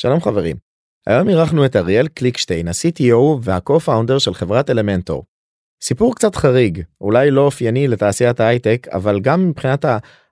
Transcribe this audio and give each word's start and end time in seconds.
שלום 0.00 0.20
חברים. 0.20 0.56
היום 1.06 1.28
אירחנו 1.28 1.64
את 1.64 1.76
אריאל 1.76 2.08
קליקשטיין, 2.08 2.68
ה-CTO 2.68 3.38
וה-co-founder 3.42 4.18
של 4.18 4.34
חברת 4.34 4.70
אלמנטור. 4.70 5.24
סיפור 5.82 6.14
קצת 6.14 6.36
חריג, 6.36 6.82
אולי 7.00 7.30
לא 7.30 7.40
אופייני 7.40 7.88
לתעשיית 7.88 8.40
ההייטק, 8.40 8.86
אבל 8.92 9.20
גם 9.20 9.48
מבחינת 9.48 9.84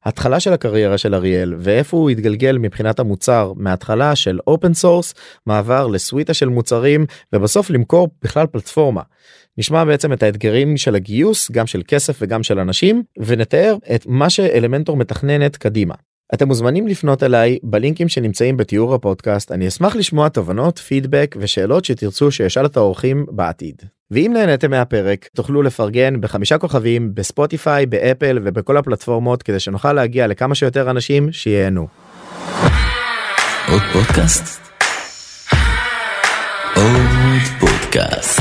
ההתחלה 0.04 0.40
של 0.40 0.52
הקריירה 0.52 0.98
של 0.98 1.14
אריאל 1.14 1.54
ואיפה 1.58 1.96
הוא 1.96 2.10
התגלגל 2.10 2.58
מבחינת 2.58 2.98
המוצר 2.98 3.52
מההתחלה 3.56 4.16
של 4.16 4.38
open 4.46 4.74
source, 4.74 5.14
מעבר 5.46 5.87
לסוויטה 5.87 6.35
של 6.35 6.48
מוצרים 6.48 7.06
ובסוף 7.32 7.71
למכור 7.71 8.08
בכלל 8.22 8.46
פלטפורמה. 8.46 9.03
נשמע 9.58 9.85
בעצם 9.85 10.12
את 10.12 10.22
האתגרים 10.22 10.76
של 10.76 10.94
הגיוס, 10.94 11.50
גם 11.50 11.66
של 11.66 11.82
כסף 11.88 12.19
וגם 12.21 12.42
של 12.42 12.58
אנשים, 12.58 13.03
ונתאר 13.19 13.76
את 13.94 14.06
מה 14.06 14.30
שאלמנטור 14.30 14.96
מתכננת 14.96 15.56
קדימה. 15.56 15.94
אתם 16.34 16.48
מוזמנים 16.48 16.87
לפנות 16.87 17.23
אליי 17.23 17.59
בלינקים 17.62 18.09
שנמצאים 18.09 18.56
בתיאור 18.56 18.95
הפודקאסט 18.95 19.52
אני 19.52 19.69
אשמח 19.69 19.97
לשמוע 19.97 20.29
תובנות 20.29 20.79
פידבק 20.79 21.37
ושאלות 21.38 21.85
שתרצו 21.85 22.30
שאשאל 22.30 22.66
את 22.66 22.77
האורחים 22.77 23.27
בעתיד. 23.30 23.83
ואם 24.11 24.30
נהניתם 24.35 24.71
מהפרק 24.71 25.29
תוכלו 25.35 25.62
לפרגן 25.62 26.21
בחמישה 26.21 26.59
כוכבים 26.59 27.15
בספוטיפיי 27.15 27.87
באפל 27.87 28.38
ובכל 28.45 28.77
הפלטפורמות 28.77 29.43
כדי 29.43 29.61
שנוכל 29.61 29.93
להגיע 29.93 30.27
לכמה 30.27 30.55
שיותר 30.55 30.91
אנשים 30.91 31.33
שיהנו. 31.33 31.87
עוד 33.69 33.83
פודקאסט? 33.93 34.60
עוד 36.77 37.41
פודקאסט. 37.60 38.41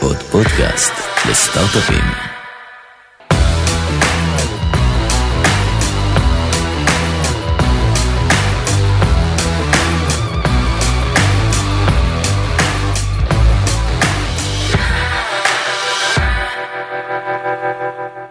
עוד 0.00 0.16
פודקאסט 0.16 0.92
לסטארט-אפים. 1.30 2.39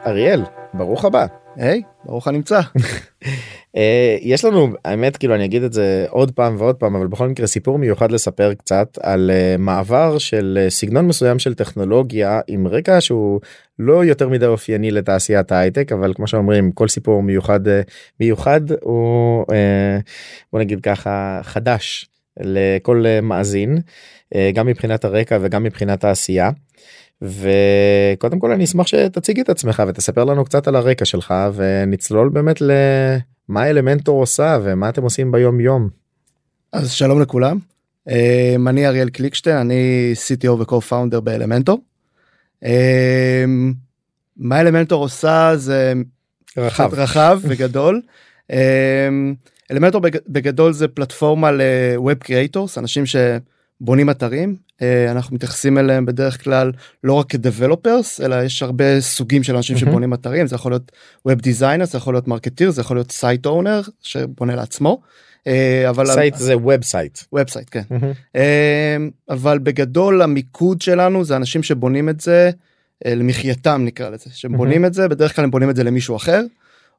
אריאל, 0.10 0.42
ברוך 0.74 1.06
הבא. 1.06 1.26
היי, 1.56 1.82
ברוך 2.06 2.28
הנמצא. 2.28 2.60
אה, 3.76 4.18
יש 4.22 4.46
לנו 4.46 4.68
האמת 4.86 5.18
כאילו 5.18 5.36
אני 5.36 5.46
אגיד 5.46 5.64
את 5.64 5.74
זה 5.74 6.06
עוד 6.10 6.32
פעם 6.32 6.56
ועוד 6.58 6.76
פעם 6.76 6.96
אבל 6.96 7.08
בכל 7.08 7.28
מקרה 7.28 7.48
סיפור 7.48 7.80
מיוחד 7.80 8.12
לספר 8.12 8.54
קצת 8.54 8.98
על 9.02 9.32
uh, 9.34 9.62
מעבר 9.62 10.18
של 10.18 10.60
uh, 10.68 10.70
סגנון 10.70 11.08
מסוים 11.08 11.40
של 11.40 11.54
טכנולוגיה 11.54 12.40
עם 12.48 12.68
רקע 12.68 13.02
שהוא 13.02 13.42
לא 13.80 14.06
יותר 14.06 14.30
מדי 14.30 14.46
אופייני 14.46 14.92
לתעשיית 14.92 15.52
ההייטק 15.52 15.92
אבל 15.92 16.14
כמו 16.14 16.28
שאומרים 16.28 16.72
כל 16.72 16.88
סיפור 16.88 17.24
מיוחד 17.24 17.60
מיוחד 18.20 18.62
הוא 18.82 19.46
בוא 20.54 20.60
נגיד 20.60 20.82
ככה 20.82 21.40
חדש 21.44 22.10
לכל 22.40 23.06
מאזין 23.22 23.78
גם 24.54 24.68
מבחינת 24.68 25.06
הרקע 25.06 25.38
וגם 25.42 25.64
מבחינת 25.64 26.04
העשייה. 26.04 26.50
וקודם 27.22 28.40
כל 28.40 28.52
אני 28.52 28.64
אשמח 28.64 28.88
שתציג 28.88 29.40
את 29.40 29.50
עצמך 29.50 29.84
ותספר 29.88 30.24
לנו 30.24 30.46
קצת 30.46 30.68
על 30.68 30.76
הרקע 30.76 31.06
שלך 31.06 31.34
ונצלול 31.54 32.30
באמת 32.30 32.62
למה 32.62 33.70
אלמנטור 33.70 34.20
עושה 34.22 34.58
ומה 34.64 34.90
אתם 34.90 35.04
עושים 35.04 35.32
ביום 35.32 35.60
יום. 35.60 35.90
אז 36.74 36.92
שלום 36.92 37.22
לכולם 37.22 37.60
אמ, 38.10 38.68
אני 38.68 38.88
אריאל 38.88 39.10
קליקשטיין 39.10 39.58
אני 39.58 40.14
CTO 40.16 40.50
ו-co-founder 40.50 41.20
באלמנטור. 41.20 41.82
אמ, 42.66 43.74
מה 44.38 44.62
אלמנטור 44.62 45.04
עושה 45.04 45.52
זה 45.56 45.94
רחב 46.58 46.94
רחב 46.94 47.40
וגדול. 47.48 48.02
אמ, 48.50 49.36
אלמנטור 49.72 50.02
בגדול 50.28 50.74
זה 50.74 50.88
פלטפורמה 50.88 51.52
ל-Web 51.52 52.28
Creators 52.28 52.78
אנשים 52.78 53.06
ש... 53.06 53.16
בונים 53.82 54.10
אתרים 54.10 54.56
אה, 54.82 55.12
אנחנו 55.12 55.36
מתייחסים 55.36 55.78
אליהם 55.78 56.06
בדרך 56.06 56.44
כלל 56.44 56.72
לא 57.04 57.14
רק 57.14 57.30
כ-developers 57.30 58.22
אלא 58.22 58.44
יש 58.44 58.64
הרבה 58.64 59.02
סוגים 59.02 59.44
של 59.44 59.56
אנשים 59.56 59.76
mm-hmm. 59.76 59.80
שבונים 59.80 60.14
אתרים 60.14 60.48
זה 60.48 60.56
יכול 60.56 60.72
להיות 60.72 60.92
Web 61.28 61.42
Designer 61.42 61.86
זה 61.86 61.98
יכול 61.98 62.14
להיות 62.14 62.28
marketer 62.28 62.72
זה 62.72 62.82
יכול 62.82 62.98
להיות 62.98 63.12
site 63.12 63.46
owner 63.46 63.82
שבונה 64.02 64.56
לעצמו. 64.56 65.02
אה, 65.48 65.90
אבל 65.90 66.06
site 66.06 66.36
זה 66.36 66.58
website 66.58 67.20
website 67.34 67.68
כן 67.72 67.82
mm-hmm. 67.92 68.38
אבל 69.30 69.60
בגדול 69.60 70.22
המיקוד 70.22 70.82
שלנו 70.82 71.24
זה 71.24 71.36
אנשים 71.36 71.64
שבונים 71.64 72.10
את 72.10 72.22
זה 72.22 72.50
למחייתם 73.06 73.82
נקרא 73.86 74.10
לזה 74.10 74.26
שהם 74.34 74.54
mm-hmm. 74.54 74.58
בונים 74.58 74.86
את 74.86 74.94
זה 74.94 75.08
בדרך 75.08 75.36
כלל 75.36 75.44
הם 75.44 75.52
בונים 75.52 75.70
את 75.70 75.76
זה 75.76 75.84
למישהו 75.84 76.16
אחר 76.16 76.42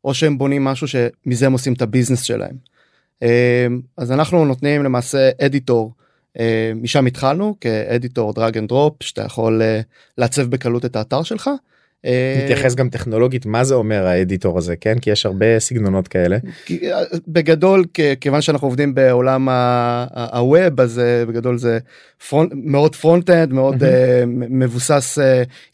או 0.04 0.14
שהם 0.14 0.38
בונים 0.38 0.64
משהו 0.64 0.86
שמזה 0.88 1.46
הם 1.46 1.52
עושים 1.52 1.72
את 1.72 1.82
ה-business 1.82 2.22
שלהם. 2.22 2.56
אז 3.96 4.12
אנחנו 4.12 4.44
נותנים 4.44 4.84
למעשה 4.84 5.30
editor. 5.40 5.92
אה, 6.38 6.72
משם 6.74 7.06
התחלנו 7.06 7.54
כאדיטור 7.60 8.32
דרג 8.32 8.58
אנד 8.58 8.68
דרופ 8.68 9.02
שאתה 9.02 9.22
יכול 9.22 9.62
אה, 9.62 9.80
לעצב 10.18 10.42
בקלות 10.42 10.84
את 10.84 10.96
האתר 10.96 11.22
שלך. 11.22 11.50
אה, 12.04 12.40
נתייחס 12.44 12.74
גם 12.74 12.88
טכנולוגית 12.88 13.46
מה 13.46 13.64
זה 13.64 13.74
אומר 13.74 14.06
ה-editor 14.06 14.58
הזה 14.58 14.76
כן 14.76 14.98
כי 14.98 15.10
יש 15.10 15.26
הרבה 15.26 15.58
סגנונות 15.58 16.08
כאלה. 16.08 16.38
בגדול 17.28 17.84
כיוון 18.20 18.40
שאנחנו 18.40 18.66
עובדים 18.66 18.94
בעולם 18.94 19.48
ה-web 20.32 20.80
אז 20.80 21.00
בגדול 21.28 21.58
זה 21.58 21.78
front 22.28 22.52
מאוד 22.54 22.96
front 22.96 23.30
end 23.30 23.52
מאוד 23.52 23.82
מבוסס 24.30 25.18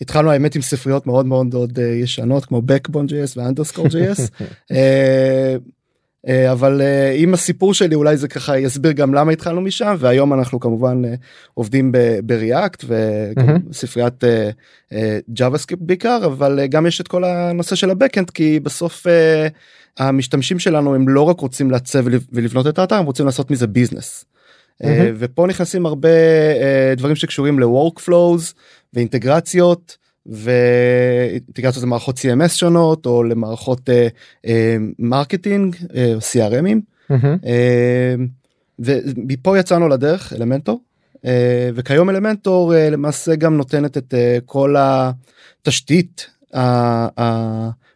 התחלנו 0.01 0.31
האמת 0.31 0.55
עם 0.55 0.63
ספריות 0.63 1.07
מאוד 1.07 1.27
מאוד 1.27 1.79
ישנות 1.79 2.45
כמו 2.45 2.63
Backbone 2.69 3.09
JS 3.09 3.33
ו-Underscore 3.37 3.87
JS 3.87 4.45
אה, 4.73 5.57
אבל 6.27 6.81
אה, 6.81 7.13
עם 7.17 7.35
הסיפור 7.35 7.75
שלי 7.75 7.95
אולי 7.95 8.17
זה 8.17 8.29
ככה 8.29 8.59
יסביר 8.59 8.93
גם 8.93 9.15
למה 9.15 9.33
התחלנו 9.33 9.61
משם 9.61 9.95
והיום 9.99 10.33
אנחנו 10.33 10.61
כמובן 10.61 11.05
אה, 11.05 11.15
עובדים 11.55 11.93
ב-React 12.25 12.85
וספריית 13.71 14.25
JavaScript 15.31 15.83
בעיקר 15.83 16.21
אבל 16.27 16.67
גם 16.67 16.87
יש 16.87 17.01
את 17.01 17.09
כל 17.09 17.25
הנושא 17.25 17.77
של 17.77 17.91
ה-backend 17.91 18.31
כי 18.31 18.61
בסוף 18.61 19.07
המשתמשים 19.99 20.59
שלנו 20.59 20.95
הם 20.95 21.09
לא 21.09 21.23
רק 21.23 21.41
רוצים 21.41 21.71
לעצב 21.71 22.05
ולבנות 22.33 22.67
את 22.67 22.79
האתר 22.79 22.97
הם 22.97 23.07
רוצים 23.07 23.27
לעשות 23.27 23.51
מזה 23.51 23.67
business. 23.67 24.25
Mm-hmm. 24.25 24.87
ופה 25.19 25.47
נכנסים 25.47 25.87
הרבה 25.87 26.09
דברים 26.97 27.17
שקשורים 27.17 27.61
ל-workflows 27.61 28.55
ואינטגרציות. 28.95 30.06
ואינטגרציות 30.29 31.85
למערכות 31.85 32.19
CMS 32.19 32.49
שונות 32.49 33.07
או 33.07 33.23
למערכות 33.23 33.91
marketing 34.99 35.75
uh, 35.75 35.79
uh, 35.79 35.83
או 36.15 36.19
CRM 36.19 36.56
ים 36.56 36.81
mm-hmm. 37.13 37.45
uh, 37.45 38.21
ומפה 38.79 39.59
יצאנו 39.59 39.89
לדרך 39.89 40.33
אלמנטור 40.33 40.81
uh, 41.17 41.19
וכיום 41.75 42.11
אלמנטור 42.11 42.75
uh, 42.75 42.77
למעשה 42.91 43.35
גם 43.35 43.57
נותנת 43.57 43.97
את 43.97 44.15
uh, 44.15 44.41
כל 44.45 44.75
התשתית 44.79 46.27
uh, 46.53 46.57
uh, 47.19 47.23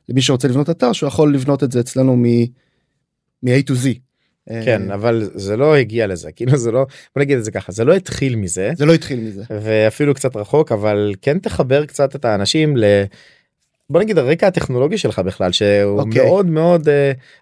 למי 0.08 0.22
שרוצה 0.22 0.48
לבנות 0.48 0.70
אתר 0.70 0.92
שהוא 0.92 1.08
יכול 1.08 1.34
לבנות 1.34 1.62
את 1.62 1.72
זה 1.72 1.80
אצלנו 1.80 2.16
מ-A 2.16 3.62
to 3.68 3.72
Z. 3.72 4.09
כן 4.48 4.90
אבל 4.90 5.30
זה 5.34 5.56
לא 5.56 5.76
הגיע 5.76 6.06
לזה 6.06 6.32
כאילו 6.32 6.56
זה 6.56 6.72
לא 6.72 6.86
בוא 7.14 7.22
נגיד 7.22 7.38
את 7.38 7.44
זה 7.44 7.50
ככה 7.50 7.72
זה 7.72 7.84
לא 7.84 7.94
התחיל 7.94 8.36
מזה 8.36 8.70
זה 8.76 8.86
לא 8.86 8.94
התחיל 8.94 9.20
מזה 9.20 9.42
ואפילו 9.50 10.14
קצת 10.14 10.36
רחוק 10.36 10.72
אבל 10.72 11.14
כן 11.22 11.38
תחבר 11.38 11.86
קצת 11.86 12.16
את 12.16 12.24
האנשים 12.24 12.76
ל... 12.76 12.84
בוא 13.90 14.00
נגיד 14.00 14.18
הרקע 14.18 14.46
הטכנולוגי 14.46 14.98
שלך 14.98 15.18
בכלל 15.18 15.52
שהוא 15.52 16.00
okay. 16.00 16.04
אוקיי. 16.04 16.24
מאוד 16.24 16.46
מאוד 16.46 16.88
uh, 16.88 16.90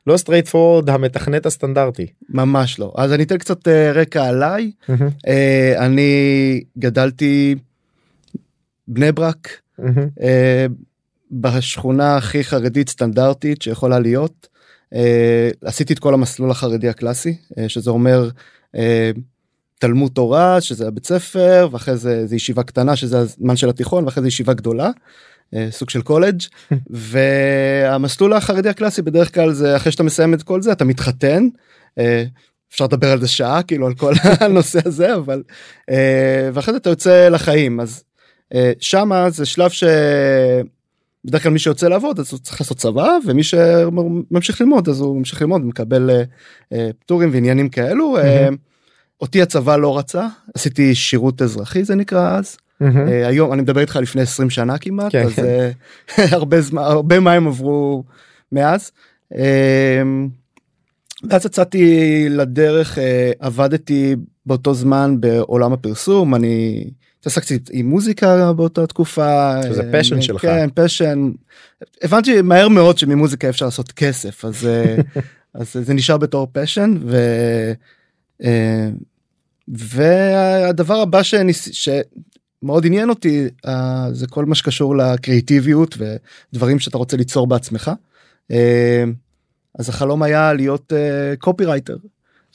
לא 0.07 0.17
straightforward 0.17 0.91
המתכנת 0.91 1.47
הסטנדרטי 1.47 2.07
ממש 2.29 2.79
לא 2.79 2.93
אז 2.97 3.13
אני 3.13 3.23
אתן 3.23 3.39
קצת 3.39 3.69
uh, 3.69 3.71
רקע 3.95 4.25
עליי 4.25 4.71
mm-hmm. 4.83 4.93
uh, 4.93 5.79
אני 5.79 6.61
גדלתי 6.79 7.55
בני 8.89 9.13
ברק 9.13 9.49
mm-hmm. 9.81 9.83
uh, 10.19 10.23
בשכונה 11.31 12.17
הכי 12.17 12.45
חרדית 12.45 12.89
סטנדרטית 12.89 13.63
שיכולה 13.63 13.99
להיות. 13.99 14.49
אה, 14.95 15.51
עשיתי 15.65 15.93
את 15.93 15.99
כל 15.99 16.15
המסלול 16.15 16.51
החרדי 16.51 16.89
הקלאסי 16.89 17.37
אה, 17.59 17.69
שזה 17.69 17.91
אומר 17.91 18.29
אה, 18.77 19.11
תלמוד 19.79 20.13
תורה 20.15 20.61
שזה 20.61 20.89
הבית 20.89 21.07
ספר 21.07 21.69
ואחרי 21.73 21.97
זה 21.97 22.27
זה 22.27 22.37
ישיבה 22.37 22.63
קטנה 22.63 22.97
שזה 22.97 23.19
הזמן 23.19 23.57
של 23.57 23.69
התיכון 23.69 24.05
ואחרי 24.05 24.23
זה 24.23 24.29
ישיבה 24.29 24.55
גדולה. 24.55 24.91
סוג 25.71 25.91
של 25.91 26.03
קולג' 26.03 26.43
והמסלול 26.91 28.33
החרדי 28.33 28.69
הקלאסי 28.69 29.03
בדרך 29.03 29.35
כלל 29.35 29.53
זה 29.53 29.77
אחרי 29.77 29.93
שאתה 29.93 30.03
מסיים 30.03 30.35
את 30.35 30.43
כל 30.43 30.63
זה 30.63 30.73
אתה 30.73 30.85
מתחתן. 30.85 31.49
אפשר 32.73 32.85
לדבר 32.85 33.13
על 33.13 33.21
זה 33.21 33.29
שעה 33.29 33.63
כאילו 33.63 33.87
על 33.87 33.95
כל 33.95 34.13
הנושא 34.41 34.79
הזה 34.85 35.15
אבל 35.15 35.43
ואחרי 36.53 36.75
זה 36.75 36.79
אתה 36.79 36.91
יוצא 36.91 37.29
לחיים 37.29 37.81
אז 37.81 38.05
שמה 38.81 39.31
זה 39.31 39.47
שלב 39.47 39.71
ש... 39.71 39.85
בדרך 41.25 41.43
כלל 41.43 41.53
מי 41.53 41.59
שיוצא 41.59 41.89
לעבוד 41.89 42.21
אז 42.21 42.33
הוא 42.33 42.39
צריך 42.39 42.61
לעשות 42.61 42.79
צבא 42.79 43.17
ומי 43.27 43.43
שממשיך 43.43 44.61
ללמוד 44.61 44.89
אז 44.89 45.01
הוא 45.01 45.17
ממשיך 45.17 45.43
ללמוד 45.43 45.65
מקבל 45.65 46.11
uh, 46.11 46.75
uh, 46.75 46.77
פטורים 46.99 47.31
ועניינים 47.33 47.69
כאלו 47.69 48.17
mm-hmm. 48.17 48.53
uh, 48.53 48.57
אותי 49.21 49.43
הצבא 49.43 49.77
לא 49.77 49.99
רצה 49.99 50.27
עשיתי 50.55 50.95
שירות 50.95 51.43
אזרחי 51.43 51.85
זה 51.85 51.95
נקרא 51.95 52.39
אז 52.39 52.57
mm-hmm. 52.57 52.85
uh, 52.85 53.27
היום 53.27 53.53
אני 53.53 53.63
מדבר 53.63 53.81
איתך 53.81 53.97
לפני 53.97 54.23
20 54.23 54.51
שנה 54.51 54.79
כמעט 54.79 55.13
כן, 55.13 55.27
אז 55.27 55.33
כן. 55.33 55.71
Uh, 56.09 56.23
הרבה 56.37 56.61
זמן 56.61 56.83
הרבה 56.83 57.21
מים 57.21 57.47
עברו 57.47 58.05
מאז. 58.53 58.91
Uh, 59.35 59.37
ואז 61.25 61.47
יצאתי 61.47 62.27
לדרך 62.31 62.99
אה, 62.99 63.33
עבדתי 63.39 64.17
באותו 64.47 64.75
זמן 64.75 65.21
בעולם 65.21 65.73
הפרסום 65.73 66.35
אני 66.35 66.85
התעסקתי 67.21 67.59
עם 67.71 67.87
מוזיקה 67.87 68.53
באותה 68.53 68.87
תקופה 68.87 69.63
שזה 69.63 69.83
passion 69.83 70.17
אה, 70.17 70.23
שלך. 70.23 70.43
כן 70.43 70.69
פשן 70.75 71.31
הבנתי 72.03 72.43
מהר 72.43 72.69
מאוד 72.69 72.99
שממוזיקה 72.99 73.49
אפשר 73.49 73.65
לעשות 73.65 73.93
כסף 73.93 74.45
אז 74.45 74.67
אה, 74.67 74.97
אז 75.55 75.73
זה 75.73 75.95
נשאר 75.95 76.17
בתור 76.17 76.49
פשן 76.53 76.95
ו. 77.03 77.17
אה, 78.45 78.89
והדבר 79.69 80.95
הבא 80.95 81.23
שניס... 81.23 81.69
שמאוד 81.73 82.87
עניין 82.87 83.11
אותי 83.11 83.49
זה 84.13 84.27
כל 84.27 84.45
מה 84.45 84.55
שקשור 84.55 84.97
לקריאיטיביות 84.97 85.97
ודברים 86.53 86.79
שאתה 86.79 86.99
רוצה 86.99 87.17
ליצור 87.17 87.47
בעצמך. 87.47 87.91
אז 89.79 89.89
החלום 89.89 90.23
היה 90.23 90.53
להיות 90.53 90.93
קופירייטר. 91.39 91.97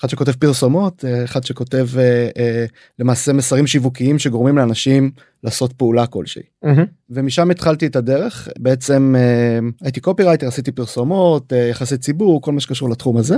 אחד 0.04 0.10
שכותב 0.10 0.32
פרסומות, 0.32 1.06
אה, 1.06 1.24
אחד 1.24 1.44
שכותב 1.44 1.88
אה, 1.98 2.30
אה, 2.38 2.66
למעשה 3.00 3.34
מסרים 3.34 3.68
שיווקיים 3.68 4.20
שגורמים 4.20 4.58
לאנשים 4.58 5.12
לעשות 5.44 5.74
פעולה 5.74 6.06
כלשהי. 6.06 6.42
מהמם. 6.64 6.86
ומשם 7.10 7.52
התחלתי 7.52 7.88
את 7.88 7.96
הדרך 7.96 8.48
בעצם 8.60 9.16
הייתי 9.82 10.00
קופירייטר 10.00 10.48
עשיתי 10.48 10.72
פרסומות 10.72 11.54
יחסי 11.70 11.98
ציבור 11.98 12.42
כל 12.42 12.52
מה 12.52 12.60
שקשור 12.60 12.90
לתחום 12.90 13.18
הזה. 13.18 13.36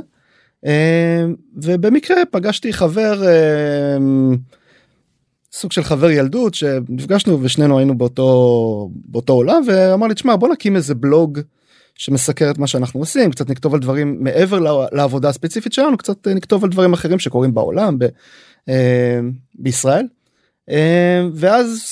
ובמקרה 1.55 2.17
פגשתי 2.31 2.73
חבר 2.73 3.23
סוג 5.51 5.71
של 5.71 5.83
חבר 5.83 6.11
ילדות 6.11 6.53
שנפגשנו 6.53 7.39
ושנינו 7.41 7.77
היינו 7.77 7.97
באותו 7.97 8.89
באותו 9.05 9.33
עולם 9.33 9.63
ואמר 9.67 10.07
לי 10.07 10.13
תשמע 10.13 10.35
בוא 10.35 10.49
נקים 10.49 10.75
איזה 10.75 10.95
בלוג 10.95 11.39
שמסקר 11.95 12.51
את 12.51 12.57
מה 12.57 12.67
שאנחנו 12.67 12.99
עושים 12.99 13.31
קצת 13.31 13.49
נכתוב 13.49 13.73
על 13.73 13.79
דברים 13.79 14.23
מעבר 14.23 14.87
לעבודה 14.91 15.29
הספציפית 15.29 15.73
שלנו 15.73 15.97
קצת 15.97 16.27
אה, 16.27 16.33
נכתוב 16.33 16.63
על 16.63 16.69
דברים 16.69 16.93
אחרים 16.93 17.19
שקורים 17.19 17.53
בעולם 17.53 17.99
ב, 17.99 18.05
אה, 18.69 19.19
בישראל 19.55 20.07
אה, 20.69 21.27
ואז 21.33 21.83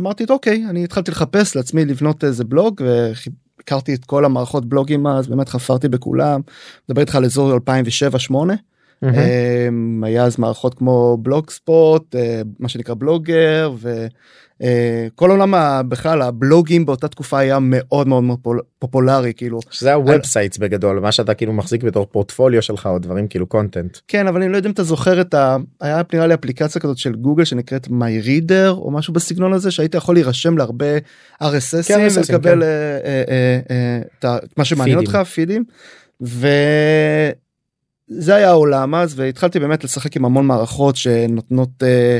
אמרתי 0.00 0.24
את 0.24 0.30
אוקיי 0.30 0.64
אני 0.68 0.84
התחלתי 0.84 1.10
לחפש 1.10 1.56
לעצמי 1.56 1.84
לבנות 1.84 2.24
איזה 2.24 2.44
בלוג 2.44 2.82
והכרתי 2.84 3.94
את 3.94 4.04
כל 4.04 4.24
המערכות 4.24 4.66
בלוגים 4.66 5.06
אז 5.06 5.28
באמת 5.28 5.48
חפרתי 5.48 5.88
בכולם 5.88 6.40
מדבר 6.88 7.00
איתך 7.00 7.14
על 7.14 7.24
אזור 7.24 7.54
2007 7.54 8.06
2008. 8.06 8.69
היה 10.02 10.24
אז 10.24 10.38
מערכות 10.38 10.74
כמו 10.74 11.16
בלוג 11.22 11.50
ספוט 11.50 12.14
אה, 12.14 12.40
מה 12.58 12.68
שנקרא 12.68 12.94
בלוגר 12.98 13.72
וכל 13.80 15.30
עולם 15.30 15.54
ה- 15.54 15.82
בכלל 15.88 16.22
הבלוגים 16.22 16.86
באותה 16.86 17.08
תקופה 17.08 17.38
היה 17.38 17.58
מאוד 17.60 18.08
מאוד 18.08 18.22
מאוד 18.24 18.38
פול- 18.42 18.60
פופולרי 18.78 19.32
כאילו 19.36 19.60
שזה 19.70 19.94
ה-websites 19.94 20.58
בגדול 20.58 21.00
מה 21.00 21.12
שאתה 21.12 21.34
כאילו 21.34 21.52
מחזיק 21.52 21.82
בתור 21.82 22.06
פורטפוליו 22.12 22.62
שלך 22.62 22.86
או 22.86 22.98
דברים 22.98 23.28
כאילו 23.28 23.46
content. 23.46 23.98
כן 24.08 24.26
אבל 24.26 24.42
אני 24.42 24.52
לא 24.52 24.56
יודע 24.56 24.68
אם 24.68 24.72
אתה 24.72 24.82
זוכר 24.82 25.20
את 25.20 25.34
ה... 25.34 25.56
היה 25.80 26.02
נראה 26.12 26.26
לי 26.26 26.34
אפליקציה 26.34 26.80
כזאת 26.80 26.98
של 26.98 27.14
גוגל 27.14 27.44
שנקראת 27.44 27.86
my 27.86 28.24
reader 28.26 28.68
או 28.70 28.90
משהו 28.90 29.12
בסגנון 29.14 29.52
הזה 29.52 29.70
שהיית 29.70 29.94
יכול 29.94 30.14
להירשם 30.14 30.58
להרבה 30.58 30.98
RSS 31.42 31.88
כן, 31.88 32.08
ולקבל 32.16 32.50
כן. 32.54 32.62
אה, 32.62 32.68
אה, 33.04 33.22
אה, 33.30 33.60
אה, 34.24 34.36
את 34.44 34.58
מה 34.58 34.64
שמעניין 34.64 34.98
פידים. 34.98 35.14
אותך 35.16 35.28
פידים. 35.30 35.64
וזה 38.10 38.34
היה 38.34 38.48
העולם 38.48 38.94
אז 38.94 39.18
והתחלתי 39.18 39.58
באמת 39.58 39.84
לשחק 39.84 40.16
עם 40.16 40.24
המון 40.24 40.46
מערכות 40.46 40.96
שנותנות 40.96 41.82
אה, 41.82 42.18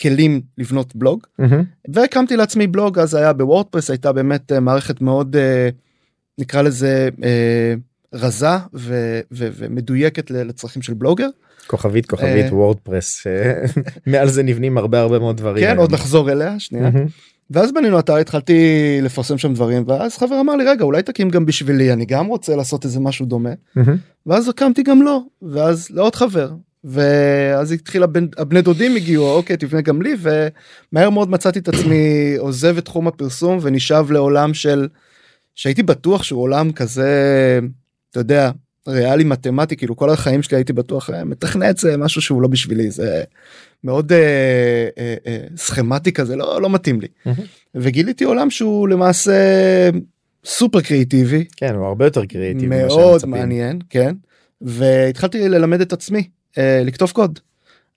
כלים 0.00 0.40
לבנות 0.58 0.96
בלוג 0.96 1.26
מהמם. 1.38 1.64
והקמתי 1.94 2.36
לעצמי 2.36 2.66
בלוג 2.66 2.98
אז 2.98 3.14
היה 3.14 3.32
בוורדפרס 3.32 3.90
הייתה 3.90 4.12
באמת 4.12 4.52
אה, 4.52 4.60
מערכת 4.60 5.00
מאוד 5.00 5.36
אה, 5.36 5.68
נקרא 6.38 6.62
לזה 6.62 7.08
אה, 7.24 7.74
רזה 8.12 8.56
ו- 8.74 9.20
ו- 9.32 9.48
ומדויקת 9.56 10.30
לצרכים 10.30 10.82
של 10.82 10.94
בלוגר 10.94 11.28
כוכבית 11.66 12.06
כוכבית 12.06 12.44
אה. 12.44 12.54
וורדפרס 12.54 13.26
מעל 14.06 14.28
זה 14.28 14.42
נבנים 14.42 14.78
הרבה 14.78 15.00
הרבה 15.00 15.18
מאוד 15.18 15.36
דברים. 15.36 15.64
כן. 15.64 15.76
עוד 15.76 15.92
נחזור 15.92 16.32
אליה 16.32 16.60
שנייה 16.60 16.90
מהמם. 16.90 17.06
ואז 17.50 17.72
בנינו 17.72 17.98
אתר 17.98 18.16
התחלתי 18.16 18.54
לפרסם 19.02 19.38
שם 19.38 19.54
דברים 19.54 19.84
ואז 19.86 20.18
חבר 20.18 20.40
אמר 20.40 20.56
לי 20.56 20.64
רגע 20.64 20.84
אולי 20.84 21.02
תקים 21.02 21.30
גם 21.30 21.46
בשבילי 21.46 21.92
אני 21.92 22.04
גם 22.04 22.26
רוצה 22.26 22.56
לעשות 22.56 22.84
איזה 22.84 23.00
משהו 23.00 23.26
דומה. 23.26 23.50
מהמם. 23.76 23.96
ואז 24.26 24.48
הקמתי 24.48 24.82
גם 24.82 25.02
לו 25.02 25.24
ואז 25.42 25.88
לעוד 25.90 26.14
חבר. 26.14 26.50
ואז 26.84 27.72
התחיל 27.72 28.02
הבן, 28.02 28.26
הבני 28.38 28.62
דודים 28.62 28.96
הגיעו 28.96 29.32
אוקיי 29.32 29.56
תבנה 29.56 29.80
גם 29.80 30.02
לי. 30.02 30.14
ומהר 30.20 31.10
מאוד 31.10 31.30
מצאתי 31.30 31.58
את 31.58 31.68
עצמי 31.68 32.34
עוזב 32.38 32.78
את 32.78 32.84
תחום 32.84 33.08
הפרסום 33.08 33.58
ונשאב 33.62 34.10
לעולם 34.10 34.54
של 34.54 34.88
שהייתי 35.54 35.82
בטוח 35.82 36.22
שהוא 36.22 36.42
עולם 36.42 36.72
כזה 36.72 37.10
אתה 38.10 38.20
יודע 38.20 38.50
ריאלי 38.88 39.24
מתמטי 39.24 39.76
כאילו 39.76 39.96
כל 39.96 40.10
החיים 40.10 40.42
שלי 40.42 40.56
הייתי 40.56 40.72
בטוח 40.72 41.10
"אה, 41.10 41.24
מתכנת 41.24 41.76
זה 41.76 41.96
משהו 41.96 42.22
שהוא 42.22 42.42
לא 42.42 42.48
בשבילי 42.48 42.90
זה 42.90 43.22
מאוד 43.84 44.12
אה, 44.12 44.18
אה, 44.98 45.14
אה, 45.26 45.38
סכמטי 45.56 46.12
כזה 46.12 46.36
לא 46.36 46.62
לא 46.62 46.70
מתאים 46.70 47.00
לי 47.00 47.08
מהמם. 47.26 47.38
וגיליתי 47.74 48.24
עולם 48.24 48.50
שהוא 48.50 48.88
למעשה 48.88 49.32
סופר 50.44 50.80
קריאיטיבי 50.80 51.44
כן 51.56 51.74
הוא 51.74 51.86
הרבה 51.86 52.04
יותר 52.04 52.26
קריאיטיבי. 52.26 52.66
מאוד. 52.66 53.26
מעניין 53.26 53.78
כן 53.90 54.14
והתחלתי 54.60 55.48
ללמד 55.48 55.80
את 55.80 55.92
עצמי 55.92 56.28
אה, 56.58 56.82
לכתוב 56.84 57.10
קוד. 57.10 57.38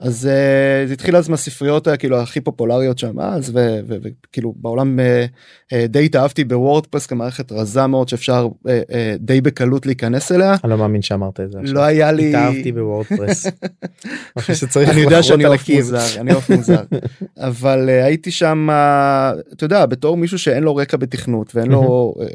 אז 0.03 0.27
אה, 0.27 0.87
זה 0.87 0.93
התחיל 0.93 1.15
אז 1.15 1.29
מהספריות 1.29 1.87
אה, 1.87 1.97
כאילו 1.97 2.21
הכי 2.21 2.41
פופולריות 2.41 2.97
שם 2.97 3.19
אז 3.19 3.51
וכאילו 3.87 4.53
בעולם 4.57 4.99
אה, 4.99 5.25
אה, 5.73 5.87
די 5.87 6.05
התאהבתי 6.05 6.43
ב-WordPress 6.43 7.05
כמערכת 7.05 7.51
רזה 7.51 7.87
מאוד 7.87 8.09
שאפשר 8.09 8.47
אה, 8.67 8.81
אה, 8.91 9.15
די 9.19 9.41
בקלות 9.41 9.85
להיכנס 9.85 10.31
אליה. 10.31 10.55
אני 10.63 10.71
לא 10.71 10.77
מאמין 10.77 11.01
שאמרת 11.01 11.39
את 11.39 11.51
זה. 11.51 11.59
עכשיו. 11.59 11.75
לא 11.75 11.81
היה 11.81 12.11
לי 12.11 12.29
התאהבתי 12.29 12.71
ב-WordPress. 12.71 13.45
אני 14.91 15.01
יודע 15.01 15.23
שאני 15.23 15.43
עוף 15.43 15.61
חריג. 15.61 15.77
מוזר 15.77 16.21
אני 16.21 16.33
עוף 16.33 16.49
מוזר 16.49 16.83
אבל 17.37 17.89
אה, 17.89 18.05
הייתי 18.05 18.31
שם 18.31 18.67
אתה 19.53 19.65
יודע 19.65 19.85
בתור 19.85 20.17
מישהו 20.17 20.39
שאין 20.39 20.63
לו 20.63 20.75
רקע 20.75 20.97
בתכנות 20.97 21.55
ואין 21.55 21.71
לו 21.71 22.13
אה, 22.21 22.25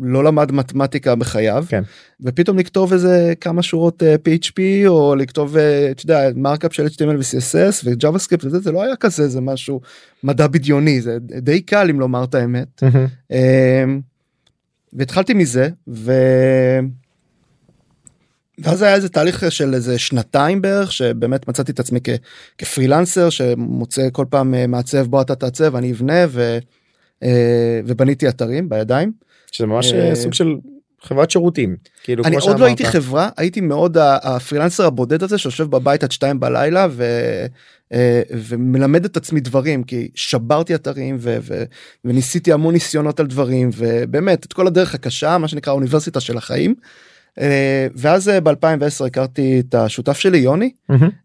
לא 0.00 0.24
למד 0.24 0.52
מתמטיקה 0.52 1.14
בחייו 1.14 1.64
כן. 1.68 1.82
ופתאום 2.20 2.58
לכתוב 2.58 2.92
איזה 2.92 3.32
כמה 3.40 3.62
שורות 3.62 4.02
אה, 4.02 4.14
PHP 4.14 4.88
או 4.88 5.14
לכתוב 5.14 5.56
אה, 5.56 5.90
אתה 5.90 6.04
יודע 6.04 6.28
markup 6.36 6.72
של 6.72 6.86
HTML 6.86 7.11
ו-CSS 7.16 7.82
ו-JavaScript 7.84 8.44
וזה 8.44 8.60
זה 8.60 8.72
לא 8.72 8.82
היה 8.82 8.96
כזה 8.96 9.28
זה 9.28 9.40
משהו 9.40 9.80
מדע 10.22 10.46
בדיוני 10.46 11.00
זה 11.00 11.18
די 11.20 11.60
קל 11.60 11.86
אם 11.90 12.00
לומר 12.00 12.24
את 12.24 12.34
האמת. 12.34 12.82
אמ, 13.30 14.00
והתחלתי 14.92 15.34
מזה 15.34 15.68
ו... 15.88 16.12
ואז 18.58 18.82
היה 18.82 18.94
איזה 18.94 19.08
תהליך 19.08 19.52
של 19.52 19.74
איזה 19.74 19.98
שנתיים 19.98 20.62
בערך 20.62 20.92
שבאמת 20.92 21.48
מצאתי 21.48 21.72
את 21.72 21.80
עצמי 21.80 22.00
כ... 22.04 22.08
כפרילנסר 22.58 23.30
שמוצא 23.30 24.08
כל 24.12 24.24
פעם 24.30 24.54
אה, 24.54 24.66
מעצב 24.66 25.06
בוא 25.06 25.22
אתה 25.22 25.34
תעצב 25.34 25.76
אני 25.76 25.92
אבנה 25.92 26.24
ו... 26.28 26.58
אה, 27.22 27.80
ובניתי 27.86 28.28
אתרים 28.28 28.68
בידיים. 28.68 29.12
שזה 29.52 29.66
ממש 29.66 29.92
אה, 29.92 30.14
סוג 30.14 30.34
של 30.34 30.54
חברת 31.02 31.30
שירותים. 31.30 31.76
כאילו 32.02 32.24
אני 32.24 32.36
עוד 32.36 32.58
לא 32.58 32.64
הייתי. 32.64 32.84
חברה 32.84 33.28
הייתי 33.36 33.60
מאוד 33.60 33.96
הפרילנסר 34.00 34.86
הבודד 34.86 35.22
הזה 35.22 35.38
שיושב 35.38 35.64
בבית 35.64 36.04
עד 36.04 36.12
שתיים 36.12 36.40
בלילה 36.40 36.86
ו... 36.90 37.04
אה, 37.92 38.22
ומלמד 38.30 39.04
את 39.04 39.16
עצמי 39.16 39.40
דברים 39.40 39.84
כי 39.84 40.08
שברתי 40.14 40.74
אתרים 40.74 41.16
ו... 41.20 41.36
ו... 41.42 41.64
וניסיתי 42.04 42.52
המון 42.52 42.74
ניסיונות 42.74 43.20
על 43.20 43.26
דברים 43.26 43.70
ובאמת 43.76 44.46
את 44.46 44.52
כל 44.52 44.66
הדרך 44.66 44.94
הקשה 44.94 45.38
מה 45.38 45.48
שנקרא 45.48 45.72
האוניברסיטה 45.72 46.20
של 46.20 46.36
החיים. 46.36 46.74
אה, 47.40 47.86
ואז 47.94 48.30
ב2010 48.44 49.06
הכרתי 49.06 49.60
את 49.60 49.74
השותף 49.74 50.18
שלי 50.18 50.38
יוני. 50.38 50.70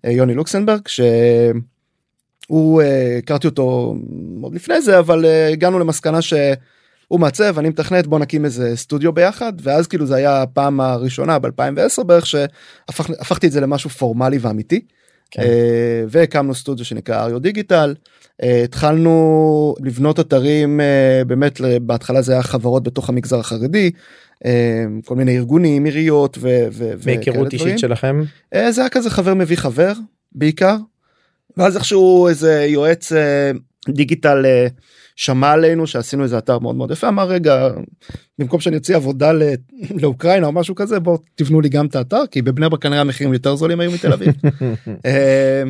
אה, 0.06 0.12
יוני 0.12 0.34
לוקסנברג 0.34 0.88
שהוא 0.88 2.82
אה, 2.82 3.18
הכרתי 3.18 3.48
אותו 3.48 3.96
עוד 4.42 4.56
לפני 4.56 4.82
זה 4.82 5.00
אבל 5.00 5.26
אה, 5.26 5.48
הגענו 5.48 5.80
למסקנה 5.80 6.20
שהוא 7.08 7.20
מעצב 7.20 7.60
אני 7.60 7.70
מתכנת 7.70 8.08
בוא 8.08 8.20
נקים 8.20 8.46
איזה 8.46 8.76
סטודיו 8.78 9.14
ביחד 9.14 9.54
ואז 9.62 9.88
כאילו 9.88 10.06
זה 10.06 10.16
היה 10.16 10.42
הפעם 10.42 10.80
הראשונה 10.80 11.38
ב2010 11.38 12.04
בערך 12.04 12.26
שהפכתי 12.26 13.48
את 13.48 13.52
זה 13.52 13.62
למשהו 13.62 13.90
פורמלי 13.90 14.38
ואמיתי. 14.38 14.82
כן. 15.32 15.42
אה, 15.42 16.04
והקמנו 16.10 16.56
סטודיו 16.56 16.86
שנקרא 16.86 17.24
אריו 17.24 17.40
דיגיטל 17.40 17.96
אה, 18.44 18.62
התחלנו 18.64 19.76
לבנות 19.84 20.20
אתרים 20.20 20.82
אה, 20.82 21.22
באמת 21.28 21.62
בהתחלה 21.82 22.22
זה 22.22 22.34
היה 22.34 22.44
חברות 22.44 22.84
בתוך 22.84 23.10
המגזר 23.10 23.40
החרדי 23.40 23.92
כל 25.06 25.16
מיני 25.16 25.38
ארגונים 25.38 25.86
עיריות 25.86 26.38
ו- 26.42 26.68
ו- 26.72 26.94
מהיכרות 27.06 27.36
וכאלה 27.36 27.46
אישית 27.46 27.62
דברים. 27.62 27.78
שלכם. 27.78 28.24
זה 28.70 28.82
היה 28.82 28.90
כזה 28.90 29.10
חבר 29.10 29.34
מביא 29.34 29.58
חבר 29.58 29.94
בעיקר. 30.32 30.76
ואז 31.58 31.76
איכשהו 31.76 32.28
איזה 32.28 32.66
יועץ 32.70 33.12
דיגיטל 33.90 34.46
שמע 35.18 35.52
עלינו 35.52 35.88
שעשינו 35.88 36.24
איזה 36.24 36.38
אתר 36.38 36.60
מאוד 36.60 36.76
מאוד 36.76 36.92
יפה 36.92 37.08
אמר 37.08 37.28
רגע 37.28 37.70
במקום 38.40 38.60
שאני 38.60 38.76
אוציא 38.76 38.96
עבודה 38.96 39.34
ל- 39.34 39.42
לאוקראינה 40.02 40.48
או 40.48 40.52
משהו 40.52 40.76
כזה 40.76 41.00
בוא 41.00 41.18
תבנו 41.36 41.62
לי 41.62 41.70
גם 41.70 41.86
את 41.86 41.96
האתר 41.96 42.22
כי 42.32 42.42
בבני 42.42 42.70
ברק 42.70 42.82
כנראה 42.82 43.02
המחירים 43.02 43.34
יותר 43.34 43.56
זולים 43.56 43.80
היו 43.80 43.92
מתל 43.92 44.14
אביב. 44.14 44.34
אה, 45.06 45.64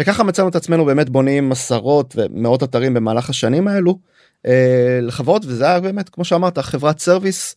וככה 0.00 0.22
מצאנו 0.22 0.48
את 0.48 0.56
עצמנו 0.56 0.84
באמת 0.84 1.10
בונים 1.10 1.52
עשרות 1.52 2.14
ומאות 2.16 2.62
אתרים 2.62 2.94
במהלך 2.94 3.30
השנים 3.30 3.68
האלו 3.68 3.98
אה, 4.46 4.98
לחברות 5.02 5.42
וזה 5.46 5.64
היה 5.64 5.80
באמת 5.80 6.08
כמו 6.08 6.24
שאמרת 6.24 6.58
חברת 6.58 6.98
service 6.98 7.56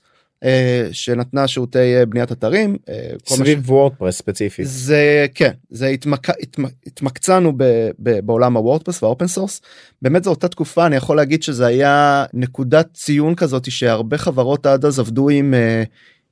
שנתנה 0.91 1.47
שירותי 1.47 1.95
אה, 1.95 2.05
בניית 2.05 2.31
אתרים. 2.31 2.77
אה, 2.89 3.11
סביב 3.25 3.71
וורדפרס 3.71 4.17
ספציפית. 4.17 4.65
זה 4.69 5.25
כן 5.35 5.51
זה 5.69 5.87
התמק... 5.87 6.29
התמ... 6.29 6.63
התמקצענו 6.87 7.53
ב... 7.57 7.63
ב... 7.99 8.19
בעולם 8.19 8.57
הוורדפרס 8.57 9.03
וה 9.03 9.11
open 9.11 9.27
source 9.27 9.61
באמת 10.01 10.23
זו 10.23 10.29
אותה 10.29 10.47
תקופה 10.47 10.85
אני 10.85 10.95
יכול 10.95 11.17
להגיד 11.17 11.43
שזה 11.43 11.65
היה 11.65 12.25
נקודת 12.33 12.87
ציון 12.93 13.35
כזאת 13.35 13.71
שהרבה 13.71 14.17
חברות 14.17 14.65
עד 14.65 14.85
אז 14.85 14.99
עבדו 14.99 15.29
עם, 15.29 15.53
אה, 15.53 15.83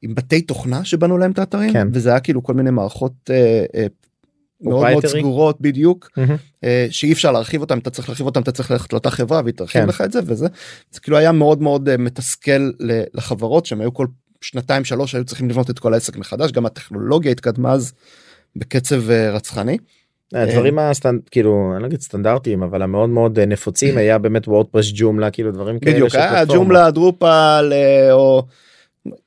עם 0.02 0.16
בתי 0.16 0.42
תוכנה 0.42 0.86
שבנו 0.86 1.18
להם 1.18 1.32
את 1.32 1.40
האתרים 1.40 1.74
כן. 1.74 1.88
וזה 1.94 2.10
היה 2.10 2.20
כאילו 2.20 2.44
כל 2.44 2.54
מיני 2.54 2.72
מערכות 2.72 3.14
אה, 3.30 3.66
אה, 3.76 3.86
מאוד 4.62 4.92
מאוד. 4.92 5.06
סגורות 5.08 5.62
בדיוק. 5.62 6.10
אה, 6.64 6.88
שאי 6.90 7.14
אפשר 7.14 7.32
להרחיב 7.32 7.62
אותם 7.62 7.78
אתה 7.78 7.90
צריך 7.90 8.10
להרחיב 8.10 8.26
אותם 8.26 8.42
אתה 8.42 8.52
צריך 8.52 8.72
ללכת 8.72 8.94
לאותה 8.94 9.10
חברה 9.10 9.42
והיא 9.44 9.54
תרחיב 9.54 9.82
כן. 9.82 9.88
לך 9.88 10.02
את 10.02 10.12
זה 10.12 10.20
וזה 10.26 10.48
זה 10.92 11.00
כאילו 11.00 11.18
היה 11.18 11.32
מאוד 11.32 11.62
מאוד 11.62 11.90
אה, 11.90 11.98
מתסכל 11.98 12.72
לחברות 13.14 13.66
שהם 13.66 13.82
היו 13.82 13.94
כל 13.94 14.08
שנתיים 14.42 14.86
שלוש 14.86 15.16
היו 15.16 15.26
צריכים 15.26 15.50
לבנות 15.50 15.70
את 15.70 15.80
כל 15.80 15.94
העסק 15.94 16.18
מחדש 16.18 16.52
גם 16.52 16.66
הטכנולוגיה 16.66 17.32
התקדמה 17.32 17.72
אז 17.72 17.94
בקצב 18.56 19.10
אה, 19.10 19.32
רצחני. 19.32 19.78
הדברים 20.34 20.80
ה 20.80 20.87
stand 20.87 21.22
כאילו 21.32 21.72
אני 21.74 21.82
לא 21.82 21.88
אגיד 21.88 22.02
סטנדרטיים 22.02 22.64
אבל 22.64 22.82
המאוד 22.82 23.10
מאוד 23.10 23.40
נפוצים 23.40 23.98
היה 23.98 24.18
באמת 24.18 24.48
וורדפרס 24.48 24.92
ג'ומלה 24.96 25.32
כאילו 25.32 25.52
דברים 25.52 25.80
כאלה. 25.80 25.94
בדיוק 25.94 26.16
היה. 26.16 26.46
ג'ומלה 26.46 26.92
דרופל 26.92 27.74
או 28.12 28.44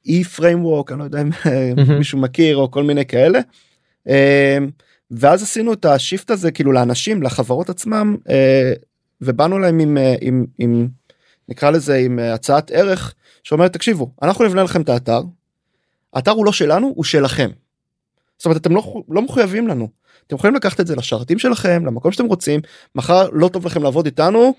אי 0.06 0.24
framework 0.24 0.92
אני 0.92 0.98
לא 0.98 1.04
יודע 1.04 1.20
אם. 1.20 1.28
מישהו 1.98 2.18
מכיר 2.18 2.56
או 2.56 2.70
כל 2.70 2.82
מיני 2.82 3.06
כאלה. 3.06 3.40
ואז 5.12 5.42
עשינו 5.42 5.72
את 5.72 5.84
ה 5.84 5.92
shift 5.92 6.30
הזה 6.30 6.50
כאילו 6.50 6.72
לאנשים 6.72 7.22
לחברות 7.22 7.70
עצמם 7.70 8.16
אה, 8.28 8.72
ובאנו 9.20 9.58
להם 9.58 9.78
עם, 9.78 9.98
אה, 9.98 10.14
עם, 10.20 10.46
עם 10.58 10.88
נקרא 11.48 11.70
לזה 11.70 11.96
עם 11.96 12.18
אה, 12.18 12.34
הצעת 12.34 12.70
ערך 12.70 13.14
שאומרת 13.42 13.72
תקשיבו 13.72 14.10
אנחנו 14.22 14.44
נבנה 14.44 14.62
לכם 14.62 14.82
את 14.82 14.88
האתר. 14.88 15.22
האתר 16.14 16.30
הוא 16.30 16.46
לא 16.46 16.52
שלנו 16.52 16.92
הוא 16.96 17.04
שלכם. 17.04 17.50
זאת 18.38 18.44
אומרת 18.44 18.60
אתם 18.60 18.74
לא, 18.74 19.02
לא 19.08 19.22
מחויבים 19.22 19.68
לנו. 19.68 19.88
אתם 20.26 20.36
יכולים 20.36 20.56
לקחת 20.56 20.80
את 20.80 20.86
זה 20.86 20.96
לשרתים 20.96 21.38
שלכם 21.38 21.86
למקום 21.86 22.12
שאתם 22.12 22.26
רוצים 22.26 22.60
מחר 22.94 23.28
לא 23.32 23.48
טוב 23.48 23.66
לכם 23.66 23.82
לעבוד 23.82 24.06
איתנו 24.06 24.54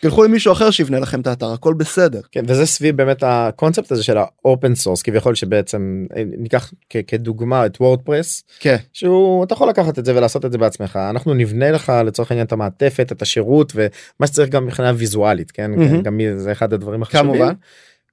תלכו 0.00 0.24
עם 0.24 0.30
מישהו 0.32 0.52
אחר 0.52 0.70
שיבנה 0.70 0.98
לכם 1.00 1.20
את 1.20 1.26
האתר 1.26 1.52
הכל 1.52 1.74
בסדר. 1.74 2.20
כן, 2.32 2.44
וזה 2.48 2.66
סביב 2.66 2.96
באמת 2.96 3.22
הקונספט 3.26 3.92
הזה 3.92 4.02
של 4.02 4.16
ה 4.18 4.29
open 4.29 4.74
source 4.74 5.02
כביכול 5.02 5.34
שבעצם 5.34 6.06
אה, 6.16 6.22
ניקח 6.38 6.72
כ- 6.90 6.96
כדוגמה 7.06 7.66
את 7.66 7.76
וורדפרס 7.80 8.42
כן 8.60 8.76
שהוא 8.92 9.44
אתה 9.44 9.54
יכול 9.54 9.68
לקחת 9.68 9.98
את 9.98 10.04
זה 10.04 10.16
ולעשות 10.16 10.44
את 10.44 10.52
זה 10.52 10.58
בעצמך 10.58 10.96
אנחנו 11.10 11.34
נבנה 11.34 11.70
לך 11.70 11.92
לצורך 12.06 12.30
העניין 12.30 12.46
את 12.46 12.52
המעטפת 12.52 13.12
את 13.12 13.22
השירות 13.22 13.72
ומה 13.74 14.26
שצריך 14.26 14.50
גם 14.50 14.66
מבחינה 14.66 14.92
ויזואלית 14.96 15.50
כן 15.50 15.70
מהמם. 15.70 16.02
גם 16.02 16.20
זה 16.36 16.52
אחד 16.52 16.72
הדברים 16.72 17.02
החשובים. 17.02 17.24
כמובן. 17.34 17.52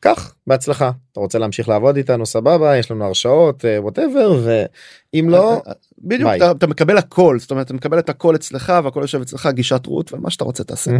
קח 0.04 0.36
בהצלחה 0.48 0.92
אתה 1.12 1.20
רוצה 1.20 1.40
להמשיך 1.40 1.70
לעבוד 1.70 1.98
איתנו 1.98 2.26
סבבה 2.26 2.78
יש 2.78 2.92
לנו 2.92 3.06
הרשאות 3.06 3.66
whatever 3.80 4.40
ואם 4.44 5.30
לא 5.30 5.62
בדיוק 6.00 6.30
ביי. 6.30 6.38
אתה, 6.38 6.52
אתה 6.52 6.68
מקבל 6.68 6.98
הכל 6.98 7.40
זאת 7.40 7.52
אומרת 7.52 7.66
אתה 7.66 7.74
מקבל 7.74 8.00
את 8.00 8.10
הכל 8.10 8.36
אצלך 8.36 8.74
והכל 8.84 9.00
יושב 9.02 9.22
אצלך 9.22 9.50
גישת 9.54 9.86
רות 9.86 10.14
ומה 10.14 10.30
שאתה 10.30 10.44
רוצה 10.44 10.64
תעשה. 10.64 10.92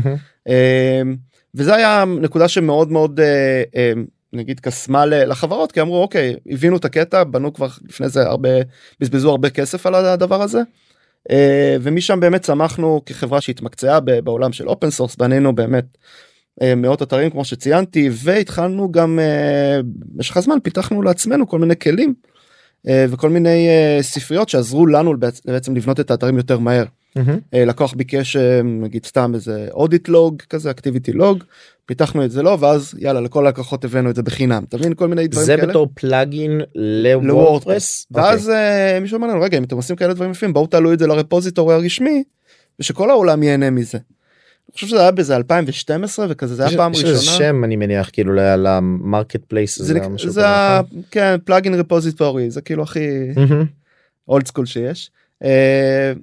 אמ, 0.48 1.16
וזה 1.56 1.76
היה 1.76 2.06
נקודה 2.22 2.48
שמאוד 2.48 2.92
מאוד 2.92 3.20
אה, 3.20 3.94
נגיד 4.34 4.60
קסמה 4.60 5.06
לחברות 5.06 5.72
כי 5.72 5.82
אמרו 5.82 6.02
אוקיי 6.02 6.36
הבינו 6.50 6.78
את 6.78 6.86
הקטע 6.86 7.24
בנו 7.24 7.54
כבר 7.54 7.68
לפני 7.90 8.10
זה 8.10 8.22
הרבה 8.22 8.50
בזבזו 9.00 9.30
הרבה 9.30 9.50
כסף 9.50 9.86
על 9.86 9.96
הדבר 9.96 10.42
הזה. 10.42 10.62
אה, 11.32 11.76
ומשם 11.82 12.20
באמת 12.20 12.42
צמחנו 12.42 13.02
כחברה 13.06 13.42
שהתמקצעה 13.42 14.00
בעולם 14.00 14.54
של 14.54 14.68
open 14.70 14.90
source 14.90 15.16
בנינו 15.16 15.56
באמת 15.56 15.86
אה, 15.86 16.31
מאות 16.78 17.02
אתרים 17.02 17.30
כמו 17.30 17.46
שציינתי 17.46 18.10
והתחלנו 18.14 18.92
גם 18.92 19.20
אה, 19.20 19.80
במשך 19.84 20.38
הזמן 20.38 20.58
פיתחנו 20.64 21.02
לעצמנו 21.02 21.48
כל 21.48 21.60
מיני 21.60 21.76
כלים 21.80 22.14
אה, 22.88 23.06
וכל 23.10 23.30
מיני 23.30 23.68
אה, 23.68 23.98
ספריות 24.02 24.50
שעזרו 24.50 24.88
לנו 24.88 25.12
בעצ- 25.14 25.42
בעצם 25.46 25.76
לבנות 25.76 26.00
את 26.00 26.12
האתרים 26.12 26.38
יותר 26.38 26.60
מהר. 26.60 26.86
אה, 27.54 27.66
לקוח 27.66 27.94
ביקש 27.94 28.36
אה, 28.36 28.62
נגיד 28.64 29.06
סתם 29.06 29.32
איזה 29.36 29.68
audit 29.72 30.08
log 30.10 30.42
כזה 30.50 30.72
activity 30.72 31.12
log 31.14 31.44
פיתחנו 31.86 32.26
את 32.26 32.32
זה 32.32 32.42
לו 32.42 32.60
ואז 32.60 32.94
יאללה 33.00 33.22
לכל 33.22 33.48
הלקוחות 33.48 33.86
הבאנו 33.86 34.10
את 34.10 34.16
זה 34.16 34.24
בחינם 34.24 34.64
תבין 34.70 34.94
כל 34.94 35.08
מיני 35.08 35.28
דברים 35.28 35.46
זה 35.46 35.56
כאלה. 35.58 35.68
בתור 35.68 35.88
plugin 35.94 36.62
לוורדפרס 36.76 37.28
לוורדפרס 37.28 38.08
ואז 38.12 38.50
אה, 38.50 39.00
מישהו 39.02 39.18
אמר 39.18 39.28
לנו 39.28 39.42
רגע 39.42 39.58
אם 39.58 39.64
אתם 39.64 39.76
עושים 39.76 39.96
כאלה 39.96 40.14
דברים 40.14 40.32
יפים 40.32 40.54
בואו 40.54 40.68
תעלו 40.68 40.94
את 40.94 41.00
זה 41.00 41.08
ל 41.08 41.14
repository 41.14 41.76
הרשמי 41.76 42.24
ושכל 42.80 43.10
העולם 43.10 43.44
ייהנה 43.44 43.70
מזה. 43.70 43.98
אני 44.72 44.76
חושב 44.76 44.88
שזה 44.88 45.02
היה 45.02 45.12
באיזה 45.12 45.36
2012 45.36 46.26
וכזה 46.30 46.56
זה 46.56 46.68
היה 46.68 46.78
פעם 46.78 46.92
יש 46.92 47.04
ראשונה. 47.04 47.38
שם 47.38 47.64
אני 47.64 47.76
מניח 47.76 48.10
כאילו 48.14 48.34
ל 48.36 49.46
marketplace 49.46 49.82
זה, 49.82 49.94
נק... 49.94 50.04
זה 50.28 50.48
ה... 50.48 50.82
כן 51.12 51.36
פלאגין 51.46 51.74
רפוזיטורי 51.74 52.50
זה 52.50 52.62
כאילו 52.62 52.84
הכי 52.84 53.08
אולד 54.28 54.48
סקול 54.48 54.66
שיש. 54.66 55.12
אה, 55.44 56.14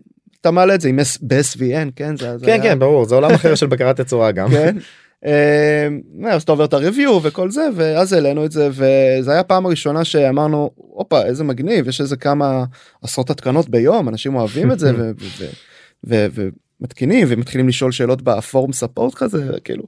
אתה 0.40 0.50
מעלה 0.50 0.74
את 0.74 0.80
זה 0.80 0.88
עם 0.88 0.98
ב-SVN 1.22 1.90
כן 1.96 2.16
זה, 2.16 2.36
כן. 2.46 2.62
כן 2.62 2.78
ברור 2.78 3.04
זה 3.04 3.14
עולם 3.14 3.30
אחר 3.30 3.54
של 3.54 3.66
בקרת 3.66 4.00
תצורה 4.00 4.32
גם. 4.32 4.50
כן. 4.50 4.76
אה, 5.24 5.88
אז 6.30 6.42
אתה 6.42 6.52
עובר 6.52 6.64
את 6.64 6.72
הריוויו 6.72 7.20
וכל 7.22 7.50
זה 7.50 7.68
ואז 7.74 8.12
העלינו 8.12 8.44
את 8.44 8.52
זה 8.52 8.68
וזה 8.70 9.32
היה 9.32 9.42
פעם 9.42 9.66
הראשונה 9.66 10.04
שאמרנו 10.04 10.70
הופה 10.76 11.22
איזה 11.22 11.44
מגניב 11.44 11.88
יש 11.88 12.00
איזה 12.00 12.16
כמה 12.16 12.64
עשרות 13.02 13.30
התקנות 13.30 13.68
ביום 13.68 14.08
אנשים 14.08 14.34
אוהבים 14.34 14.72
את 14.72 14.78
זה 14.78 14.92
ומתקינים 16.80 17.26
ומתחילים 17.30 17.68
לשאול 17.68 17.92
שאלות 17.92 18.22
בפורום 18.22 18.72
ספורט 18.72 19.14
כזה 19.14 19.48
כאילו. 19.64 19.84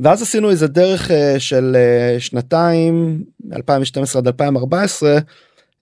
ואז 0.00 0.22
עשינו 0.22 0.50
איזה 0.50 0.66
דרך 0.66 1.10
אה, 1.10 1.40
של 1.40 1.76
אה, 1.76 2.20
שנתיים 2.20 3.24
2012 3.52 4.20
עד 4.20 4.26
2014 4.26 5.18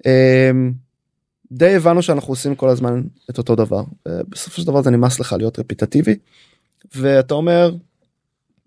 אה, 0.06 0.50
די 1.52 1.74
הבנו 1.74 2.02
שאנחנו 2.02 2.32
עושים 2.32 2.54
כל 2.54 2.68
הזמן 2.68 3.02
את 3.30 3.38
אותו 3.38 3.56
דבר 3.56 3.82
אה, 4.06 4.20
בסופו 4.28 4.60
של 4.60 4.66
דבר 4.66 4.82
זה 4.82 4.90
נמאס 4.90 5.20
לך 5.20 5.34
להיות 5.38 5.58
רפיטטיבי 5.58 6.16
ואתה 6.94 7.34
אומר 7.34 7.74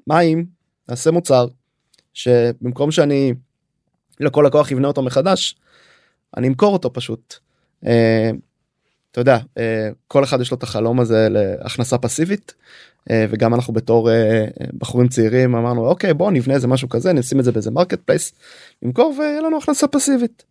מה 0.08 0.22
אם 0.22 0.44
נעשה 0.90 1.12
מוצר 1.12 1.48
שבמקום 2.14 2.92
שאני 2.92 3.34
לכל 4.20 4.44
לקוח 4.48 4.72
יבנה 4.72 4.88
אותו 4.88 5.02
מחדש 5.02 5.56
אני 6.38 6.48
אמכור 6.48 6.74
אותו 6.74 6.94
פשוט. 6.94 7.36
אתה 9.14 9.22
יודע 9.22 9.38
אה, 9.58 9.90
כל 10.08 10.24
אחד 10.24 10.42
יש 10.42 10.52
לו 10.52 10.58
את 10.58 10.64
החלום 10.64 11.00
הזה 11.00 11.28
להכנסה 11.30 11.98
פסיבית 11.98 12.54
אה, 13.12 13.26
וגם 13.30 13.54
אנחנו 13.54 13.74
בתור 13.74 14.12
אה, 14.12 14.46
בחורים 14.78 15.08
צעירים 15.08 15.56
אמרנו 15.56 15.88
אוקיי 15.88 16.14
בוא 16.14 16.32
נבנה 16.32 16.54
איזה 16.54 16.68
משהו 16.68 16.90
כזה 16.90 17.14
נשים 17.14 17.40
את 17.40 17.46
זה 17.46 17.52
באיזה 17.52 17.72
marketplace 17.72 18.34
נמכור 18.82 19.16
ויהיה 19.20 19.42
לנו 19.42 19.58
הכנסה 19.58 19.88
פסיבית. 19.88 20.44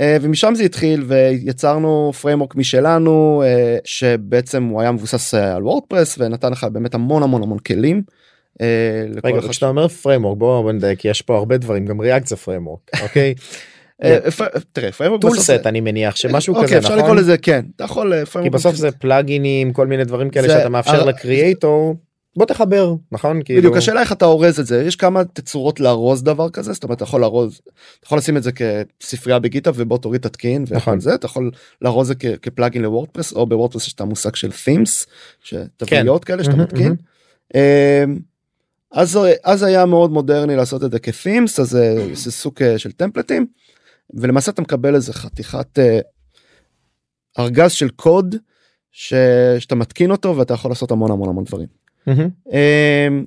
ומשם 0.00 0.54
זה 0.54 0.62
התחיל 0.62 1.02
ויצרנו 1.02 2.12
framework 2.20 2.56
משלנו 2.56 3.42
שבעצם 3.84 4.64
הוא 4.64 4.80
היה 4.80 4.92
מבוסס 4.92 5.34
על 5.34 5.62
וורדפרס 5.62 6.16
ונתן 6.18 6.52
לך 6.52 6.64
באמת 6.64 6.94
המון 6.94 7.22
המון 7.22 7.42
המון 7.42 7.58
כלים. 7.58 8.02
רגע 9.24 9.48
כשאתה 9.48 9.68
אומר 9.68 9.88
framework 9.88 10.38
בוא 10.38 10.62
בוא 10.62 10.72
נדייק 10.72 11.04
יש 11.04 11.22
פה 11.22 11.36
הרבה 11.36 11.56
דברים 11.56 11.86
גם 11.86 12.00
React 12.00 12.26
זה 12.26 12.36
framework 12.36 12.80
אוקיי. 13.02 13.34
אה, 14.04 14.18
תראה 14.72 14.92
framework 14.92 15.20
tool 15.22 15.30
בסוף 15.30 15.44
זה- 15.46 15.56
סט 15.58 15.66
אני 15.66 15.80
מניח 15.80 16.16
שמשהו 16.16 16.54
אוקיי, 16.54 16.68
כזה 16.68 16.78
אפשר 16.78 16.90
לקרוא 16.96 17.02
נכון? 17.04 17.18
לזה 17.18 17.38
כן 17.38 17.64
אתה 17.76 17.84
יכול 17.84 18.12
אה, 18.12 18.22
כי 18.42 18.50
בסוף 18.50 18.76
זה 18.76 18.90
plugin 18.90 19.51
ים 19.51 19.72
כל 19.72 19.86
מיני 19.86 20.04
דברים 20.04 20.30
כאלה 20.30 20.48
שאתה 20.48 20.68
מאפשר 20.68 21.00
אה, 21.00 21.04
ל 21.04 21.14
creator. 21.14 21.96
בוא 22.36 22.46
תחבר 22.46 22.94
נכון? 23.12 23.42
כאילו 23.44 23.60
בדיוק 23.60 23.76
השאלה 23.76 24.00
איך 24.00 24.12
אתה 24.12 24.24
אורז 24.24 24.60
את 24.60 24.66
זה. 24.66 24.82
יש 24.82 24.96
כמה 24.96 25.24
תצורות 25.24 25.80
לארוז 25.80 26.22
דבר 26.22 26.50
כזה 26.50 26.72
זאת 26.72 26.84
אומרת 26.84 26.96
אתה 26.96 27.04
יכול 27.04 27.20
לארוז 27.20 27.60
אתה 27.64 27.70
יכול 28.06 28.18
לשים 28.18 28.36
את 28.36 28.42
זה 28.42 28.50
כספרייה 29.00 29.38
בגיטה 29.38 29.70
ובוא 29.74 29.98
תוריד 29.98 30.20
תתקין 30.20 30.64
נכון. 30.70 31.00
זה. 31.00 31.14
אתה 31.14 31.26
יכול 31.26 31.50
לארוז 31.82 32.10
את 32.10 32.20
זה 32.20 32.36
כפלאגין 32.42 32.82
לוורדפרס 32.82 33.32
או 33.32 33.46
בוורדפרס 33.46 33.86
יש 33.86 33.92
את 33.92 34.00
המושג 34.00 34.34
של 34.34 34.48
themes 34.50 35.06
שתבניות 35.42 36.24
כאלה 36.24 36.44
שאתה 36.44 36.56
מתקין. 36.56 36.94
אמ, 37.54 37.60
אז 38.92 39.18
אז 39.44 39.62
היה 39.62 39.86
מאוד 39.86 40.10
מודרני 40.12 40.56
לעשות 40.56 40.84
את 40.84 40.90
זה 40.90 40.98
כ-themes 40.98 41.60
אז 41.60 41.78
זה 42.12 42.32
סוג 42.32 42.54
אה, 42.62 42.78
של 42.78 42.92
טמפלטים 42.92 43.46
ולמעשה 44.14 44.50
אתה 44.50 44.62
מקבל 44.62 44.94
איזה 44.94 45.12
חתיכת 45.12 45.78
אה, 45.78 45.98
ארגז 47.38 47.72
של 47.72 47.88
קוד 47.88 48.36
ש- 48.92 49.14
שאתה 49.58 49.74
מתקין 49.74 50.10
אותו 50.10 50.36
ואתה 50.36 50.54
יכול 50.54 50.70
לעשות 50.70 50.90
המון 50.90 51.10
המון 51.10 51.28
המון 51.28 51.44
דברים. 51.44 51.66
מהמם. 52.06 52.28
אמ, 52.52 53.24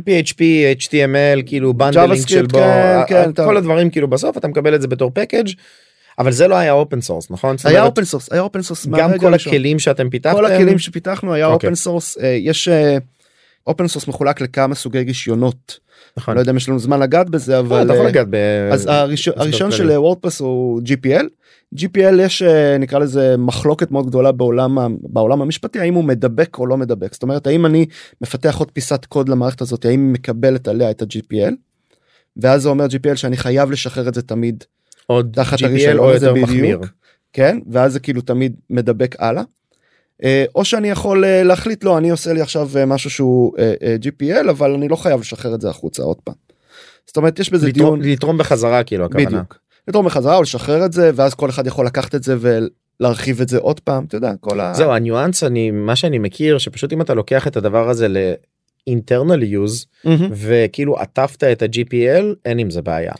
PHP, 0.00 0.40
HTML, 0.78 1.42
כאילו 1.46 1.74
bundling 1.74 2.26
של 2.28 2.46
בו, 2.46 2.58
כן, 2.58 3.32
כן, 3.34 3.44
כל 3.44 3.56
הדברים 3.56 3.90
כאילו 3.90 4.08
בסוף 4.08 4.36
אתה 4.38 4.48
מקבל 4.48 4.74
את 4.74 4.82
זה 4.82 4.88
בתור 4.88 5.10
package 5.14 5.48
אבל 6.18 6.32
זה 6.32 6.48
לא 6.48 6.54
היה 6.54 6.72
open 6.72 7.00
source 7.00 7.30
נכון? 7.30 7.56
היה 7.64 7.84
open 7.84 8.04
source 8.04 8.32
היה 8.32 8.42
open 8.42 8.62
source 8.62 8.86
גם 8.86 9.18
כל 9.18 9.34
הכלים 9.34 9.78
שאתם 9.78 10.10
פיתחתם 10.10 10.36
כל 10.36 10.46
הכלים 10.46 10.78
שפיתחנו 10.78 11.34
היה 11.34 11.46
אוקיי. 11.46 11.66
open 11.68 11.74
source 11.74 12.18
יש 12.40 12.68
open 13.66 13.88
source 13.88 14.08
מחולק 14.08 14.40
לכמה 14.40 14.74
סוגי 14.74 14.98
רישיונות 14.98 15.78
נכון. 16.16 16.34
לא 16.34 16.40
יודע 16.40 16.52
אם 16.52 16.56
יש 16.56 16.68
לנו 16.68 16.78
זמן 16.78 17.00
לגעת 17.00 17.30
בזה 17.30 17.52
לא, 17.52 17.58
אבל 17.58 17.82
אתה 17.82 17.92
יכול 17.92 18.06
אה, 18.06 18.10
לגעת 18.10 18.26
ב... 18.30 18.36
אז 18.72 18.86
הראשון. 19.36 19.70
של 19.70 19.90
וורדפרס 19.90 20.40
הוא 20.40 20.80
GPL. 20.84 21.26
GPL 21.76 22.20
יש 22.20 22.42
אה, 22.42 22.78
נקרא 22.78 22.98
לזה 22.98 23.36
מחלוקת 23.38 23.90
מאוד 23.90 24.06
גדולה 24.06 24.32
בעולם 24.32 24.96
בעולם 25.02 25.42
המשפטי 25.42 25.80
האם 25.80 25.94
הוא 25.94 26.04
מדבק 26.04 26.58
או 26.58 26.66
לא 26.66 26.76
מדבק 26.76 27.12
זאת 27.12 27.22
אומרת 27.22 27.46
האם 27.46 27.66
אני 27.66 27.86
מפתח 28.20 28.56
עוד 28.58 28.70
פיסת 28.70 29.04
קוד 29.04 29.28
למערכת 29.28 29.60
הזאת 29.60 29.84
האם 29.84 30.04
היא 30.04 30.12
מקבלת 30.12 30.68
עליה 30.68 30.90
את 30.90 31.02
ה-GPL. 31.02 31.54
ואז 32.36 32.62
זה 32.62 32.68
אומר 32.68 32.86
GPL 32.86 33.16
שאני 33.16 33.36
חייב 33.36 33.70
לשחרר 33.70 34.08
את 34.08 34.14
זה 34.14 34.22
תמיד 34.22 34.64
עוד 35.06 35.30
תחת 35.34 35.58
GPL 35.58 35.98
או 35.98 36.10
יותר. 36.10 36.34
מחמיר. 36.34 36.80
כן 37.32 37.58
ואז 37.70 37.92
זה 37.92 38.00
כאילו 38.00 38.20
תמיד 38.20 38.56
מדבק 38.70 39.16
הלאה. 39.18 39.42
אה, 40.24 40.44
או 40.54 40.64
שאני 40.64 40.90
יכול 40.90 41.24
אה, 41.24 41.42
להחליט 41.42 41.84
לא 41.84 41.98
אני 41.98 42.10
עושה 42.10 42.32
לי 42.32 42.40
עכשיו 42.40 42.68
אה, 42.76 42.86
משהו 42.86 43.10
שהוא 43.10 43.52
GPL 44.02 44.50
אבל 44.50 44.74
אני 44.74 44.88
לא 44.88 44.96
חייב 44.96 45.20
לשחרר 45.20 45.54
את 45.54 45.60
זה 45.60 45.70
החוצה 45.70 46.02
עוד 46.02 46.16
פעם. 46.24 46.34
זאת 47.06 47.16
אומרת 47.16 47.38
יש 47.38 47.50
בזה 47.50 47.68
לתרום- 47.68 48.00
דיון 48.00 48.12
לתרום 48.12 48.38
בחזרה 48.38 48.84
כאילו 48.84 49.04
הכוונה. 49.04 49.26
בדיוק. 49.26 49.58
לתרום 49.88 50.06
בחזרה 50.06 50.36
או 50.36 50.42
לשחרר 50.42 50.84
את 50.84 50.92
זה 50.92 51.10
ואז 51.14 51.34
כל 51.34 51.50
אחד 51.50 51.66
יכול 51.66 51.86
לקחת 51.86 52.14
את 52.14 52.22
זה 52.22 52.36
ולהרחיב 53.00 53.40
את 53.40 53.48
זה 53.48 53.58
עוד 53.58 53.80
פעם 53.80 54.04
אתה 54.04 54.16
יודע 54.16 54.32
כל 54.40 54.60
ה... 54.60 54.74
זהו 54.74 54.92
הניואנס 54.92 55.44
אני 55.44 55.70
מה 55.70 55.96
שאני 55.96 56.18
מכיר 56.18 56.58
שפשוט 56.58 56.92
אם 56.92 57.00
אתה 57.00 57.14
לוקח 57.14 57.46
את 57.46 57.56
הדבר 57.56 57.88
הזה 57.88 58.08
ל-internal 58.08 59.42
use 59.42 59.86
מהמם. 60.04 60.28
וכאילו 60.32 60.96
עטפת 60.98 61.44
את 61.44 61.62
ה-GPL 61.62 62.24
אין 62.44 62.58
עם 62.58 62.70
זה 62.70 62.82
בעיה. 62.82 63.12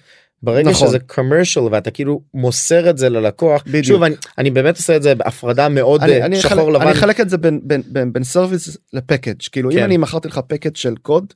ברגע 0.42 0.70
נכון. 0.70 0.88
שזה 0.88 0.98
commercial 1.10 1.68
ואתה 1.70 1.90
כאילו 1.90 2.20
מוסר 2.34 2.90
את 2.90 2.98
זה 2.98 3.08
ללקוח 3.08 3.62
בדיוק. 3.66 3.84
שוב 3.84 4.02
אני, 4.02 4.14
אני 4.38 4.50
באמת 4.50 4.76
עושה 4.76 4.96
את 4.96 5.02
זה 5.02 5.14
בהפרדה 5.14 5.68
מאוד 5.68 6.02
אני, 6.02 6.20
אה, 6.20 6.26
אני, 6.26 6.36
שחור 6.36 6.52
אחלק, 6.54 6.74
לבן 6.74 6.86
אני 6.86 6.92
אחלק 6.92 7.20
את 7.20 7.30
זה 7.30 7.38
בין, 7.38 7.60
בין, 7.64 7.82
בין, 7.86 8.12
בין 8.12 8.24
service 8.24 8.76
ל 8.92 8.99
package 8.99 9.42
כאילו 9.52 9.70
כן. 9.70 9.78
אם 9.78 9.84
אני 9.84 9.96
מכרתי 9.96 10.28
לך 10.28 10.40
package 10.46 10.76
של 10.76 10.94
קוד. 10.96 11.32